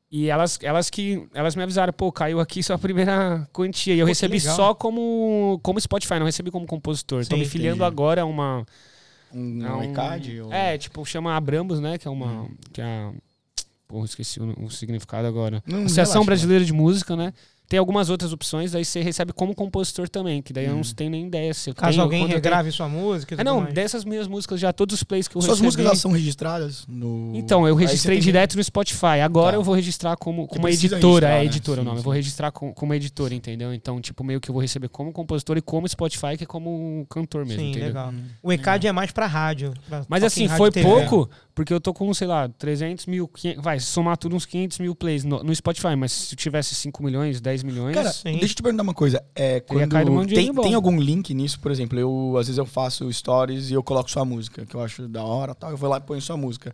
[0.09, 3.93] E elas, elas que elas me avisaram, pô, caiu aqui sua primeira quantia.
[3.95, 7.25] E eu Pô, recebi só como, como Spotify, não recebi como compositor.
[7.25, 7.87] Tô Sim, me filiando entendi.
[7.91, 8.65] agora a uma.
[9.33, 10.41] Um, a um ECAD?
[10.41, 11.97] ou- É, tipo, chama Abrambos, né?
[11.97, 12.43] Que é uma.
[12.43, 12.49] Hum.
[12.71, 13.11] Que é a,
[13.93, 15.61] Porra, esqueci o, o significado agora.
[15.67, 17.31] Não, Associação relaxa, Brasileira de Música, né?
[17.69, 20.93] Tem algumas outras opções, daí você recebe como compositor também, que daí eu não Hum.
[20.95, 22.35] tenho nem ideia se eu Caso tenho, alguém eu tenho.
[22.37, 23.35] regrave sua música.
[23.39, 23.73] É, não, mais.
[23.73, 25.65] dessas minhas músicas já, todos os plays que eu Suas recebi.
[25.65, 27.31] músicas elas são registradas no.
[27.33, 29.21] Então, eu Aí registrei tem direto no Spotify.
[29.23, 29.57] Agora Tá.
[29.57, 31.27] eu vou registrar como, como editora.
[31.27, 31.45] É né?
[31.45, 31.99] editora o Sim, nome.
[31.99, 33.73] Eu vou registrar com, como editora, entendeu?
[33.73, 37.05] Então, tipo, meio que eu vou receber como compositor e como Spotify, que é como
[37.09, 37.87] cantor mesmo, Sim, entendeu?
[37.87, 38.09] legal.
[38.11, 38.23] Hum.
[38.43, 39.73] O ECAD é mais pra rádio.
[39.87, 40.87] pra Mas assim, rádio foi TV.
[40.87, 44.79] pouco, porque eu tô com, sei lá, 300 mil, 500, vai, somar tudo uns 500
[44.79, 48.31] mil plays no, no Spotify, mas se eu tivesse 5 milhões, 10 milhões, Cara, Sim.
[48.31, 49.23] deixa eu te perguntar uma coisa.
[49.35, 52.65] É, um quando de tem, tem algum link nisso, por exemplo, eu às vezes eu
[52.65, 55.89] faço stories e eu coloco sua música, que eu acho da hora, tal, eu vou
[55.89, 56.73] lá e ponho sua música.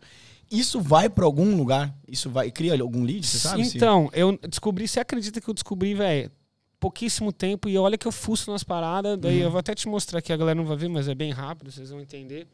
[0.51, 1.93] Isso vai pra algum lugar?
[2.07, 3.65] Isso vai cria algum lead, você sabe?
[3.65, 6.31] se- Então, eu descobri, você acredita que eu descobri, velho,
[6.79, 9.43] pouquíssimo tempo e olha que eu fuço nas paradas, daí Uhum.
[9.43, 11.69] eu vou até te mostrar que a galera não vai ver, mas é bem rápido,
[11.71, 12.47] vocês vão entender.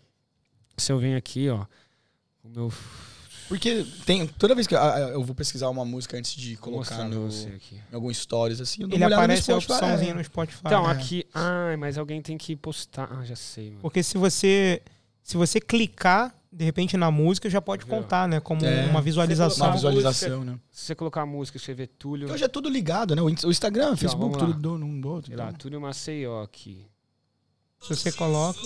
[0.77, 1.65] Se eu venho aqui, ó,
[2.43, 2.69] o meu
[3.47, 7.27] Porque tem toda vez que eu, eu vou pesquisar uma música antes de colocar no
[7.29, 10.13] em algum stories assim, eu dou Ele uma olhada no aparece a Spotify, opçãozinha é.
[10.15, 10.61] no Spotify.
[10.65, 10.91] Então, né?
[10.91, 13.07] aqui, ai, mas alguém tem que postar.
[13.11, 13.81] Ah, já sei, mano.
[13.81, 14.81] Porque se você
[15.21, 17.93] se você clicar de repente na música já pode Viu?
[17.95, 18.85] contar, né, como É.
[18.85, 19.67] uma visualização.
[19.67, 20.57] Uma visualização, né?
[20.71, 23.21] Se você colocar a música, escrever Túlio, Hoje é tudo ligado, né?
[23.21, 24.55] O Inst- o Instagram, o Facebook, vamos lá.
[24.55, 25.27] tudo do- um do outro.
[25.27, 25.57] sei lá, então.
[25.57, 26.87] Túlio Maceió aqui.
[27.81, 28.57] Se você coloca,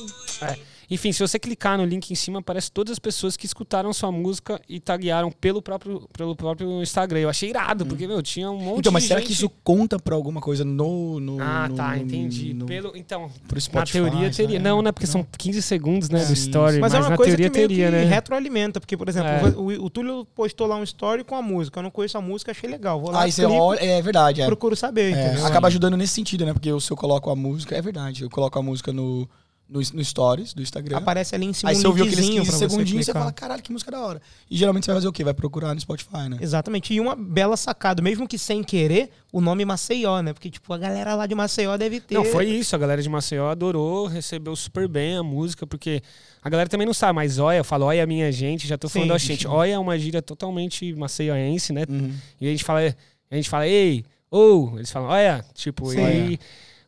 [0.92, 4.12] Enfim, se você clicar no link em cima, aparece todas as pessoas que escutaram sua
[4.12, 7.20] música e taguearam pelo próprio, pelo próprio Instagram.
[7.20, 9.28] Eu achei irado, porque, meu, tinha um monte Então, mas de será gente...
[9.28, 11.20] que isso conta pra alguma coisa no.
[11.20, 12.56] no Ah, no- tá, no- entendi.
[12.66, 14.60] Pelo, então, pro na Spotify, teoria teria.
[14.60, 14.70] né?
[14.70, 14.92] Não, né?
[14.92, 16.26] Porque são 15 segundos, né, É.
[16.26, 16.80] do story.
[16.80, 18.04] mas, Mas, é uma na coisa teoria que meio teria, que né?
[18.06, 19.50] retroalimenta, porque por exemplo, É.
[19.80, 22.52] o, o Túlio postou lá um story com a música, eu não conheço a música,
[22.52, 23.80] achei legal, vou lá, Aí você clico, olha.
[23.80, 24.46] É verdade, é.
[24.48, 26.54] procuro saber, É, acaba ajudando nesse sentido, né?
[26.54, 28.24] Porque se eu coloco a música, é verdade.
[28.24, 29.30] Eu coloco a música no,
[29.70, 30.98] no, no Stories do Instagram.
[30.98, 33.12] Aparece ali em cima Aí um você ouviu aqueles linkzinho 15 pra você segundinhos e
[33.12, 34.22] você fala, caralho, que música da hora.
[34.50, 35.24] E geralmente você vai fazer o quê?
[35.24, 36.38] Vai procurar no Spotify, né?
[36.42, 36.94] Exatamente.
[36.94, 40.34] E uma bela sacada, mesmo que sem querer, o nome Maceió, né?
[40.34, 42.16] Porque, tipo, a galera lá de Maceió deve ter.
[42.16, 42.76] Não, foi isso.
[42.76, 46.02] A galera de Maceió adorou, recebeu super bem a música, porque
[46.42, 49.10] a galera também não sabe, mas Oia, eu falo Oia minha gente, já tô falando
[49.10, 49.14] Sim.
[49.14, 49.72] ó, gente.
[49.72, 51.84] É uma gíria totalmente maceioense, né?
[51.88, 52.14] Uhum.
[52.42, 52.96] E a gente fala,
[53.30, 55.98] a gente fala, ei, ou, eles falam, olha, tipo, Sim.
[55.98, 56.40] e aí,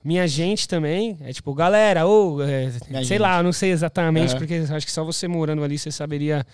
[0.04, 3.18] minha gente também, é tipo, galera, ou, é, sei gente.
[3.20, 4.38] lá, eu não sei exatamente, Aham.
[4.40, 6.46] porque acho que só você morando ali você saberia.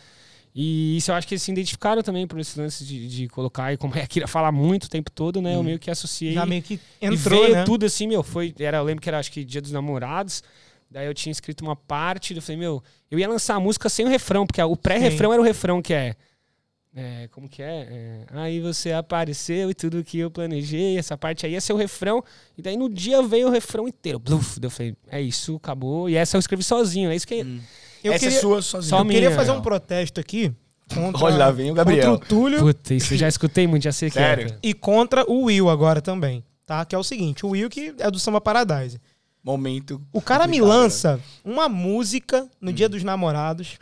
[0.60, 3.72] E isso eu acho que eles se identificaram também por esse lance de, de colocar,
[3.74, 5.56] e como é que fala muito o tempo todo, né?
[5.56, 5.64] Eu Hum.
[5.64, 6.34] meio que associei.
[6.34, 7.64] Já meio que e entrou, veio né?
[7.64, 10.42] tudo assim, meu, foi, era, eu lembro que era acho que Dia dos Namorados.
[10.90, 12.82] Daí eu tinha escrito uma parte, eu falei, meu,
[13.12, 15.94] eu ia lançar a música sem o refrão, porque o pré-refrão era o refrão que
[15.94, 16.16] é,
[17.00, 17.88] é, como que é?
[17.90, 21.78] É, Aí você apareceu e tudo que eu planejei, essa parte aí ia ser o
[21.78, 22.24] refrão,
[22.58, 24.18] e daí no dia veio o refrão inteiro.
[24.18, 26.10] Bluf, daí eu falei, é isso, acabou.
[26.10, 27.46] E essa eu escrevi sozinho, é isso que.
[28.04, 28.90] Eu Essa queria, é sua sozinha.
[28.90, 29.36] Só eu queria minha.
[29.36, 30.52] fazer um protesto aqui
[30.94, 32.12] contra, Olha lá, vem o Gabriel.
[32.12, 34.48] contra o Túlio Puta, isso eu já escutei muito, já sei que Sério?
[34.54, 34.58] é.
[34.64, 36.86] e contra o Will agora também, tá?
[36.86, 39.00] Que é o seguinte, o Will que é do Samba Paradise.
[39.44, 40.02] Momento.
[40.12, 43.78] O cara me lança uma música no Dia dos Namorados.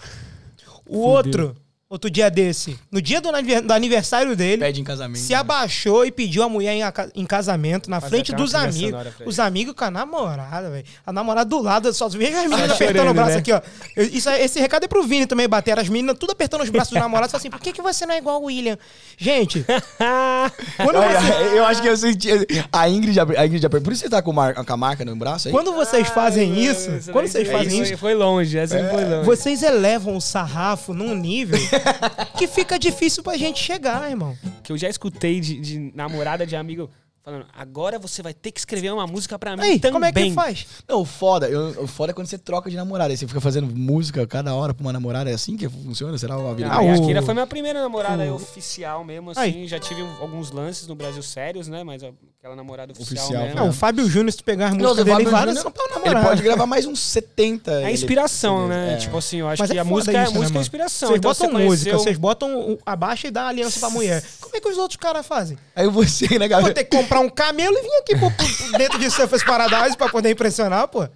[0.88, 1.02] O Fudeu.
[1.02, 1.56] outro
[1.88, 3.30] outro dia desse, no dia do,
[3.62, 5.20] do aniversário dele, Pede em casamento.
[5.22, 6.82] se abaixou e pediu a mulher em,
[7.22, 9.00] em casamento na frente dos amigos.
[9.26, 10.86] Os amigos com a namorada, velho.
[11.06, 13.38] A namorada do lado, só veja as meninas Tá apertando chorando, o braço né?
[13.38, 13.62] aqui, ó.
[13.98, 15.78] Isso, é- esse recado é pro Vini também bater.
[15.78, 17.30] As meninas tudo apertando os braços do namorado.
[17.30, 18.78] Fala assim, por que, que você não é igual o William?
[19.18, 19.64] Gente,
[20.78, 22.30] quando, Olha, você- eu acho que eu senti.
[22.72, 25.16] A Ingrid já, a Ingrid Por isso você tá com, mar- com a marca no
[25.16, 25.52] braço aí?
[25.54, 29.24] quando vocês fazem Ai, isso, quando vocês fazem isso, Foi longe, essa foi longe.
[29.26, 31.60] vocês elevam o sarrafo num nível
[32.38, 34.38] que fica difícil pra gente chegar, irmão.
[34.64, 36.90] Que eu já escutei de, de namorada de amigo
[37.24, 39.94] falando, agora você vai ter que escrever uma música pra mim Aí, também.
[39.94, 40.68] como é que faz?
[40.88, 43.12] Não, o foda, eu- o foda é quando você troca de namorada.
[43.12, 45.32] Aí você fica fazendo música cada hora pra uma namorada.
[45.32, 46.16] É assim que funciona?
[46.20, 46.70] Será a vida?
[46.70, 49.40] Ah, a o- Kira foi minha primeira namorada oficial mesmo, assim.
[49.42, 49.68] Aí.
[49.68, 51.84] Já tive alguns lances no Brasil sérios, né?
[51.84, 52.04] Mas
[52.46, 53.60] aquela namorada oficial, Oficial, mesmo.
[53.60, 55.94] Não, o Fábio Júnior, se tu pegar as músicas o dele, várias são pra Ele
[55.96, 56.24] namorar.
[56.26, 57.72] pode gravar mais uns 70.
[57.72, 58.94] É ele- inspiração, né?
[58.94, 58.98] É.
[58.98, 60.62] Tipo assim, eu acho Mas que é a música, isso, é, né, música é mano?
[60.62, 61.10] inspiração.
[61.10, 63.80] Vocês então botam você música, conheceu- vocês botam o- a baixa e dá a aliança
[63.80, 64.24] pra mulher.
[64.40, 65.58] Como é que os outros caras fazem?
[65.76, 66.74] Aí você, né, Vou galera?
[66.74, 70.08] ter que comprar um camelo e vir aqui pro, pro- dentro de Surface Paradise pra
[70.10, 71.08] poder impressionar, pô.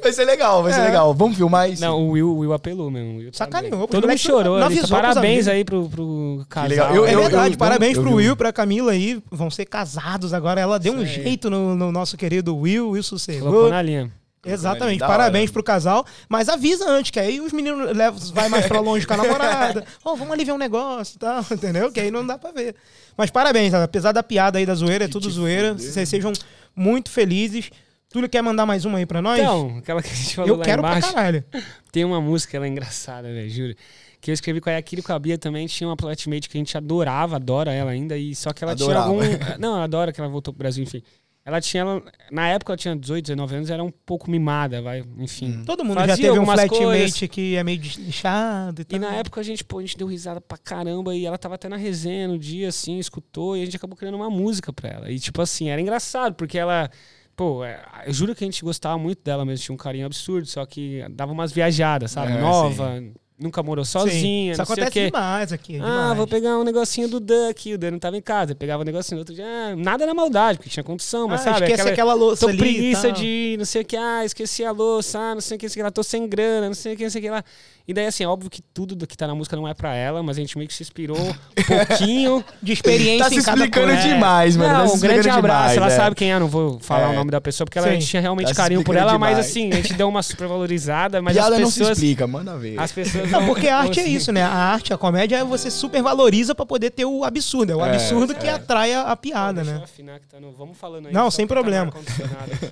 [0.00, 0.84] Vai ser legal, vai ser É.
[0.84, 1.12] legal.
[1.12, 1.82] Vamos filmar isso?
[1.82, 3.14] Não, o Will, o Will apelou mesmo.
[3.14, 4.58] o Will tá Sacaneou, Todo mundo chorou.
[4.60, 4.78] não ali.
[4.78, 6.68] avisou pros Parabéns aí pro, pro casal.
[6.68, 6.94] legal.
[6.94, 9.20] Eu- é verdade, eu- parabéns eu pro Will pra Camila aí.
[9.32, 10.60] Vão ser casados agora.
[10.60, 11.22] Ela deu um Isso aí.
[11.24, 13.48] jeito no, no nosso querido Will, Will sossegou.
[13.50, 14.10] Colocou na linha.
[14.44, 15.52] Exatamente, Da parabéns hora.
[15.54, 16.06] pro casal.
[16.28, 19.84] Mas avisa antes, que aí os meninos levam, vai mais pra longe com a namorada.
[20.04, 21.90] Ô, vamos ali ver um negócio e tal, entendeu?
[21.90, 22.76] Que aí não dá pra ver.
[23.16, 25.74] Mas parabéns, apesar da piada aí da zoeira, é tudo zoeira.
[25.74, 26.32] Vocês sejam
[26.76, 27.70] muito felizes.
[28.08, 29.40] Túlio quer mandar mais uma aí pra nós?
[29.40, 31.12] Então, aquela que a gente falou eu lá quero pra embaixo.
[31.12, 31.44] caralho.
[31.90, 33.74] Tem uma música, ela é engraçada, velho, juro.
[34.20, 35.66] Que eu escrevi com a Yakira e com a Bia também.
[35.66, 38.16] Tinha uma flatmate que a gente adorava, adora ela ainda.
[38.16, 39.10] E só que ela Adorava.
[39.10, 39.38] tinha algum.
[39.60, 41.02] Não, ela adora que ela voltou pro Brasil, enfim.
[41.44, 41.82] Ela tinha.
[41.82, 42.02] Ela,
[42.32, 45.04] na época ela tinha 18, 19 anos, era um pouco mimada, vai.
[45.18, 45.62] Enfim.
[45.64, 47.20] Todo mundo Fazia já teve um flatmate coisas.
[47.30, 48.96] que é meio desleixado e tal.
[48.96, 51.54] E na época a gente, pô, a gente deu risada pra caramba e ela tava
[51.54, 54.88] até na resenha no dia, assim, escutou e a gente acabou criando uma música pra
[54.88, 55.10] ela.
[55.10, 56.90] E, tipo assim, era engraçado, porque ela.
[57.36, 60.48] Pô, é, eu juro que a gente gostava muito dela mesmo, tinha um carinho absurdo,
[60.48, 62.32] só que dava umas viajadas, sabe?
[62.32, 63.00] É, Nova,
[63.38, 65.76] nunca morou sozinha, Isso não sei o acontece demais aqui.
[65.76, 66.16] Ah, demais.
[66.16, 67.74] vou pegar um negocinho do Dan aqui.
[67.74, 68.52] O Dan não tava em casa.
[68.52, 69.44] Eu pegava um negocinho do outro dia.
[69.44, 71.66] Ah, nada na maldade, porque tinha condição, mas Ah, sabe?
[71.66, 73.12] esquece aquela louça Tô ali preguiça tal.
[73.12, 75.74] de não sei o que, ah, esqueci a louça, ah, não sei o que, sei
[75.74, 77.44] o que lá, tô sem grana, não sei o que, não sei o que lá.
[77.88, 79.94] E daí, assim, é óbvio que tudo do que tá na música não é pra
[79.94, 82.44] ela, mas a gente meio que se inspirou um pouquinho.
[82.60, 84.08] De experiência Tá se em cada explicando coisa.
[84.08, 84.72] demais, mano.
[84.72, 85.74] não, tá se um grande explicando abraço.
[85.74, 85.96] demais, ela é.
[86.04, 87.12] sabe quem é, não vou falar É.
[87.12, 89.10] o nome da pessoa, porque ela, a gente tinha realmente Tá se carinho por explicando
[89.10, 89.46] ela, mas demais.
[89.50, 91.98] assim, a gente deu uma supervalorizada, mas Piada as não se pessoas.
[91.98, 92.78] explica, manda ver.
[92.80, 94.42] As pessoas Não, porque a não- arte é isso, né?
[94.42, 97.72] A arte, a comédia, você super valoriza pra poder ter o absurdo.
[97.72, 98.52] É o É, absurdo que é.
[98.52, 99.80] atrai a, a piada, né?
[99.84, 101.12] afinar que tá no- Vamos falando aí.
[101.12, 101.92] Não, sem tá problema.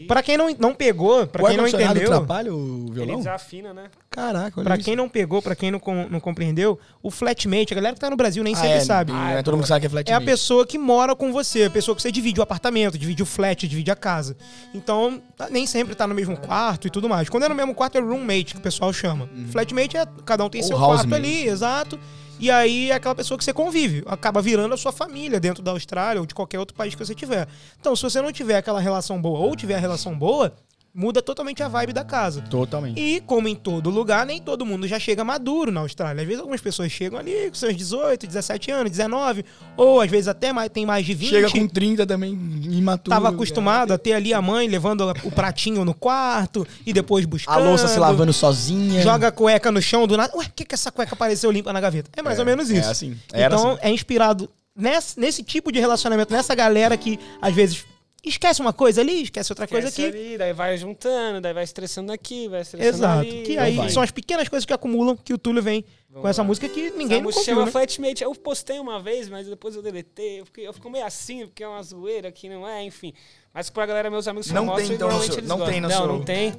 [0.08, 3.16] Pra quem não, não pegou, pra o quem não entendeu, atrapalha o Ele violão?
[3.18, 3.84] desafina, né?
[4.10, 4.84] Caraca, olha pra isso.
[4.84, 8.08] quem não pegou, pra quem não, com- não compreendeu, o flatmate, a galera que tá
[8.10, 9.12] no Brasil nem Ah, sempre é, sabe.
[9.12, 10.12] não é todo mundo sabe que é flatmate.
[10.12, 13.22] É a pessoa que mora com você, a pessoa que você divide o apartamento, divide
[13.22, 14.36] o flat, divide a casa.
[14.72, 17.28] Então, tá- nem sempre tá no mesmo quarto e tudo mais.
[17.28, 19.28] Quando é no mesmo quarto, é roommate, que o pessoal chama.
[19.50, 21.98] Flatmate é cada um tem Ou seu quarto ali, exato.
[22.40, 25.70] E aí é aquela pessoa que você convive, acaba virando a sua família dentro da
[25.70, 27.46] Austrália ou de qualquer outro país que você tiver.
[27.80, 30.52] Então, se você não tiver aquela relação boa ou tiver a relação boa,
[30.94, 32.40] muda totalmente a vibe da casa.
[32.42, 33.00] Totalmente.
[33.00, 36.20] E, como em todo lugar, nem todo mundo já chega maduro na Austrália.
[36.22, 39.44] Às vezes algumas pessoas chegam ali com seus 18, 17 anos, 19,
[39.76, 41.28] ou às vezes até mais, tem mais de 20.
[41.30, 43.10] Chega com 30 também, imaturo.
[43.14, 47.28] Tava acostumado a ter ali a mãe levando o pratinho no quarto e depois A
[47.28, 47.64] buscando.
[47.64, 49.02] louça se lavando sozinha.
[49.02, 50.32] Joga a cueca no chão do nada.
[50.36, 52.08] Ué, por que, que essa cueca apareceu limpa na gaveta?
[52.16, 52.90] É mais É, ou menos é isso.
[52.90, 53.16] assim.
[53.32, 53.80] Era então assim.
[53.82, 57.84] é inspirado nesse, nesse tipo de relacionamento, nessa galera que às vezes
[58.28, 60.18] esquece uma coisa ali, esquece outra coisa Esquece aqui.
[60.18, 63.20] ali, daí vai juntando, daí vai estressando aqui, vai estressando Exato.
[63.20, 63.42] ali.
[63.42, 63.78] Que vai.
[63.78, 66.46] aí são as pequenas coisas que acumulam que o Túlio vem com essa lá.
[66.46, 67.70] música que ninguém Essa nunca música ouviu, chama né?
[67.72, 68.22] Flatmate.
[68.24, 70.40] Eu postei uma vez, mas depois eu deletei.
[70.40, 73.12] Eu, fiquei, eu fico meio assim, porque é uma zoeira que não é, enfim.
[73.52, 75.56] Mas pra galera, meus amigos que Não mostro, tem, então, no normalmente seu- eles não
[75.58, 75.72] gostam.
[75.72, 76.54] tem no Não, seu- não tem.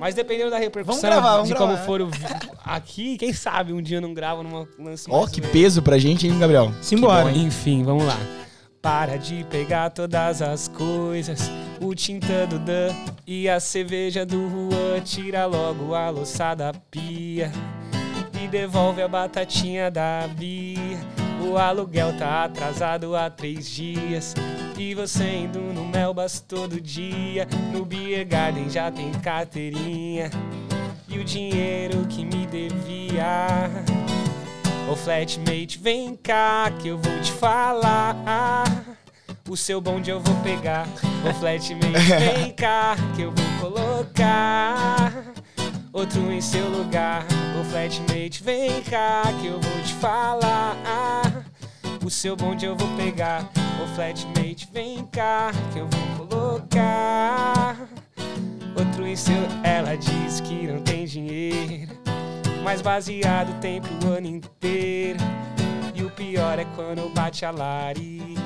[0.00, 1.84] Mas dependendo da repercussão, Vamos gravar, vamos de como gravar.
[1.86, 2.10] for o
[2.64, 5.96] aqui, quem sabe um dia eu não gravo numa lance Ó, mais que peso pra
[5.98, 6.72] gente, hein, Gabriel?
[6.82, 7.24] Simbora.
[7.24, 8.16] Bom, enfim, vamos lá.
[8.84, 12.94] Para de pegar todas as coisas, o tinta do Dan
[13.26, 15.00] e a cerveja do Juan.
[15.00, 17.50] Tira logo a louça da pia
[18.38, 21.00] e devolve a batatinha da Bia.
[21.40, 24.34] O aluguel tá atrasado há três dias
[24.76, 27.48] e você indo no Melbas todo dia.
[27.72, 30.30] No Beer Garden já tem carteirinha
[31.08, 33.70] e o dinheiro que me devia.
[34.90, 38.64] Ô flatmate, vem cá que eu vou te falar.
[39.48, 40.86] O seu bonde eu vou pegar.
[41.28, 41.88] Ô flatmate,
[42.20, 45.12] vem cá que eu vou colocar.
[45.92, 47.24] outro em seu lugar.
[47.58, 50.76] Ô flatmate, vem cá que eu vou te falar.
[52.04, 53.50] O seu bonde eu vou pegar.
[53.82, 57.76] Ô flatmate, vem cá que eu vou colocar.
[58.76, 59.34] Outro em seu.
[59.62, 61.92] Ela diz que não tem dinheiro,
[62.64, 65.18] mas baseado tem pro ano inteiro.
[65.94, 68.42] E o pior é quando bate a larica.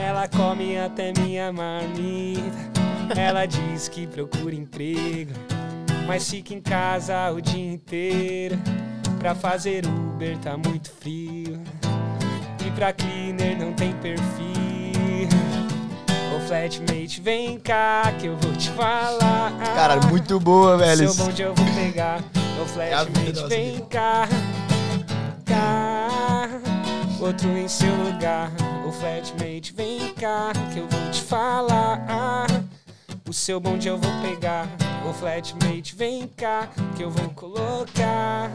[0.00, 2.72] Ela come até minha marmita.
[3.14, 5.32] Ela diz que procura emprego,
[6.06, 8.58] mas fica em casa o dia inteiro.
[9.18, 11.62] Pra fazer Uber tá muito frio.
[12.66, 15.28] E pra cleaner não tem perfil.
[16.34, 19.52] Ô flatmate, vem cá que eu vou te falar.
[19.74, 21.10] Cara, muito boa, velho.
[21.10, 22.20] Seu bonde eu vou pegar.
[22.64, 23.86] Vida flatmate, nossa vem vida.
[23.86, 24.28] cá.
[25.44, 26.48] Cá.
[27.20, 28.50] Outro em seu lugar.
[28.86, 32.46] Ô flatmate, vem cá que eu vou te falar.
[33.28, 34.66] O seu bonde eu vou pegar.
[35.08, 38.50] Ô flatmate, vem cá que eu vou colocar.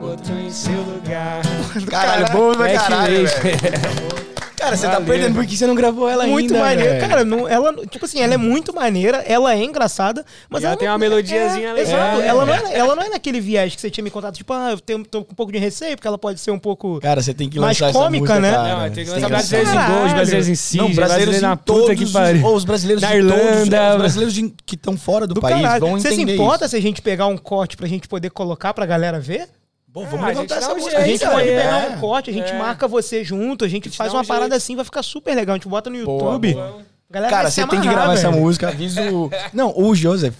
[0.00, 1.42] Outro em seu lugar.
[1.90, 4.14] Caralho, bom pra caralho, velho.
[4.64, 6.90] Cara, você tá perdendo porque você não gravou ela Muito ainda, maneiro.
[6.94, 7.08] velho.
[7.08, 10.72] Cara, não, ela, tipo assim, ela é muito maneira, ela é engraçada, mas E ela
[10.72, 11.94] ela tem não- uma melodiazinha é, legal.
[11.98, 12.20] Exato.
[12.22, 12.26] É.
[12.26, 14.70] Ela, não é, ela não é naquele viés que você tinha me contado, tipo, ah,
[14.72, 17.00] eu tenho, tô com um pouco de receio, porque ela pode ser um pouco.
[17.00, 18.52] Cara, você tem que Mais lançar cômica, essa música, né?
[18.68, 18.82] cara.
[18.88, 21.94] Não, tem que lançar brasileiros em gols, brasileiros em si, Não, brasileiros na em puta
[21.94, 22.44] que pariu.
[22.46, 24.34] ou os brasileiros Na Irlanda, os brasileiros
[24.64, 27.86] que estão fora do, país Você se importa se a gente pegar um corte pra
[27.86, 29.48] gente poder colocar pra galera ver?
[29.94, 30.98] Pô, Ah, vamos a levantar essa um música.
[30.98, 31.88] A É gente pode aí, pegar é.
[31.96, 32.58] um corte, a gente É.
[32.58, 34.56] marca você junto, a gente, gente faz um uma parada jeito.
[34.56, 35.54] assim, vai ficar super legal.
[35.54, 36.52] A gente bota no Boa, YouTube.
[36.54, 36.80] boa.
[37.08, 38.42] a galera Cara, você tem que gravar essa velho.
[38.42, 38.68] música.
[38.68, 39.30] Avisa o...
[39.54, 40.34] Não, o Joseph.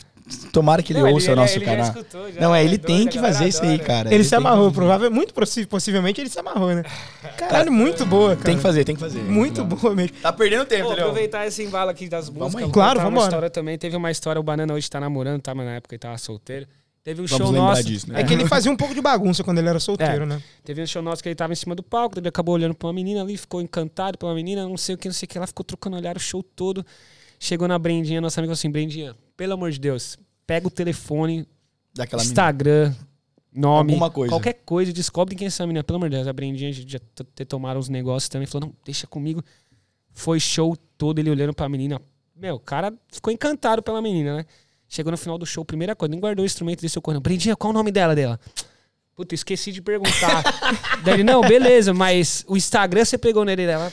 [0.53, 1.87] Tomara que ele Não, ele- ouça o ele- nosso ele já canal.
[1.87, 4.13] escutou, já, não, é, é ele tem a que fazer isso aí, cara.
[4.13, 4.75] Ele se que amarrou, fazer.
[4.75, 6.83] provável, muito possi- possivelmente ele se amarrou, né?
[7.37, 8.43] Caralho, muito boa, cara.
[8.47, 9.19] Tem que fazer, tem que fazer.
[9.23, 10.17] Muito boa mesmo.
[10.23, 11.09] Tá perdendo tempo, Leão.
[11.09, 12.55] aproveitar esse embalo aqui das músicas.
[12.57, 12.63] aí.
[12.63, 13.27] vou Claro, uma vambora.
[13.27, 13.77] história também.
[13.77, 15.55] Teve uma história, o Banana hoje tá namorando, tá?
[15.55, 16.67] Mas na época ele tava solteiro.
[17.05, 17.85] Teve um Vamos show nosso.
[17.85, 18.23] disso, né?
[18.23, 20.27] É que ele fazia um pouco de bagunça quando ele era solteiro, É.
[20.27, 20.43] né?
[20.65, 22.87] Teve um show nosso que ele tava em cima do palco, ele acabou olhando pra
[22.89, 25.37] uma menina ali, ficou encantado pela menina, não sei o que, não sei o que.
[25.37, 26.85] Ela ficou trocando olhar o show todo.
[27.39, 31.47] Chegou na Brendinha, nossa amiga falou assim: Brendinha, pelo amor de Deus, pega o telefone,
[31.93, 32.33] Daquela menina.
[32.33, 32.95] Instagram,
[33.53, 34.33] nome, Alguma coisa.
[34.33, 35.85] qualquer coisa, descobre quem é essa menina.
[35.85, 36.99] Pelo amor de Deus, a Brendinha já
[37.35, 39.45] ter tomaram uns negócios também, falou, não, deixa comigo.
[40.11, 42.01] Foi show todo, ele olhando pra menina.
[42.35, 44.47] Meu, o cara ficou encantado pela menina, né?
[44.95, 47.21] Chegou no final do show, primeira coisa, nem guardou o instrumento desse seu corno.
[47.21, 48.39] Brendinha, qual o nome dela dela?
[49.17, 50.45] Puta, esqueci de perguntar.
[51.03, 53.93] Daí ele, não, beleza, mas o Instagram você pegou nele dela.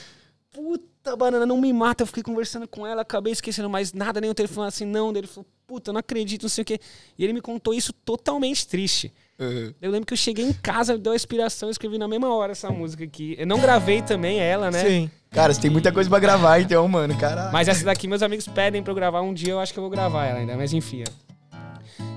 [0.52, 2.04] Puta, banana, não me mata.
[2.04, 5.12] Eu fiquei conversando com ela, acabei esquecendo mais nada, nem o telefone assim, não.
[5.12, 6.80] Daí ele falou, puta, não acredito, não sei o quê.
[7.18, 9.12] E ele me contou isso totalmente triste.
[9.40, 9.74] Uhum.
[9.82, 12.52] Eu lembro que eu cheguei em casa, deu a inspiração, eu escrevi na mesma hora
[12.52, 13.36] essa música aqui.
[13.40, 14.86] Eu não gravei também ela, né?
[14.86, 15.12] Sim.
[15.34, 17.18] Cara, você tem muita coisa pra gravar, então, mano.
[17.18, 17.50] Cara.
[17.54, 19.84] Mas essa daqui meus amigos pedem pra eu gravar um dia, eu acho que eu
[19.84, 21.06] vou gravar ela ainda, mas enfim.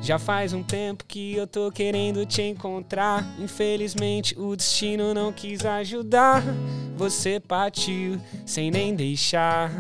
[0.03, 3.25] Já faz um tempo que eu tô querendo te encontrar.
[3.39, 6.43] Infelizmente o destino não quis ajudar.
[6.97, 9.71] Você partiu sem nem deixar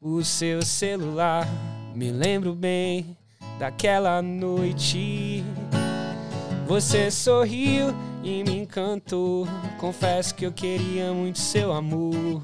[0.00, 1.46] o seu celular.
[1.94, 3.16] Me lembro bem
[3.58, 5.44] daquela noite.
[6.66, 9.46] Você sorriu e me encantou.
[9.78, 12.42] Confesso que eu queria muito seu amor.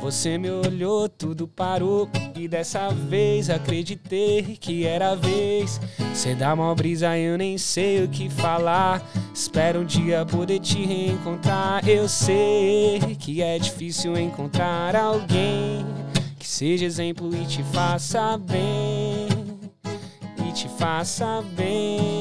[0.00, 5.78] Você me olhou, tudo parou e dessa vez acreditei que era a vez.
[6.14, 9.02] Cê dá uma brisa, eu nem sei o que falar.
[9.34, 11.86] Espero um dia poder te reencontrar.
[11.86, 15.84] Eu sei que é difícil encontrar alguém
[16.38, 19.28] que seja exemplo e te faça bem.
[20.48, 22.19] E te faça bem.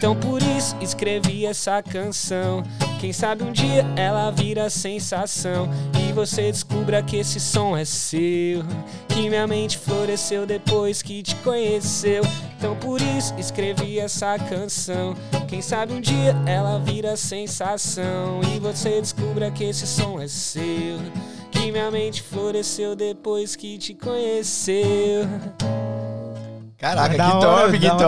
[0.00, 2.62] Então por isso escrevi essa canção.
[2.98, 5.68] Quem sabe um dia ela vira sensação
[6.02, 8.64] e você descubra que esse som é seu.
[9.08, 12.22] Que minha mente floresceu depois que te conheceu.
[12.56, 15.14] Então por isso escrevi essa canção.
[15.46, 20.96] Quem sabe um dia ela vira sensação e você descubra que esse som é seu.
[21.50, 25.28] Que minha mente floresceu depois que te conheceu.
[26.80, 28.00] Caraca, Da que hora, top, que top.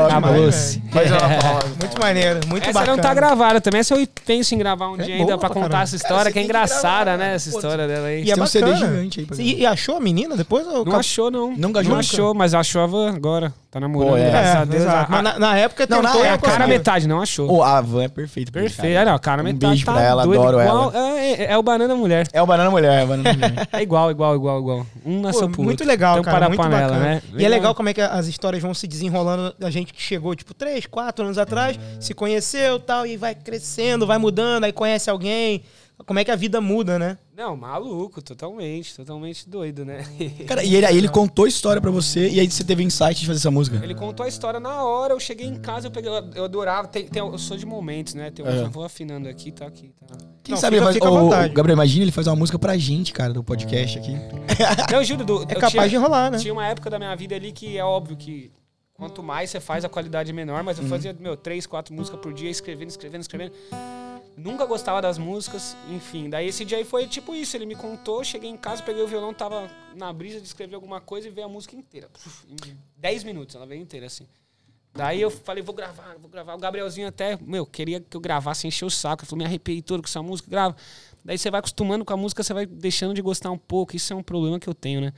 [0.94, 1.60] Mais uma palma.
[1.78, 2.96] Muito maneiro, muito Essa bacana.
[2.96, 3.80] não tá gravada também.
[3.80, 5.82] Essa eu penso em gravar um É dia ainda pra pra contar caramba.
[5.82, 7.34] essa Cara, história, você que é engraçada, gravar, né?
[7.34, 8.24] Essa pô, história dela aí.
[8.24, 8.86] E é um CD bacana.
[8.92, 10.66] gigante aí pra E, e achou a menina depois?
[10.66, 11.54] Ou Não achou, não.
[11.54, 11.82] Não achou?
[11.92, 13.52] Não achou, mas achou a van agora.
[13.70, 14.30] Tá namorando, Pô, é.
[14.30, 14.82] graças a É, Deus.
[14.82, 15.12] exato.
[15.12, 17.22] A, Mas na, na época Não, na tentou é a não época, cara metade, não
[17.22, 17.50] achou.
[17.50, 18.50] Ô, a van é perfeita.
[18.50, 18.94] ele, Perfeito.
[18.94, 19.10] cara.
[19.10, 21.08] Olha, o cara Um metade beijo tá pra ela, doido, adoro igual, ela.
[21.18, 22.26] É, é- é o banana mulher.
[22.34, 23.68] É o Banana Mulher, é o Banana Mulher.
[23.72, 24.86] É igual, igual, igual, igual.
[25.06, 25.86] Um nasceu Pô, pro muito outro.
[25.86, 26.36] legal, cara.
[26.36, 27.04] para Muito panela, bacana.
[27.14, 27.22] né?
[27.38, 29.54] E é legal como é que as histórias vão se desenrolando.
[29.60, 34.06] A gente que chegou, tipo, três, quatro anos atrás, se conheceu tal, e vai crescendo,
[34.06, 35.62] vai mudando, aí conhece alguém.
[36.06, 37.18] Como é que a vida muda, né?
[37.36, 40.04] Não, maluco, totalmente, totalmente doido, né?
[40.46, 43.20] Cara, e ele, aí ele contou a história pra você e aí você teve insight
[43.20, 43.80] de fazer essa música.
[43.82, 47.06] Ele contou a história na hora, eu cheguei em casa, eu peguei, eu adorava, tem,
[47.06, 48.30] tem- eu sou de momentos, né?
[48.30, 48.60] Tem, É.
[48.62, 50.14] Eu vou afinando aqui, tá aqui, tá.
[50.44, 51.52] Quem Não, sabe fica- ele fica à faz, ô, vontade.
[51.52, 54.12] o Gabriel, imagina ele faz uma música pra gente, cara, do podcast aqui.
[54.92, 56.38] Não, juro, do, É eu capaz tinha- de rolar, né?
[56.38, 58.50] Tinha uma época da minha vida ali que é óbvio que
[58.94, 62.20] quanto mais você faz, a qualidade é menor, mas eu fazia, meu, três, quatro músicas
[62.20, 63.52] por dia, escrevendo, escrevendo, escrevendo.
[64.36, 66.30] Nunca gostava das músicas, enfim.
[66.30, 69.06] Daí esse dia aí foi tipo isso, ele me contou, cheguei em casa, peguei o
[69.06, 72.08] violão, tava na brisa de escrever alguma coisa e veio a música inteira.
[72.08, 74.26] Puf, Em 10 minutos, ela veio inteira, assim.
[74.94, 76.54] Daí eu falei, vou gravar, vou gravar.
[76.54, 79.22] O Gabrielzinho até, meu, queria que eu gravasse, encheu o saco.
[79.22, 80.76] Ele falou, me arrepiei todo com essa música, grava.
[81.24, 83.96] Daí você vai acostumando com a música, você vai deixando de gostar um pouco.
[83.96, 85.12] Isso é um problema que eu tenho, né?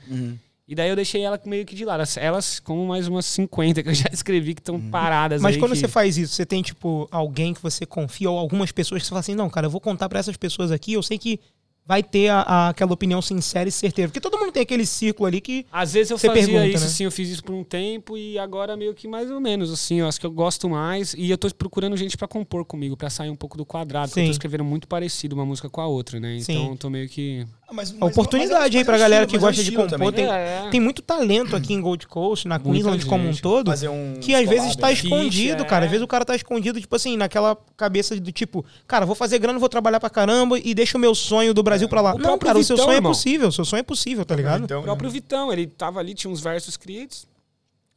[0.67, 2.03] E daí eu deixei ela meio que de lado.
[2.17, 5.77] Elas, como mais umas 50 que eu já escrevi, que estão paradas Mas quando que-
[5.79, 9.09] você faz isso, você tem, tipo, alguém que você confia ou algumas pessoas que você
[9.09, 11.39] fala assim, não, cara, eu vou contar pra essas pessoas aqui, eu sei que
[11.87, 14.09] vai ter a- a- aquela opinião sincera e certeira.
[14.09, 15.67] Porque todo mundo tem aquele círculo ali que.
[15.71, 16.85] Às vezes eu Você fazia pergunta, isso, né?
[16.87, 19.99] assim, eu fiz isso por um tempo e agora meio que mais ou menos, assim,
[19.99, 23.07] eu acho que eu gosto mais e eu tô procurando gente pra compor comigo, pra
[23.11, 25.85] sair um pouco do quadrado, porque eu tô escrevendo muito parecido uma música com a
[25.85, 26.37] outra, né?
[26.37, 26.69] Então Sim.
[26.71, 27.45] eu tô meio que...
[27.67, 29.63] Ah, mas- A mas- oportunidade mas é- aí pra é galera estilo, que é gosta
[29.63, 29.89] de compor.
[29.89, 30.11] também.
[30.11, 30.67] Tem, É.
[30.69, 33.71] tem muito talento aqui em Gold Coast, na Queensland como um todo.
[33.71, 34.93] Fazer um Que às vezes tá né?
[34.93, 35.65] escondido, é.
[35.65, 35.85] cara.
[35.85, 39.39] Às vezes o cara tá escondido, tipo assim, naquela cabeça do tipo, cara, vou fazer
[39.39, 42.13] grana, vou trabalhar pra caramba e deixa o meu sonho do Brasil pra lá.
[42.13, 43.11] O Não, cara, o seu Vitão, sonho irmão.
[43.11, 44.63] é possível, o seu sonho é possível, tá ligado?
[44.63, 47.27] Então, O próprio Vitão, ele tava ali, tinha uns versos escritos.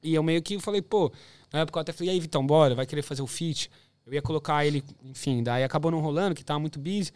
[0.02, 1.12] E eu meio que falei, pô,
[1.52, 3.70] na época eu até falei, e aí, Vitão, bora, vai querer fazer o feat?
[4.06, 7.12] Eu ia colocar ele, enfim, daí acabou não rolando, que tava muito busy.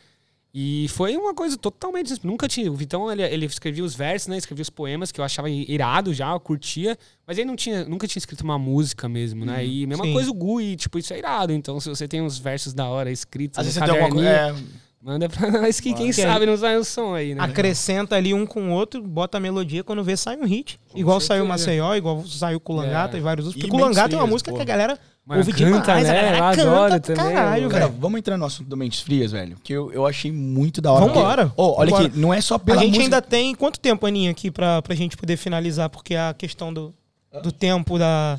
[0.55, 2.13] E foi uma coisa totalmente.
[2.23, 2.71] Nunca tinha.
[2.71, 4.37] O Vitão, ele, ele escrevia os versos, né?
[4.37, 6.99] Escrevia os poemas, que eu achava irado já, eu curtia.
[7.27, 9.65] Mas ele não tinha, nunca tinha escrito uma música mesmo, né?
[9.65, 10.13] E mesma Sim.
[10.13, 11.55] coisa o Gu, e tipo, isso é irado.
[11.55, 14.15] Então, se você tem uns versos da hora escritos Às no vezes você tem alguma
[14.15, 14.31] coisa.
[14.39, 17.35] caderninho, É, manda pra nós que quem Que aí- sabe não sai o som aí,
[17.35, 17.43] né?
[17.43, 20.79] Acrescenta ali um com o outro, bota a melodia, quando vê, sai um hit.
[20.95, 21.71] igual saiu o certeza.
[21.71, 23.21] Maceió, igual saiu o Culangata É.
[23.21, 23.63] e vários outros.
[23.65, 26.09] Porque Culangata é uma música Frias, que a galera Mano, ouve canta, demais.
[26.09, 26.31] né?
[26.39, 27.99] A canta adoro pra também, caralho, eu- Cara, velho.
[28.01, 29.57] vamos entrar no assunto do Mentes Frias, velho.
[29.63, 31.07] Que eu, eu achei muito da hora.
[31.07, 32.09] Vambora, porque- Ô, olha vambora.
[32.09, 33.05] aqui, não é só A pela gente música.
[33.05, 35.89] ainda tem quanto tempo, Aninha, aqui pra, pra gente poder finalizar?
[35.91, 36.93] Porque a questão do,
[37.43, 38.39] do tempo da.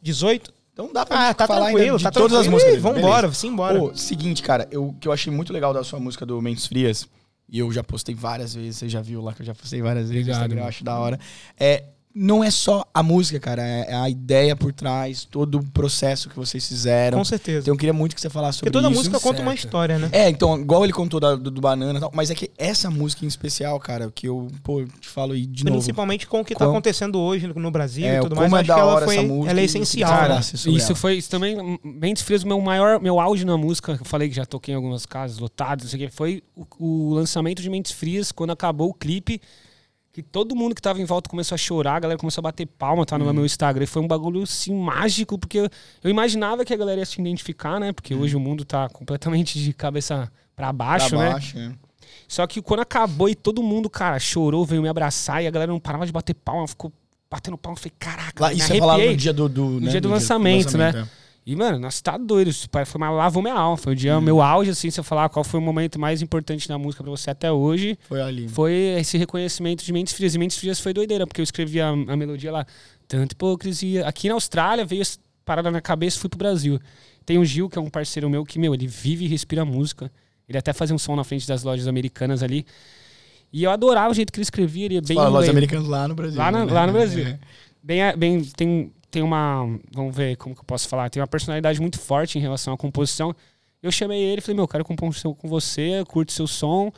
[0.00, 0.52] 18?
[0.72, 2.52] Então dá pra Ah, tá falar tranquilo, ainda de tá todas as tranquilo.
[2.52, 2.72] músicas.
[2.72, 3.34] Ih, dele, Vambora, beleza.
[3.38, 3.94] simbora.
[3.94, 7.06] Seguinte, cara, eu, o que eu achei muito legal da sua música do Mentes Frias,
[7.46, 10.08] e eu já postei várias vezes, você já viu lá que eu já postei várias
[10.08, 11.20] vezes no Obrigado, Instagram, eu acho da hora.
[11.60, 11.84] É,
[12.14, 16.28] não é só a música, cara, é é a ideia por trás, todo o processo
[16.28, 17.18] que vocês fizeram.
[17.18, 17.60] Com certeza.
[17.60, 18.98] Então eu queria muito que você falasse sobre Porque toda isso.
[18.98, 19.64] música conta uma certo.
[19.64, 20.08] história, né?
[20.12, 22.90] É, então, igual ele contou da- do, do Banana e tal, mas é que essa
[22.90, 25.76] música em especial, cara, que eu, pô, te falo aí de novo.
[25.78, 28.52] Principalmente com o que tá Com- acontecendo hoje no, Brasil É, e tudo como mais.
[28.52, 30.10] é acho da que ela, hora foi, essa música ela é essencial,
[30.42, 30.76] você né?
[30.76, 30.94] Isso ela.
[30.96, 31.78] foi isso também.
[31.82, 35.06] Mentes Frias, meu maior, meu auge na música, eu falei que já toquei em algumas
[35.06, 38.90] casas lotadas, não sei o que, foi o, o lançamento de Mentes Frias, quando acabou
[38.90, 39.40] o clipe,
[40.12, 42.66] que todo mundo que tava em volta começou a chorar, a galera começou a bater
[42.66, 43.32] palma, tá no Uhum.
[43.32, 43.84] meu Instagram.
[43.84, 45.68] E foi um bagulho assim mágico, porque eu,
[46.04, 47.92] eu imaginava que a galera ia se identificar, né?
[47.92, 51.08] Porque hoje o mundo tá completamente de cabeça pra baixo.
[51.10, 51.30] Pra né?
[51.30, 51.72] baixo, é.
[52.28, 55.72] Só que quando acabou e todo mundo, cara, chorou, veio me abraçar e a galera
[55.72, 56.92] não parava de bater palma, ficou
[57.30, 57.74] batendo palma.
[57.76, 59.10] Eu falei, caraca, Lá, isso falava arrepiei.
[59.12, 60.92] no dia do, do, né, dia do lançamento, né?
[60.94, 61.21] é.
[61.44, 62.48] E, mano, nossa, tá doido.
[62.50, 63.76] Isso foi, mas lavou minha alma.
[63.76, 66.68] Foi o dia, meu auge, assim, se eu falar qual foi o momento mais importante
[66.68, 68.48] na música pra você até hoje, Foi ali.
[68.48, 70.34] foi esse reconhecimento de Mentes Frias.
[70.34, 72.64] E Mentes Frias foi doideira, porque eu escrevi a, a melodia lá,
[73.08, 74.06] tanta hipocrisia.
[74.06, 76.78] Aqui na Austrália, veio essa parada na cabeça e fui pro Brasil.
[77.26, 80.12] Tem o Gil, que é um parceiro meu, que, meu, ele vive e respira música.
[80.48, 82.64] Ele até fazia um som na frente das lojas americanas ali.
[83.52, 85.16] E eu adorava o jeito que ele escrevia, ele é bem...
[85.16, 86.38] Fala, lojas americanas lá no Brasil.
[86.38, 86.72] Lá, na- né?
[86.72, 87.24] lá no Brasil.
[87.26, 87.38] É.
[87.84, 89.78] Bem, bem tem, tem uma.
[89.92, 91.08] Vamos ver como que eu posso falar.
[91.10, 93.36] Tem uma personalidade muito forte em relação à composição.
[93.82, 96.46] Eu chamei ele e falei, meu, eu quero compor um som com você, curto seu
[96.46, 96.90] som.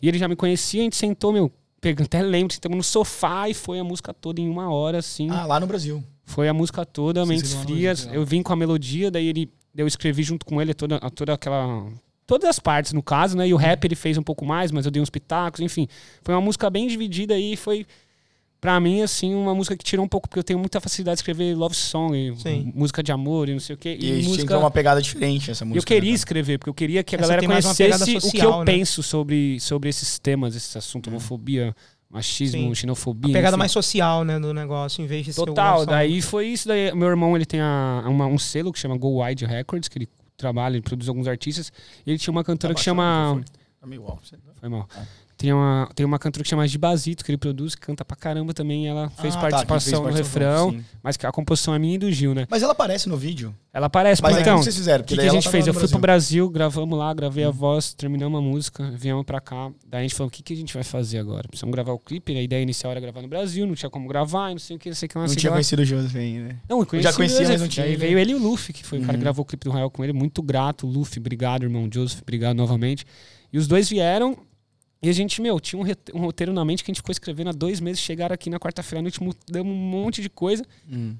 [0.00, 1.50] E ele já me conhecia, a gente sentou, meu,
[1.80, 5.30] pegando, até lembro, sentamos no sofá e foi a música toda em uma hora, assim.
[5.30, 6.02] Ah, lá no Brasil.
[6.24, 8.08] Foi a música toda, Mentes Frias.
[8.12, 9.50] Eu vim com a melodia, daí ele.
[9.74, 11.86] Eu escrevi junto com ele toda, toda aquela.
[12.26, 13.48] Todas as partes, no caso, né?
[13.48, 15.88] E o rap ele fez um pouco mais, mas eu dei uns pitacos, enfim.
[16.22, 17.86] Foi uma música bem dividida aí, foi.
[18.62, 21.18] Pra mim, assim, uma música que tirou um pouco, porque eu tenho muita facilidade de
[21.22, 22.70] escrever love song, Sim.
[22.72, 23.98] música de amor e não sei o quê.
[24.00, 24.46] E, E, a gente música.
[24.46, 25.80] tinha uma pegada diferente essa música.
[25.80, 28.52] eu queria né, escrever, porque eu queria que a Essa galera conhecesse o que social,
[28.52, 28.64] eu né?
[28.64, 31.74] penso sobre, sobre esses temas, esse assunto, homofobia,
[32.08, 32.74] machismo, Sim.
[32.76, 33.32] xenofobia.
[33.34, 33.58] A pegada enfim.
[33.58, 36.68] mais social, né, do negócio, em vez de ser Total, só- daí foi isso.
[36.68, 39.98] Daí, meu irmão ele tem a- uma- um selo que chama Go Wide Records, que
[39.98, 41.72] ele trabalha, ele produz alguns artistas.
[42.06, 43.42] E ele tinha uma cantora Tá que chama
[43.80, 44.04] Tá meio.
[44.60, 44.88] Foi mal.
[45.42, 48.16] Tem uma, tem uma cantora que chama de Basito, que ele produz, que canta pra
[48.16, 48.86] caramba também.
[48.86, 50.84] Ela fez Ah, tá, participação que no fez refrão, sim.
[51.02, 52.46] mas que a composição é minha e do Gil, né?
[52.48, 53.52] Mas ela aparece no vídeo.
[53.74, 55.02] Ela aparece, Mas aí então, como vocês fizeram?
[55.02, 55.66] o que, que a gente tava fez?
[55.66, 56.48] Eu fui pro Brasil.
[56.48, 59.72] Gravamos lá, gravei a voz, terminamos a música, viemos pra cá.
[59.84, 61.48] Daí a gente falou, o que, que a gente vai fazer agora?
[61.48, 64.50] Precisamos gravar o clipe, a ideia inicial era gravar no Brasil, não tinha como gravar,
[64.50, 65.56] não sei o que, não sei o que, não Não o que tinha lá.
[65.56, 66.56] conhecido o Joseph ainda.
[66.68, 67.52] Não, eu conheci já conhecia, o Joseph.
[67.54, 67.96] mas não tinha ele.
[67.96, 69.22] veio ele e o Luffy, que foi o cara que Uhum.
[69.22, 70.12] gravou o clipe do Rael com ele.
[70.12, 71.88] Muito grato, Luffy, obrigado, irmão.
[71.92, 73.04] Joseph, obrigado novamente.
[73.52, 74.36] E os dois vieram
[75.02, 75.82] e a gente, meu, tinha
[76.14, 78.00] um, roteiro na mente que a gente ficou escrevendo há dois meses.
[78.00, 81.14] Chegaram aqui na quarta-feira à noite, mudamos um monte de coisa Hum.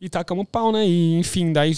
[0.00, 0.86] e tacamos pau, né?
[0.86, 1.72] E enfim, daí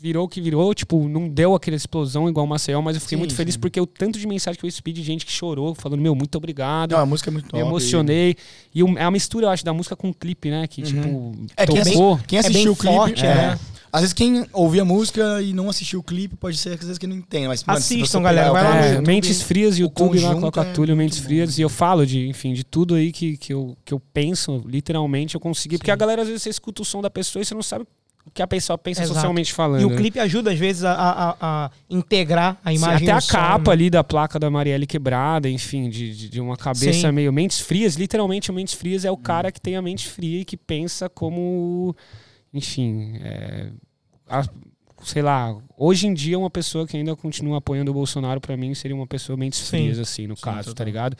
[0.00, 0.74] virou o que virou.
[0.74, 3.60] Tipo, não deu aquela explosão igual o Maceió, mas eu fiquei Sim, muito feliz sim.
[3.60, 6.34] porque o tanto de mensagem que eu recebi de gente que chorou, falando, meu, muito
[6.36, 6.92] obrigado.
[6.92, 7.62] Não, a música é muito top.
[7.62, 8.36] me emocionei.
[8.74, 10.66] E o- é a mistura, eu acho, da música com o clipe, né?
[10.66, 10.86] Que, Uhum.
[11.32, 12.18] tipo, É, quem, tocou.
[12.26, 12.94] quem É assistiu bem o clipe.
[12.94, 13.34] forte, é.
[13.34, 13.58] né?
[13.92, 16.86] Às vezes quem ouvia a música e não assistiu o clipe pode ser que às
[16.86, 17.48] vezes que não entenda.
[17.48, 20.96] Mas, mano, Assistam, galera, vai lá É, YouTube- Mentes Frias, YouTube lá, coloca é Túlio,
[20.96, 21.18] Mentes.
[21.18, 21.58] Frias.
[21.58, 25.34] E eu falo de, enfim, de tudo aí que, que, eu, que eu penso, literalmente,
[25.34, 25.78] eu consegui.
[25.78, 27.84] Porque a galera, às vezes, você escuta o som da pessoa e você não sabe
[28.24, 29.14] o que a pessoa pensa Exato.
[29.14, 29.80] socialmente falando.
[29.82, 29.96] E o né?
[29.96, 33.32] clipe ajuda, às vezes, a, a- a- integrar a Sim, imagem até no a som,
[33.32, 33.72] capa né?
[33.74, 37.12] ali da placa da Marielle quebrada, enfim, de, de, de uma cabeça Sim.
[37.12, 37.94] meio Mentes Frias.
[37.94, 41.08] Literalmente, o Mentes Frias é o cara que tem a mente fria e que pensa
[41.08, 41.94] como.
[42.56, 43.18] Enfim.
[43.22, 43.68] é,
[44.28, 44.48] a-
[45.04, 48.74] sei lá, hoje em dia, uma pessoa que ainda continua apoiando o Bolsonaro, pra mim,
[48.74, 49.66] seria uma pessoa Mentes Sim.
[49.84, 51.16] Frias, assim, no Sim, caso, tá ligado?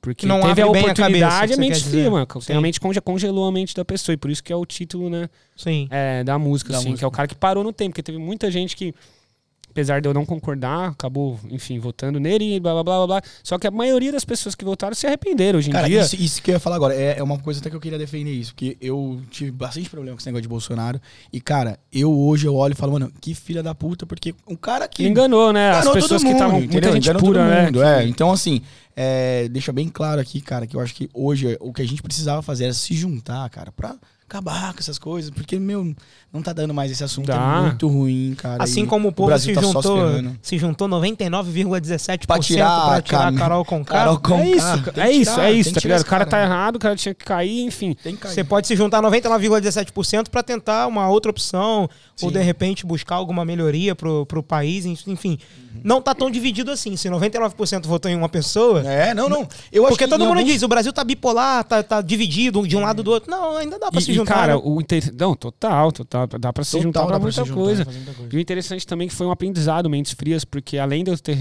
[0.00, 2.26] Porque Não teve a bem a cabeça, oportunidade, que você mente fria, mano.
[2.56, 5.28] A mente congelou a mente da pessoa, e por isso que é o título, né?
[5.56, 5.88] Sim.
[5.90, 6.98] é, da música, Da assim, música.
[7.00, 8.94] que é o cara que parou no tempo, porque teve muita gente que,
[9.76, 13.22] apesar de eu não concordar, acabou, enfim, votando nele e blá blá blá blá.
[13.44, 16.00] Só que a maioria das pessoas que votaram se arrependeram hoje em Cara, dia.
[16.00, 17.98] isso, isso que eu ia falar agora, é, é uma coisa até que eu queria
[17.98, 20.98] defender isso, porque eu tive bastante problema com esse negócio de Bolsonaro.
[21.30, 24.56] E, cara, eu hoje eu olho e falo, mano, que filha da puta, porque um
[24.56, 25.06] cara que.
[25.06, 25.68] Enganou, né?
[25.72, 26.60] As enganou pessoas todo que estavam.
[26.60, 27.64] mundo, Muita gente Enganou pura, todo né?
[27.66, 28.62] mundo, É, então assim,
[28.96, 32.02] é, deixa bem claro aqui, cara, que eu acho que hoje o que a gente
[32.02, 33.94] precisava fazer era se juntar, cara, pra
[34.28, 35.94] acabar com essas coisas, porque, meu,
[36.32, 37.58] não tá dando mais esse assunto, Dá.
[37.58, 38.62] é muito ruim, cara.
[38.62, 39.96] Assim e como o povo Brasil se, tá juntou,
[40.42, 44.42] se juntou 99,17% Pra tirar pra tirar a Carol com Carol Conká.
[44.44, 46.00] É isso, é isso, tirar, é isso, tá ligado?
[46.00, 46.44] O cara tá cara.
[46.44, 47.96] errado, o cara tinha que cair, enfim.
[48.02, 48.34] Tem que cair.
[48.34, 51.88] Você pode se juntar 99,17% para tentar uma outra opção,
[52.20, 52.32] ou Sim.
[52.32, 55.38] de repente buscar alguma melhoria pro, pro país, enfim.
[55.84, 56.96] Não tá tão dividido assim.
[56.96, 58.80] Se 99% votou em uma pessoa.
[58.80, 59.46] É, não, não.
[59.70, 62.66] Eu acho Porque que todo mundo alguns- diz, o Brasil tá bipolar, tá, tá dividido
[62.66, 63.30] de um lado do outro.
[63.30, 64.34] Não, ainda dá pra E, se e, juntar.
[64.34, 64.62] cara, né?
[64.64, 65.12] o inter...
[65.18, 66.26] Não, total, total.
[66.26, 67.84] Dá pra se Total, juntar pra muita juntar, coisa.
[67.84, 68.34] fazer muita coisa.
[68.34, 71.18] E o interessante também é que foi um aprendizado Mentes Frias, porque além de eu
[71.18, 71.36] ter,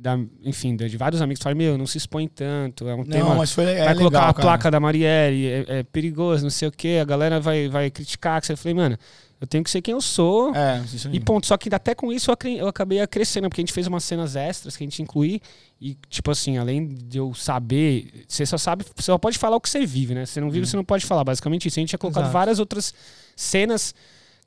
[0.00, 3.34] da- enfim, de vários amigos falaram, meu, não se expõe tanto, é um Não, tema...
[3.34, 4.42] mas foi é vai colocar legal, a cara.
[4.46, 8.40] placa da Marielle, é, é perigoso, não sei o quê, a galera vai, vai criticar.
[8.40, 8.96] Que você falei, mano,
[9.44, 10.54] eu tenho que ser quem eu sou.
[10.54, 11.16] É, isso aí.
[11.16, 11.46] E ponto.
[11.46, 14.34] Só que até com isso eu, eu acabei crescendo, porque a gente fez umas cenas
[14.36, 15.40] extras que a gente inclui.
[15.80, 19.60] E, tipo assim, além de eu saber, você só sabe, você só pode falar o
[19.60, 20.24] que você vive, né?
[20.24, 21.24] Você não vive, você não pode falar.
[21.24, 21.78] Basicamente isso.
[21.78, 22.32] A gente tinha colocado Exato.
[22.32, 22.94] várias outras
[23.36, 23.94] cenas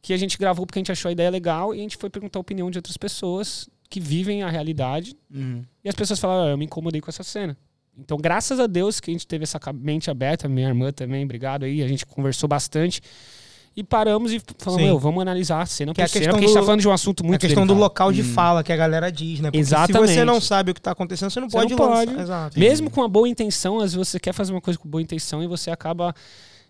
[0.01, 2.09] que a gente gravou porque a gente achou a ideia legal e a gente foi
[2.09, 5.15] perguntar a opinião de outras pessoas que vivem a realidade.
[5.33, 5.63] Uhum.
[5.83, 7.57] E as pessoas falaram, "Ah, eu me incomodei com essa cena.
[7.97, 11.63] Então, graças a Deus que a gente teve essa mente aberta, minha irmã também, obrigado
[11.63, 13.01] aí, a gente conversou bastante.
[13.77, 14.87] E paramos e falamos, Sim.
[14.89, 16.59] meu, vamos analisar a cena Que por é a cena, questão porque a gente tá
[16.61, 17.83] do- falando de um assunto muito a questão do delicado.
[17.83, 18.33] local de Hum.
[18.33, 19.51] fala que a galera diz, né?
[19.51, 20.13] Porque se Exatamente.
[20.13, 22.05] você não sabe o que tá acontecendo, você não Você pode não lançar.
[22.07, 22.19] pode.
[22.21, 22.59] Exato.
[22.59, 25.43] Mesmo com uma boa intenção, às vezes você quer fazer uma coisa com boa intenção
[25.43, 26.11] e você acaba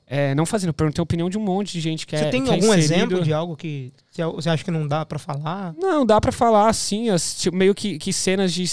[0.10, 0.74] é, não fazendo.
[0.74, 2.68] Perguntei a opinião de um monte de gente que Você é tem que é algum
[2.74, 2.94] inserido.
[2.94, 5.74] exemplo de algo que você você acha que não dá pra falar?
[5.78, 8.66] Não, dá pra falar assim, as- tipo, meio que, que cenas de.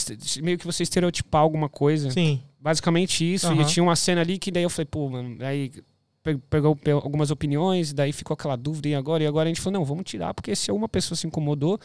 [0.42, 2.10] meio que você estereotipar alguma coisa.
[2.10, 2.40] Sim.
[2.60, 3.46] Basicamente isso.
[3.48, 3.62] Aham.
[3.62, 5.70] E tinha uma cena ali que daí eu falei, pô, mano, aí
[6.48, 9.22] pegou pe- algumas opiniões, daí ficou aquela dúvida, e agora?
[9.22, 11.78] E agora a gente falou, não, vamos tirar, porque se uma pessoa se incomodou,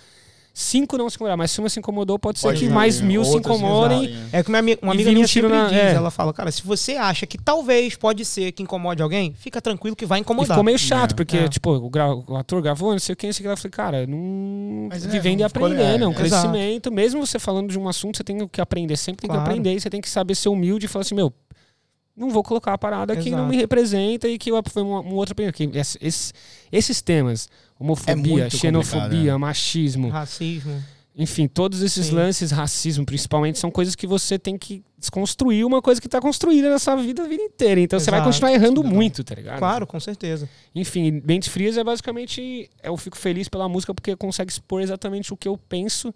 [0.54, 3.24] cinco não se incomodaram, mas se uma se incomodou, pode, Pode ser que mais mil
[3.24, 4.06] se incomodem.
[4.06, 5.94] exatem, É que uma, uma E amiga minha sempre na- diz, é.
[5.94, 9.96] ela fala, cara, se você acha que talvez pode ser que incomode alguém, fica tranquilo
[9.96, 10.48] que vai E incomodar.
[10.56, 11.16] ficou meio chato, É.
[11.16, 11.48] porque, É.
[11.48, 13.52] tipo, o, gra- o ator gravou, não sei o que, não sei o que.
[13.54, 14.88] Eu falei, cara, não.
[14.90, 16.92] Mas é, vivendo e aprendendo, é um é, crescimento.
[16.92, 19.44] Mesmo você falando de um assunto, você tem que aprender, sempre tem Claro.
[19.44, 21.34] que aprender, e você tem que saber ser humilde e falar assim, meu.
[22.20, 23.50] Não vou colocar a parada que não Exato.
[23.50, 25.52] me representa e que foi uma, uma outra opinião.
[25.54, 26.34] Que esse- esses,
[26.72, 27.48] esses temas,
[27.80, 29.38] homofobia, É xenofobia, complicado, é.
[29.38, 30.84] machismo, Racismo.
[31.16, 32.16] enfim, todos esses Sim.
[32.16, 36.70] lances, racismo principalmente, são coisas que você tem que desconstruir uma coisa que está construída
[36.70, 37.80] nessa vida a vida inteira.
[37.80, 38.30] Então você vai Exato.
[38.34, 38.96] continuar errando Legal.
[38.96, 39.58] muito, tá ligado?
[39.60, 40.50] Claro, com certeza.
[40.76, 42.70] Enfim, Mentes Frias é basicamente.
[42.84, 46.14] Eu fico feliz pela música porque consegue expor exatamente o que eu penso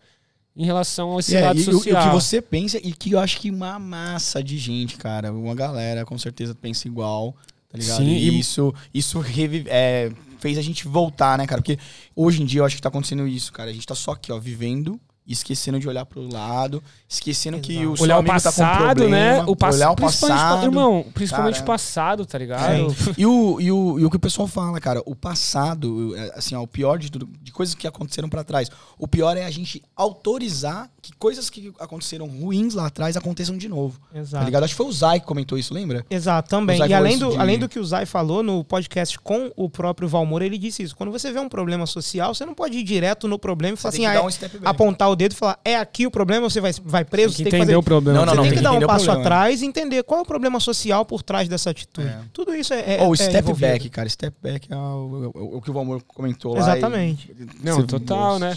[0.55, 2.01] em relação a esse É, lado e, o- e social.
[2.01, 5.55] o que você pensa, e que eu acho que uma massa de gente, cara, uma
[5.55, 7.35] galera com certeza pensa igual,
[7.69, 7.97] tá ligado?
[7.97, 11.61] Sim, e isso, isso revive- é, fez a gente voltar, né, cara?
[11.61, 11.79] Porque
[12.15, 13.69] hoje em dia eu acho que tá acontecendo isso, cara.
[13.69, 17.71] A gente tá só aqui, ó, vivendo e esquecendo de olhar pro lado, esquecendo que
[17.77, 17.91] Exato.
[17.93, 19.43] o seu Olhar o tá com passado, problema, né?
[19.47, 19.75] O pass...
[19.75, 20.63] olhar o principalmente, passado.
[20.65, 22.95] Irmão, principalmente Cara, o passado, tá ligado?
[23.17, 26.55] E o, e, o, e o que o pessoal fala, cara, o passado, é, assim,
[26.55, 28.69] ó, o pior de tudo, coisas que aconteceram pra trás,
[28.99, 33.67] o pior é a gente autorizar que coisas que aconteceram ruins lá atrás aconteçam de
[33.67, 33.99] novo.
[34.11, 34.45] Tá Exato.
[34.45, 34.63] ligado?
[34.63, 36.05] Acho que foi o Zay que comentou isso, lembra?
[36.09, 36.79] Exato, também.
[36.85, 40.07] E além do, de- além do que o Zay falou no podcast com o próprio
[40.07, 40.95] Valmor, ele disse isso.
[40.95, 43.93] Quando você vê um problema social, você não pode ir direto no problema e falar
[43.93, 44.49] assim, ah, é- um back.
[44.63, 47.51] apontar o dedo e falar, é aqui o problema, você vai, vai preso, Tem que
[47.51, 47.75] tem que entender fazer...
[47.77, 48.19] o problema.
[48.19, 49.21] Não, não, Você não, tem tem que que dar um passo problema.
[49.25, 52.07] atrás e entender qual é o problema social por trás dessa atitude.
[52.07, 52.19] É.
[52.31, 52.95] Tudo isso é.
[52.97, 53.67] é Ou é step envolvido.
[53.67, 54.09] back, cara.
[54.09, 56.59] Step back é o, o- o que o Valmor comentou lá.
[56.59, 57.33] Exatamente.
[57.63, 58.55] Não, você total, né?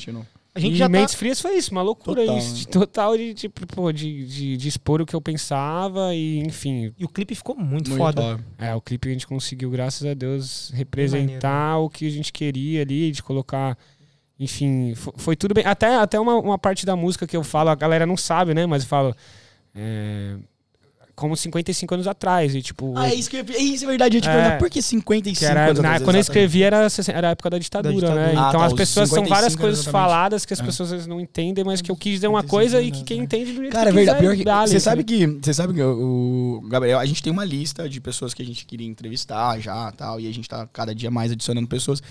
[0.54, 0.88] A gente e já tá...
[0.88, 2.50] Mentes Frias foi isso, uma loucura Total, isso.
[2.52, 2.58] né?
[2.60, 6.94] De, total de, tipo, pô, de, de, de expor o que eu pensava e, enfim.
[6.98, 8.22] E o clipe ficou muito, Muito foda.
[8.22, 8.44] top.
[8.56, 12.80] É, o clipe a gente conseguiu, graças a Deus, representar o que a gente queria
[12.80, 13.76] ali, de colocar.
[14.40, 15.64] Enfim, fo- foi, tudo bem.
[15.66, 18.64] Até, até uma, uma parte da música que eu falo, a galera não sabe, né?
[18.64, 19.14] Mas eu falo.
[19.74, 20.36] é,
[21.16, 22.54] como 55 anos atrás.
[22.54, 24.18] E, tipo, Ah, é isso que eu ia- é isso é verdade.
[24.18, 24.32] Eu te É.
[24.32, 27.30] perguntar, por que 55 que era, anos na- atrás, quando eu escrevi era, era a
[27.30, 28.26] época da ditadura, ditadura.
[28.26, 28.34] né?
[28.36, 29.92] Ah, então tá, as pessoas são 55 várias coisas exatamente.
[30.10, 30.62] faladas que as É.
[30.62, 33.02] pessoas às vezes não entendem, mas que eu quis dizer uma 55 coisa e que
[33.02, 33.24] quem né?
[33.24, 34.18] entende do jeito Cara, é que verdade.
[34.18, 34.80] quiser, Pior que, dá, você né?
[34.80, 38.34] sabe que, você sabe que o, o Gabriel, a gente tem uma lista de pessoas
[38.34, 41.66] que a gente queria entrevistar já, tal, e a gente tá cada dia mais adicionando
[41.66, 42.02] pessoas.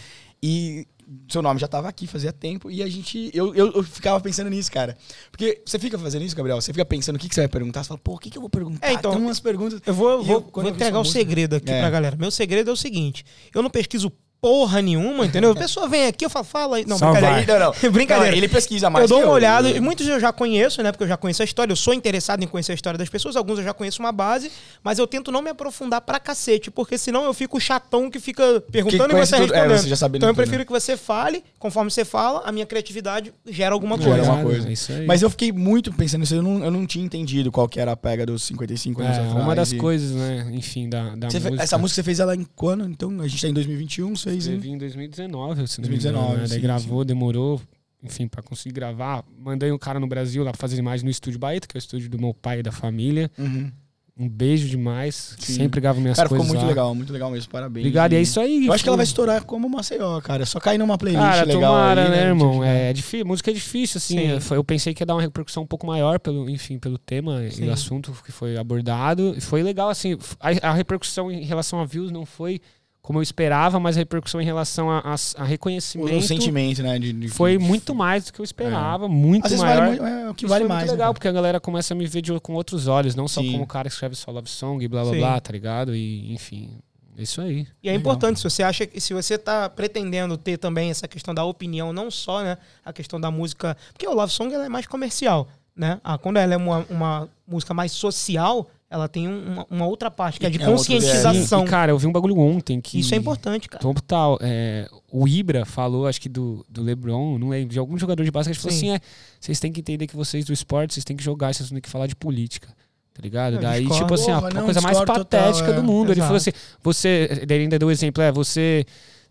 [0.42, 0.86] E
[1.30, 4.50] seu nome já tava aqui fazia tempo e a gente eu, eu, eu ficava pensando
[4.50, 4.98] nisso, cara.
[5.32, 7.84] Porque você fica fazendo isso, Gabriel, você fica pensando o que, que você vai perguntar,
[7.84, 8.88] você fala, pô, o que, que eu vou perguntar?
[8.88, 9.80] É, então, tem umas perguntas.
[9.86, 11.80] Eu vou, vou, eu, vou entregar o música- segredo aqui É.
[11.80, 12.16] pra galera.
[12.16, 13.24] Meu segredo é o seguinte:
[13.54, 14.12] eu não pesquiso
[14.46, 15.52] porra nenhuma, entendeu?
[15.52, 16.86] A pessoa vem aqui, eu falo, fala aí.
[16.86, 17.46] Não, Só brincadeira.
[17.46, 17.60] vai.
[17.60, 17.92] Não, não.
[17.96, 18.32] Brincadeira.
[18.32, 19.78] Não, ele pesquisa mais eu dou que uma olhada, eu.
[19.78, 20.92] e muitos eu já conheço, né?
[20.92, 23.36] Porque eu já conheço a história, eu sou interessado em conhecer a história das pessoas,
[23.36, 24.52] alguns eu já conheço uma base,
[24.84, 28.62] mas eu tento não me aprofundar pra cacete, porque senão eu fico chatão que fica
[28.72, 29.54] perguntando e conhece você tudo.
[29.54, 29.82] É, respondendo.
[29.82, 30.46] você já sabe então eu tudo, né?
[30.46, 34.32] prefiro que você fale, conforme você fala, a minha criatividade gera alguma Gera coisa.
[34.32, 34.70] uma coisa.
[34.70, 35.06] É isso aí.
[35.08, 37.94] Mas eu fiquei muito pensando nisso, eu não, eu não tinha entendido qual que era
[37.94, 39.44] a pega dos 55 anos É, atrás.
[39.44, 40.48] uma das e- coisas, né?
[40.54, 41.64] Enfim, da, da música.
[41.64, 42.86] Essa música você fez ela em quando?
[42.86, 44.52] Então, a gente tá em 2021, você fez em...
[44.56, 46.48] Escrevi em 2019, se não me 2019, engano, né?
[46.48, 47.62] Daí sim, gravou, demorou,
[48.04, 49.24] enfim, pra conseguir gravar.
[49.38, 51.80] Mandei um cara no Brasil lá pra fazer imagem no estúdio Baeta, que é o
[51.80, 53.30] estúdio do meu pai e da família.
[53.38, 53.72] Uhum.
[54.18, 55.36] Um beijo demais.
[55.38, 55.56] Sim.
[55.56, 56.70] Sempre gravo minhas Cara, ficou coisas muito lá.
[56.70, 57.84] legal, muito legal mesmo, parabéns.
[57.84, 58.66] Obrigado, e é isso aí.
[58.66, 60.44] Eu acho que ela vai foi- estourar como Maceió, cara.
[60.44, 62.52] É só cair numa playlist Cara, legal tomara, aí, né, irmão?
[62.54, 64.18] Tipo, É, difícil, música é difícil, assim.
[64.40, 64.54] Sim.
[64.54, 67.42] é, Eu pensei que ia dar uma repercussão um pouco maior, pelo, enfim, pelo tema
[67.52, 67.66] Sim.
[67.66, 69.34] e o assunto que foi abordado.
[69.38, 70.18] E foi legal, assim.
[70.40, 72.62] A, a repercussão em relação a views não foi
[73.06, 76.98] como eu esperava, mas a repercussão em relação a, a- a reconhecimento o sentimento, né?
[76.98, 79.78] De, de- foi muito mais do que eu esperava, muito Às vezes maior.
[79.86, 80.80] vale muito, é o que Isso vale foi mais.
[80.82, 81.14] muito né, legal, cara?
[81.14, 83.52] porque a galera começa a me ver de- com outros olhos, não só Sim.
[83.52, 85.20] como o cara que escreve só love song e blá blá Sim.
[85.20, 85.96] blá, tá ligado?
[85.96, 86.80] E, enfim,
[87.16, 87.68] é isso aí.
[87.84, 88.00] E é Legal.
[88.00, 91.94] importante, se você acha que se você tá pretendendo ter também essa questão da opinião,
[91.94, 95.48] não só, né, a questão da música, porque o Love Song ela é mais comercial,
[95.76, 96.02] né?
[96.04, 100.10] Ah, quando ela é uma, uma música mais social, ela tem um- uma, uma outra
[100.12, 101.64] parte que é de É outro- conscientização.
[101.66, 103.00] E, cara, eu vi um bagulho ontem que.
[103.00, 103.82] Isso é importante, cara.
[103.82, 104.38] Total.
[104.42, 108.32] É, o Ibra falou, acho que do, do LeBron, não lembro, de algum jogador de
[108.32, 108.92] basquete, falou Sim.
[108.92, 109.00] assim: é,
[109.40, 111.82] vocês têm que entender que vocês do esporte, vocês têm que jogar, vocês não têm
[111.82, 112.68] que falar de política.
[113.14, 113.54] Tá ligado?
[113.56, 114.04] Eu Daí, discordo.
[114.04, 115.74] tipo assim, a, Porra, a não, coisa mais discordo total, patética é.
[115.74, 116.12] do mundo.
[116.12, 116.28] Ele Exato.
[116.28, 116.52] falou assim:
[116.84, 117.30] você.
[117.42, 118.86] Ele ainda deu o exemplo, é, você.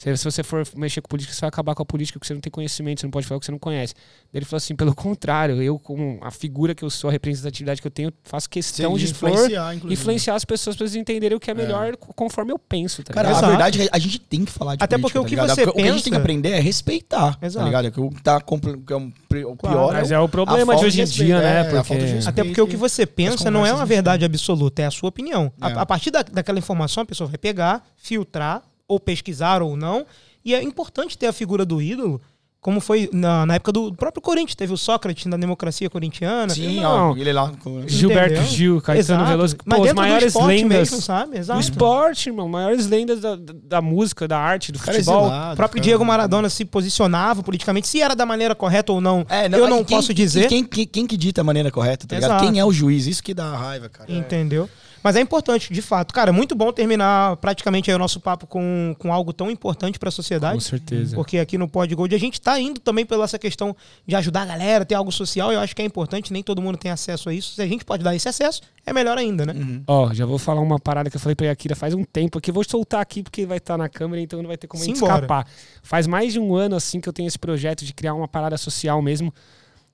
[0.04, 2.34] Se se você for mexer com política, você vai acabar com a política porque você
[2.34, 3.94] não tem conhecimento, você não pode falar o que você não conhece.
[3.94, 7.80] Daí Ele falou assim: pelo contrário, eu, como a figura que eu sou, a representatividade
[7.80, 10.00] que eu tenho, faço questão de expor, influenciar, inclusive.
[10.00, 13.28] influenciar as pessoas para eles entenderem o que é melhor conforme eu penso, tá Cara,
[13.28, 13.44] ligado?
[13.44, 15.48] a verdade é que a gente tem que falar de Até política, porque o que
[15.48, 17.58] tá você O que a gente tem que pensa- aprender é respeitar, Exato.
[17.60, 17.90] tá ligado?
[17.90, 20.84] Que o que tá é o Claro, pior Mas é, é o- o problema de
[20.84, 21.82] hoje em dia, é, né?
[21.82, 21.96] Porque...
[21.96, 22.28] de.
[22.28, 25.50] Até porque o que você pensa não é uma verdade absoluta, é a sua opinião.
[25.60, 25.78] A, É.
[25.78, 30.04] a partir da, daquela informação, a pessoa vai pegar, filtrar, ou pesquisar ou não.
[30.44, 32.20] E é importante ter a figura do ídolo,
[32.60, 34.54] como foi na, na época do próprio Corinthians.
[34.54, 36.48] Teve o Sócrates na democracia corintiana.
[36.54, 37.12] Sim, Não.
[37.12, 37.50] ó, ele lá...
[37.62, 38.50] com- Gilberto Entendeu?
[38.50, 39.24] Gil, Caetano Exato.
[39.30, 41.32] Veloso, Mas pô, do maiores lendas mesmo, sabe?
[41.32, 41.60] do Exato.
[41.60, 45.22] esporte, irmão, maiores lendas da, da, música, da arte, do Cara futebol.
[45.26, 45.84] exilado, O próprio cara.
[45.84, 49.82] Diego Maradona se posicionava politicamente, se era da maneira correta ou não, É, eu não
[49.84, 50.48] quem- posso dizer.
[50.48, 52.40] Quem, quem, quem que dita a maneira correta, tá.
[52.40, 53.06] Quem é o juiz?
[53.06, 54.10] Isso que dá raiva, cara.
[54.12, 54.68] Entendeu?
[55.04, 56.14] Mas é importante, de fato.
[56.14, 59.98] Cara, é muito bom terminar praticamente aí o nosso papo com, com algo tão importante
[59.98, 60.64] para a Com sociedade.
[60.64, 61.14] certeza.
[61.14, 63.76] Porque aqui no Pod Gold a gente tá indo também pela essa questão
[64.06, 65.52] de ajudar a galera, ter algo social.
[65.52, 67.54] Eu acho que é importante, nem todo mundo tem acesso a isso.
[67.54, 69.52] Se a gente pode dar esse acesso, é melhor ainda, né?
[69.52, 69.82] Uhum.
[69.86, 72.50] Ó, já vou falar uma parada que eu falei pra Yakira faz um tempo aqui.
[72.50, 74.96] Vou soltar aqui porque vai estar na câmera, então não vai ter como a gente
[74.96, 75.46] escapar.
[75.82, 78.56] Faz mais de um ano assim que eu tenho esse projeto de criar uma parada
[78.56, 79.30] social mesmo.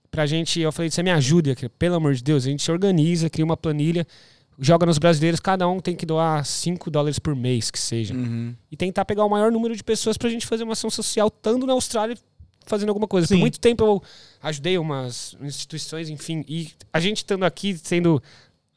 [0.08, 2.44] Pra gente, eu falei, você me ajuda, Yakira, pelo amor de Deus.
[2.46, 4.06] A gente se organiza, cria uma planilha,
[4.60, 8.14] joga nos brasileiros, cada um tem que doar 5 dólares por mês, que seja.
[8.14, 8.54] Uhum.
[8.70, 11.66] E tentar pegar o maior número de pessoas pra gente fazer uma ação social, estando
[11.66, 12.16] na Austrália
[12.66, 13.26] fazendo alguma coisa.
[13.26, 13.34] Sim.
[13.34, 14.02] Por muito tempo eu
[14.42, 18.22] ajudei umas instituições, enfim, e a gente estando aqui sendo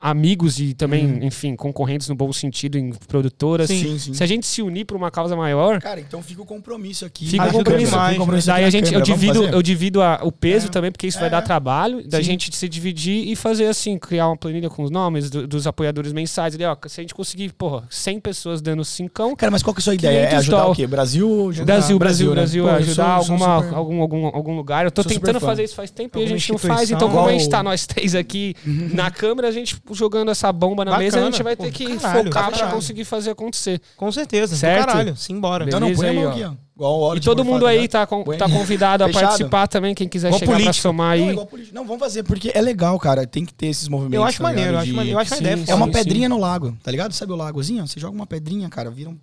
[0.04, 3.70] amigos e também, enfim, concorrentes no bom sentido em produtoras.
[3.70, 3.82] Sim.
[3.84, 4.14] Sim, sim.
[4.14, 7.26] Se a gente se unir para uma causa maior, Cara, então fica o compromisso aqui.
[7.26, 7.92] Fica o compromisso.
[7.94, 10.70] fica o compromisso Daí a gente, eu divido, eu divido a- o peso É.
[10.70, 11.32] também, porque isso vai É.
[11.32, 12.24] dar trabalho, da Sim.
[12.24, 16.12] gente se dividir e fazer assim, criar uma planilha com os nomes do- dos apoiadores
[16.12, 16.54] mensais.
[16.54, 19.80] Ali, ó, se a gente conseguir, porra, 100 pessoas dando cincão, Cara, mas qual que
[19.80, 20.18] é a sua ideia?
[20.18, 20.72] É 500 ajudar dólar.
[20.72, 20.86] o quê?
[20.88, 21.30] Brasil?
[21.30, 22.36] ou ajudar- Brasil, Brasil, né?
[22.36, 24.84] Brasil, Pô, eu ajudar sou- sou alguma, super- algum, algum, algum lugar.
[24.86, 25.48] Eu tô Sou tentando fã.
[25.48, 26.92] fazer isso faz tempo e a Alguma gente não faz.
[26.92, 28.54] Então, como a gente tá nós três aqui
[28.94, 31.32] na câmera, a gente jogando essa bomba na mesa, a Bacana.
[31.32, 33.82] gente vai Pô, ter que caralho, focar pra conseguir fazer acontecer.
[33.98, 34.56] Com certeza.
[34.56, 34.82] Certo?
[34.82, 35.16] Do caralho.
[35.16, 35.66] Simbora.
[35.66, 35.80] Beleza.
[35.80, 36.30] Não, não, põe a aí, mão ó.
[36.32, 36.52] aqui, ó.
[36.76, 37.88] Igual a E todo mundo aí né?
[37.88, 39.24] tá, com- tá convidado a Fechado?
[39.26, 40.82] participar também, quem quiser Igual chegar pra político.
[40.82, 41.32] somar Não, aí.
[41.32, 41.76] igual político.
[41.76, 43.28] Não, vamos fazer, porque é legal, cara.
[43.28, 44.16] Tem que ter esses movimentos.
[44.16, 45.16] Eu acho tá maneiro, eu acho De- maneiro.
[45.18, 45.64] Eu acho Sim, ideia.
[45.68, 47.14] É uma sim, pedrinha no lago, tá ligado?
[47.14, 47.86] Sabe o lagozinho?
[47.88, 49.18] Você joga uma pedrinha, cara, vira um.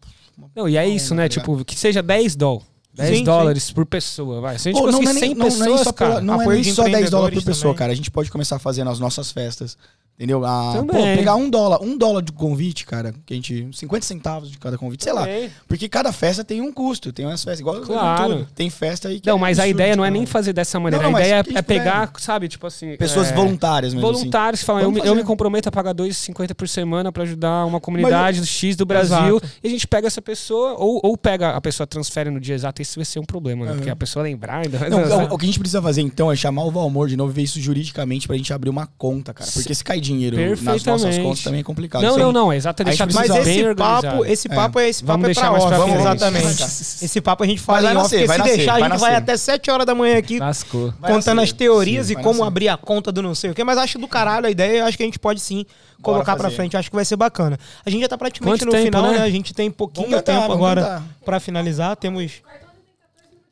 [0.54, 1.24] Não, e é isso, né?
[1.24, 2.68] tá Tipo, que seja 10 dólares.
[2.94, 4.58] 10 Sim, dólares por pessoa, vai.
[4.58, 5.92] Se a gente Pô, não, conseguir não é nem, 100 não, não é pessoas, só
[5.92, 6.20] cara.
[6.20, 7.78] não é apoio nem só 10 dólares por pessoa, também.
[7.78, 7.92] cara.
[7.92, 9.76] A gente pode começar a fazer nas nossas festas.
[10.16, 10.44] Entendeu?
[10.44, 13.68] Ah, pô, pegar um dólar, um dólar de convite, cara, que a gente.
[13.72, 15.22] 50 centavos de cada convite, sei lá.
[15.22, 15.50] Também.
[15.66, 18.34] Porque cada festa tem um custo, tem umas festas, igual Claro.
[18.34, 18.48] tudo.
[18.54, 21.02] Tem festa aí que Não, é mas a ideia não é nem fazer dessa maneira.
[21.04, 21.62] Não, não, a ideia é, é puder.
[21.62, 22.96] pegar, sabe, tipo assim.
[22.98, 24.06] Pessoas é, voluntárias mesmo.
[24.06, 24.18] assim.
[24.18, 27.80] Voluntários que falam, eu eu me comprometo a pagar 2,50 por semana pra ajudar uma
[27.80, 29.36] comunidade do X do Brasil.
[29.38, 29.48] Exato.
[29.64, 32.82] E a gente pega essa pessoa, ou, ou pega a pessoa, transfere no dia exato.
[32.82, 33.70] Isso vai ser um problema, né?
[33.70, 33.76] Uhum.
[33.78, 34.86] Porque a pessoa lembrar ainda.
[34.90, 37.32] Não, o, o que a gente precisa fazer então é chamar o Valmor de novo
[37.32, 39.50] e ver isso juridicamente pra gente abrir uma conta, cara.
[39.50, 42.02] Porque se cai dinheiro nas nossas contas também é complicado.
[42.02, 42.52] Não, Isso não, não.
[42.52, 45.04] É exato, é A gente deixar tudo precisa- Mas esse papo, esse papo é, esse
[45.04, 46.00] Vamos papo é deixar pra hóspede, frente.
[46.00, 46.62] exatamente.
[47.10, 48.88] Esse papo a gente fala Vai em off, nascer, porque vai se nascer, deixar a
[48.88, 50.92] gente vai até 7 horas da manhã aqui Lascou.
[51.00, 51.40] Contando nascer.
[51.40, 53.98] as teorias Sim, e como abrir a conta do não sei o quê, mas acho
[53.98, 55.64] do caralho a ideia, eu acho que a gente pode sim
[56.02, 56.56] colocar pra fazer.
[56.56, 57.58] frente, acho que vai ser bacana.
[57.84, 59.18] A gente já tá praticamente Quanto no tempo, final, né?
[59.18, 59.24] né?
[59.24, 62.30] A gente tem pouquinho Vamos tempo vamos agora pra finalizar, temos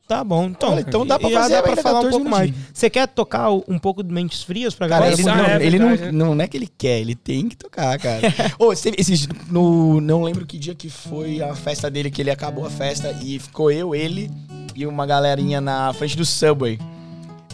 [0.09, 0.71] Tá bom, então.
[0.71, 2.51] Olha, então dá pra fazer dá pra falar um 14 pouco mais.
[2.73, 5.21] Você quer tocar um pouco de Mentes Frias pra Cara, galera?
[5.21, 6.25] ele, Ah, não, é ele não, verdade, né?
[6.35, 8.23] não é que ele quer, ele tem que tocar, cara.
[8.59, 12.31] Ô, esse, esse- no, não lembro que dia que foi a festa dele, que ele
[12.31, 14.31] acabou a festa e ficou eu, ele
[14.75, 16.79] e uma galerinha na frente do Subway.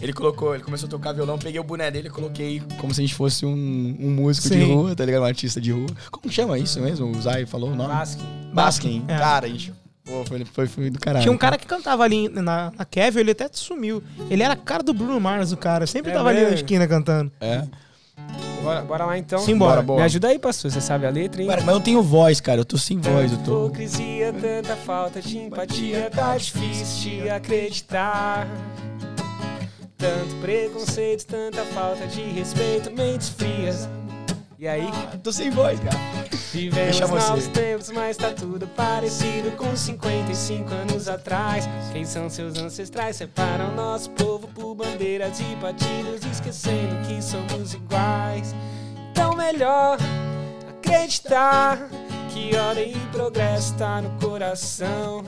[0.01, 3.01] Ele colocou, ele começou a tocar violão, peguei o boné dele e coloquei como se
[3.01, 4.73] a gente fosse um, um músico de Sim.
[4.73, 5.21] rua, tá ligado?
[5.23, 5.87] Um artista de rua.
[6.11, 7.07] Como chama isso mesmo?
[7.11, 7.89] O Zay falou o nome?
[7.93, 8.23] Basque.
[8.53, 9.03] Baskin.
[9.07, 9.17] É.
[9.17, 9.73] Cara, a gente.
[10.05, 11.23] Pô, foi, foi, foi do caralho.
[11.23, 14.03] Tinha um cara que cantava ali na, na Kevin, ele até sumiu.
[14.29, 15.87] Ele era a cara do Bruno Mars, o cara.
[15.87, 16.55] Sempre É tava ali na mesmo?
[16.57, 17.31] esquina cantando.
[17.41, 17.63] É.
[18.61, 19.39] Bora, bora lá então.
[19.39, 19.81] Simbora.
[19.81, 20.71] Bora, Me ajuda aí, pastor.
[20.71, 21.47] Você sabe a letra, hein?
[21.47, 22.61] Cara, mas eu tenho voz, cara.
[22.61, 23.65] Eu tô sem voz, eu tô.
[23.65, 28.47] Hipocrisia, tanta falta de empatia, tá difícil de acreditar.
[29.97, 33.87] Tanto preconceito, tanta falta de respeito, mentes frias.
[34.57, 34.87] E aí,
[35.21, 35.97] tô sem voz, cara.
[36.53, 41.67] vivemos novos tempos, mas tá tudo parecido com 55 anos atrás.
[41.91, 43.17] Quem são seus ancestrais?
[43.17, 48.55] Separam nosso povo por bandeiras e partidos, esquecendo que somos iguais.
[49.11, 49.97] Então, melhor
[50.69, 51.89] acreditar
[52.29, 55.25] que ordem e progresso tá no coração.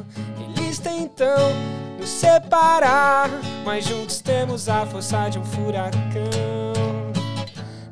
[0.57, 1.53] Eles tentam
[1.99, 3.29] nos separar,
[3.65, 6.56] mas juntos temos a força de um furacão.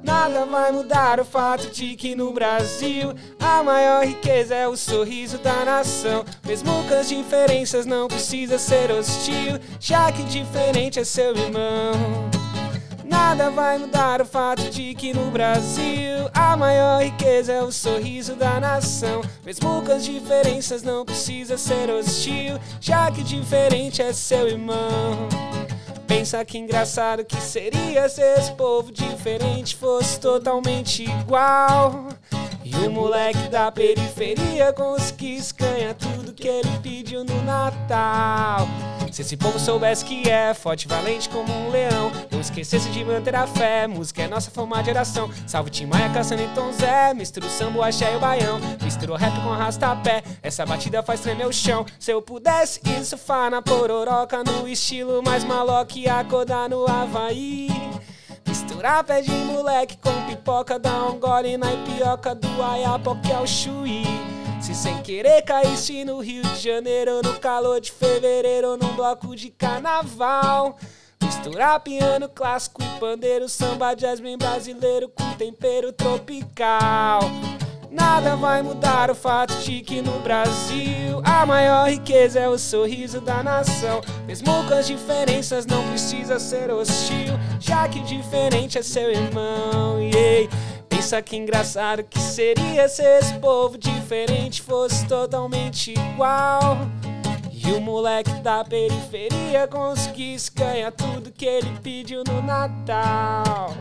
[0.06, 5.40] Nada vai mudar o fato de que no Brasil a maior riqueza é o sorriso
[5.40, 6.24] da nação.
[6.46, 12.30] Mesmo com as diferenças, não precisa ser hostil, já que diferente é seu irmão.
[13.04, 18.36] Nada vai mudar o fato de que no Brasil a maior riqueza é o sorriso
[18.36, 19.22] da nação.
[19.44, 25.28] Mesmo com as diferenças, não precisa ser hostil, já que diferente é seu irmão.
[26.08, 32.10] Pensa que engraçado que seria se esse povo diferente fosse totalmente igual.
[32.64, 38.68] E o moleque da periferia conseguisse ganhar tudo que ele pediu no Natal.
[39.16, 43.34] Se esse povo soubesse que é forte, valente como um leão, não esquecesse de manter
[43.34, 43.88] a fé.
[43.88, 45.32] Música é nossa forma de oração.
[45.48, 47.14] Salve Tim Maia, Caçando e Tom Zé.
[47.14, 48.60] Mistura o samba, o axé e o baião.
[48.84, 50.22] Mistura o rap com arrasta-pé.
[50.44, 51.86] Essa batida faz tremer o chão.
[51.98, 57.70] Se eu pudesse surfar na pororoca no estilo mais maloca e acordar no Havaí.
[58.48, 64.04] Misturar pé de moleque com pipoca, dar um gole na ipioca do Ayapoque ao Chuí.
[64.62, 69.50] Se sem querer caísse no Rio de Janeiro, no calor de fevereiro, num bloco de
[69.50, 70.78] carnaval.
[71.22, 77.20] Misturar piano clássico e pandeiro, samba jazz bem brasileiro com tempero tropical.
[77.96, 83.22] Nada vai mudar o fato de que no Brasil a maior riqueza é o sorriso
[83.22, 84.02] da nação.
[84.28, 90.02] Mesmo com as diferenças, não precisa ser hostil, já que diferente é seu irmão.
[90.02, 90.54] Yeah.
[90.90, 96.78] Pensa que engraçado que seria se esse povo diferente fosse totalmente igual.
[97.50, 103.74] E o moleque da periferia conseguisse ganhar tudo que ele pediu no Natal.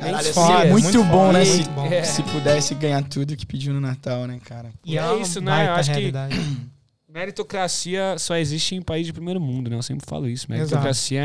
[0.00, 1.44] Caralho, foda, ser muito, muito bom, foda, né?
[1.44, 1.86] muito Se, bom.
[1.86, 2.02] É.
[2.04, 4.70] se pudesse ganhar tudo que pediu no Natal, né, cara?
[4.84, 5.66] E É uma isso, né?
[5.68, 6.36] Eu acho que- realidade.
[7.08, 9.76] Meritocracia só existe em país de primeiro mundo, né?
[9.76, 10.46] Eu sempre falo isso.
[10.48, 11.22] Meritocracia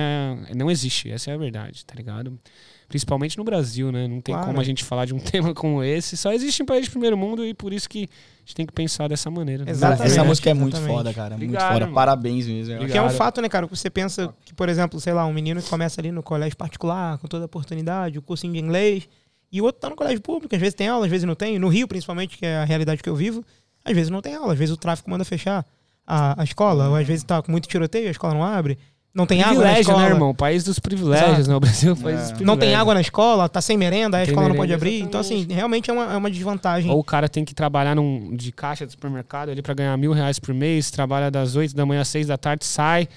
[0.55, 2.39] não existe, essa é a verdade, tá ligado?
[2.87, 4.07] Principalmente no Brasil, né?
[4.07, 4.47] Não tem Claro.
[4.47, 6.15] como a gente falar de um tema como esse.
[6.15, 8.71] Só existe em país de primeiro mundo e por isso que a gente tem que
[8.73, 9.65] pensar dessa maneira.
[9.65, 9.71] né?
[9.71, 9.93] Exato.
[9.93, 10.95] Cara, essa Exatamente, música é muito exatamente.
[10.97, 11.29] foda, cara.
[11.37, 11.83] Muito Obrigado, foda.
[11.85, 11.95] irmão.
[11.95, 12.73] Parabéns mesmo.
[12.73, 12.91] eu acho.
[12.91, 13.65] Que é um fato, né, cara?
[13.67, 17.17] Você pensa que, por exemplo, sei lá, um menino que começa ali no colégio particular,
[17.17, 19.09] com toda a oportunidade, o cursinho de inglês,
[19.51, 21.57] e o outro tá no colégio público, às vezes tem aula, às vezes não tem.
[21.57, 23.43] No Rio, principalmente, que é a realidade que eu vivo,
[23.83, 25.65] às vezes não tem aula, às vezes o tráfico manda fechar
[26.05, 28.77] a, a escola, ou às vezes tá com muito tiroteio, a escola não abre.
[29.15, 30.01] Não tem água na Privilégio, escola.
[30.01, 30.35] né, irmão?
[30.35, 31.49] País dos privilégios, Exato.
[31.49, 31.55] né?
[31.55, 32.19] O Brasil é o país É.
[32.19, 32.47] dos privilégios.
[32.47, 35.01] Não tem água na escola, tá sem merenda, aí a escola não pode merenda, abrir.
[35.01, 36.91] Então, assim, realmente é uma, é uma desvantagem.
[36.91, 40.11] Ou o cara tem que trabalhar num, de caixa de supermercado ali pra ganhar mil
[40.11, 43.07] reais por mês, trabalha das 8 da manhã às 6 da tarde, sai,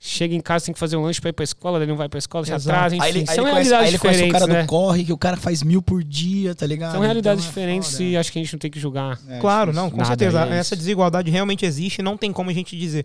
[0.00, 2.08] chega em casa, tem que fazer um lanche pra ir pra escola, ele não vai
[2.08, 3.04] pra escola, se atrasa, enfim.
[3.04, 4.62] Aí ele, aí são ele conhece, realidades aí ele conhece o diferentes, cara né?
[4.62, 6.92] do corre, que o cara faz mil por dia, tá ligado?
[6.92, 8.04] São realidades Então é diferentes foda.
[8.04, 9.18] e acho que a gente não tem que julgar.
[9.28, 9.90] É, Claro, difícil.
[9.90, 10.44] não, com certeza.
[10.46, 13.04] é Essa desigualdade realmente existe, não tem como a gente dizer.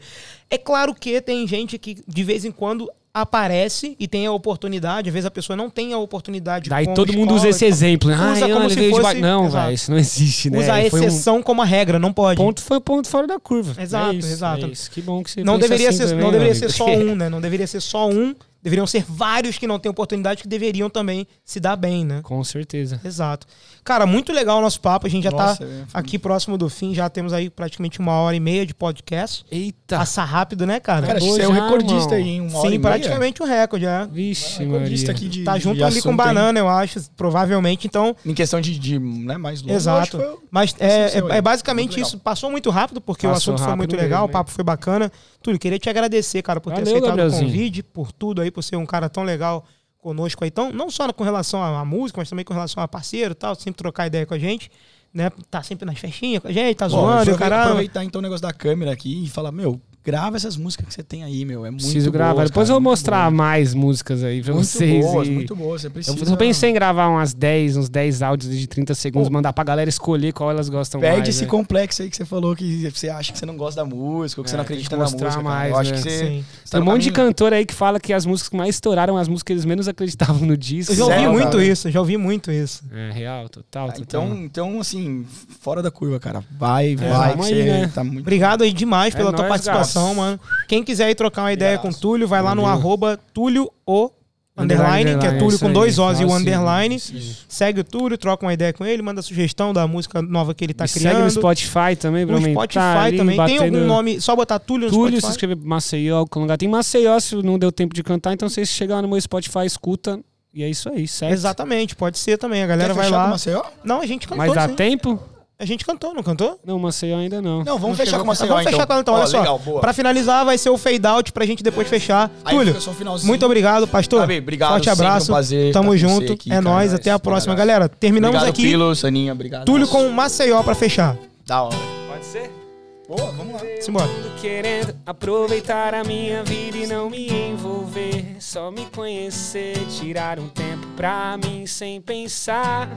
[0.50, 5.08] É claro que tem gente que de vez em quando aparece e tem a oportunidade,
[5.10, 6.70] às vezes a pessoa não tem a oportunidade.
[6.70, 8.10] Daí todo mundo escola, usa esse exemplo.
[8.10, 8.16] né?
[8.16, 10.60] Usa Ai, como não, se de fosse- ba- Não, velho, isso não existe, né?
[10.60, 12.38] Usa a Foi um exceção como a regra, não pode.
[12.38, 13.80] ponto, foi um ponto fora da curva.
[13.82, 14.66] Exato, É isso, exato.
[14.66, 14.72] é.
[14.92, 17.30] Que bom que você não deveria, assim ser, também, não deveria ser só um, né?
[17.30, 18.34] Não deveria ser só um.
[18.64, 22.22] Deveriam ser vários que não têm oportunidade que deveriam também se dar bem, né?
[22.24, 23.00] Com certeza.
[23.04, 23.46] Exato.
[23.84, 25.06] Cara, muito legal o nosso papo.
[25.06, 26.94] A gente já Nossa, tá é, aqui próximo do fim.
[26.96, 29.46] Já temos aí praticamente uma hora e meia de podcast.
[29.52, 29.98] Eita.
[29.98, 31.06] Passa rápido, né, cara?
[31.08, 32.82] Cara, você é o já, recordista aí, em uma hora Sim, meia.
[32.82, 34.08] praticamente um recorde, é.
[34.10, 35.28] Vixe, Recordista Maria.
[35.28, 36.16] aqui de Tá junto de ali com hein?
[36.16, 37.86] banana, eu acho, provavelmente.
[37.86, 39.74] Então, Em questão de, de né, mais longo.
[39.74, 40.00] exato.
[40.00, 42.18] acho que foi- Mas é, é- é basicamente isso.
[42.18, 45.12] Passou muito rápido, porque o Passou assunto foi muito legal, mesmo, o papo foi bacana.
[45.44, 47.44] Túlio, queria te agradecer, cara, por ter Valeu, aceitado Gabrielzinho.
[47.44, 49.66] o convite, por tudo aí, por ser um cara tão legal
[50.00, 50.48] conosco aí.
[50.50, 53.54] Então, não só com relação à música, mas também com relação a parceiro e tal,
[53.56, 54.72] sempre trocar ideia com a gente.
[55.14, 55.30] Né?
[55.52, 57.64] Tá sempre nas festinhas com a gente, tá Bom, zoando, o aproveitar- caramba.
[57.66, 61.04] Aproveitar então o negócio da câmera aqui e falar, meu, grava essas músicas que você
[61.04, 61.66] tem aí, meu.
[61.66, 62.34] É muito Preciso gravar.
[62.34, 63.34] boas, Depois cara, eu vou mostrar boas.
[63.34, 65.06] mais músicas aí pra Muito vocês.
[65.06, 65.82] boas, e- muito boas.
[65.82, 66.18] Você precisa...
[66.18, 69.34] Eu só pensei em gravar umas 10, uns 10 áudios de 30 segundos, Pô.
[69.34, 71.30] mandar pra galera escolher qual elas gostam Perde mais.
[71.30, 71.48] esse né?
[71.50, 74.44] complexo aí que você falou que você acha que você não gosta da música, ou
[74.44, 75.42] que você É, não tem acredita na música.
[75.42, 75.98] mais, eu acho né?
[75.98, 76.10] que você.
[76.20, 76.46] Sim.
[76.64, 78.58] você tá Tem um monte de caminho- cantor aí que fala que as músicas que
[78.58, 80.92] mais estouraram, as músicas que eles menos acreditavam no disco.
[80.94, 81.66] Eu já ouvi Sério, muito cara?
[81.66, 82.84] isso, já ouvi muito isso.
[82.92, 84.24] É, real, total, Ah, total.
[84.26, 85.26] Então, então, assim,
[85.62, 86.44] fora da curva, cara.
[86.60, 87.92] Vai, vai, que aí, você né?
[87.94, 88.20] tá muito.
[88.22, 89.62] Obrigado aí demais É pela tua nóis,
[89.94, 90.40] participação, mano.
[90.68, 91.94] Quem quiser aí trocar uma ideia com o.
[91.94, 92.78] Túlio, vai lá no Valeu.
[92.78, 94.10] arroba Túlio o
[94.56, 96.96] Underline, underline, que é Túlio com dois O's e o underline.
[96.96, 97.46] isso.
[97.50, 100.74] Segue o Túlio, troca uma ideia com ele, manda sugestão da música nova que ele
[100.76, 101.14] tá Me criando.
[101.14, 103.36] segue no Spotify também, pra No Spotify ali, também.
[103.36, 105.32] Tem batendo- algum nome, só botar Túlio no Túlio, se Spotify.
[105.32, 106.56] inscrever Maceió, Colunga.
[106.58, 109.66] Tem Maceió, se não deu tempo de cantar, então vocês chegam lá no meu Spotify,
[109.66, 110.20] escuta.
[110.54, 111.34] E é isso aí, certo?
[111.34, 112.62] Exatamente, pode ser também.
[112.62, 113.28] A galera Quer vai lá.
[113.30, 113.64] Maceió?
[113.84, 114.76] Não, a gente cantou Mas dá sim.
[114.76, 115.20] tempo?
[115.60, 116.60] A gente cantou, não cantou?
[116.66, 117.60] Não, Maceió ainda não.
[117.64, 118.74] Não, vamos Não fechar com Maceió, Vamos então.
[118.74, 119.40] fechar com ela então, Ó, olha só.
[119.40, 119.80] Legal, boa.
[119.80, 122.30] Pra finalizar, vai ser o fade out pra gente depois fechar.
[122.44, 123.28] Aí Túlio, fica só o finalzinho.
[123.28, 124.22] muito obrigado, pastor.
[124.22, 125.28] Gabi, obrigado, Forte sempre um abraço.
[125.28, 126.34] prazer Tamo junto.
[126.34, 127.00] aqui, é cara, nóis, nós.
[127.00, 127.54] até a próxima.
[127.54, 127.68] abraço.
[127.68, 128.64] Galera, terminamos Obrigado, aqui.
[128.64, 129.66] Pilo, Saninha, obrigado.
[129.66, 131.16] Túlio com Maceió pra fechar.
[131.46, 131.78] Da hora.
[132.10, 132.63] Pode ser?
[133.08, 133.60] Boa, vamos lá.
[133.82, 134.10] Simbora.
[134.40, 138.38] Querendo aproveitar a minha vida e não me envolver.
[138.40, 142.90] Só me conhecer, tirar um tempo pra mim sem pensar.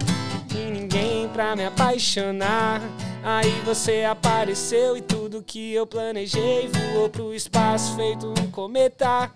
[0.55, 2.81] Em ninguém pra me apaixonar.
[3.23, 9.33] Aí você apareceu e tudo que eu planejei voou pro espaço feito um cometa.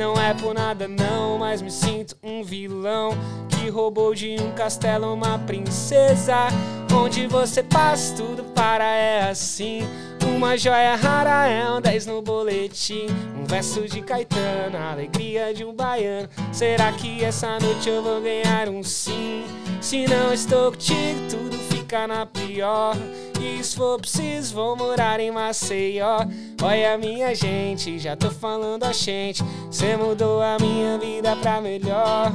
[0.00, 3.10] Não é por nada não, mas me sinto um vilão
[3.50, 6.48] que roubou de um castelo uma princesa.
[6.90, 9.82] Onde você passa, tudo para é assim.
[10.24, 13.08] Uma joia rara é um 10 no boletim.
[13.38, 16.30] Um verso de Caetano, a alegria de um baiano.
[16.50, 19.44] Será que essa noite eu vou ganhar um sim?
[19.82, 22.96] Se não estou contigo, tudo fica na pior.
[23.40, 26.18] E se for preciso, vou morar em Maceió.
[26.62, 29.42] Olha, minha gente, já tô falando a gente.
[29.70, 32.30] Cê mudou a minha vida pra melhor.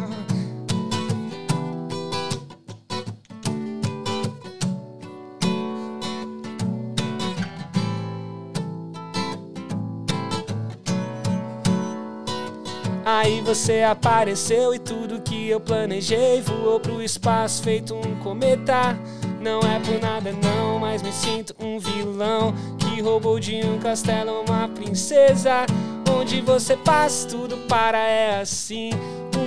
[13.06, 18.98] Aí você apareceu e tudo que eu planejei voou pro espaço feito um cometa.
[19.46, 24.42] Não é por nada não, mas me sinto um vilão que roubou de um castelo
[24.42, 25.68] uma princesa.
[26.10, 28.90] Onde você passa, tudo para é assim.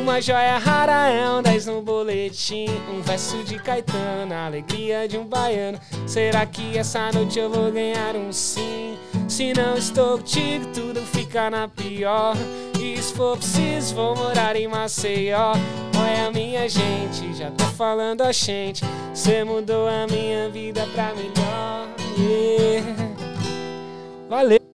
[0.00, 2.66] Uma joia rara é um 10 no boletim.
[2.88, 5.80] Um verso de Caetano, a alegria de um baiano.
[6.06, 8.96] Será que essa noite eu vou ganhar um sim?
[9.26, 12.36] Se não estou contigo, tudo fica na pior.
[12.80, 15.52] E se for preciso, vou morar em Maceió.
[16.00, 18.84] Olha a minha gente, já tô falando a gente.
[19.12, 21.88] Cê mudou a minha vida pra melhor.
[22.16, 22.86] Yeah.
[24.28, 24.67] Valeu!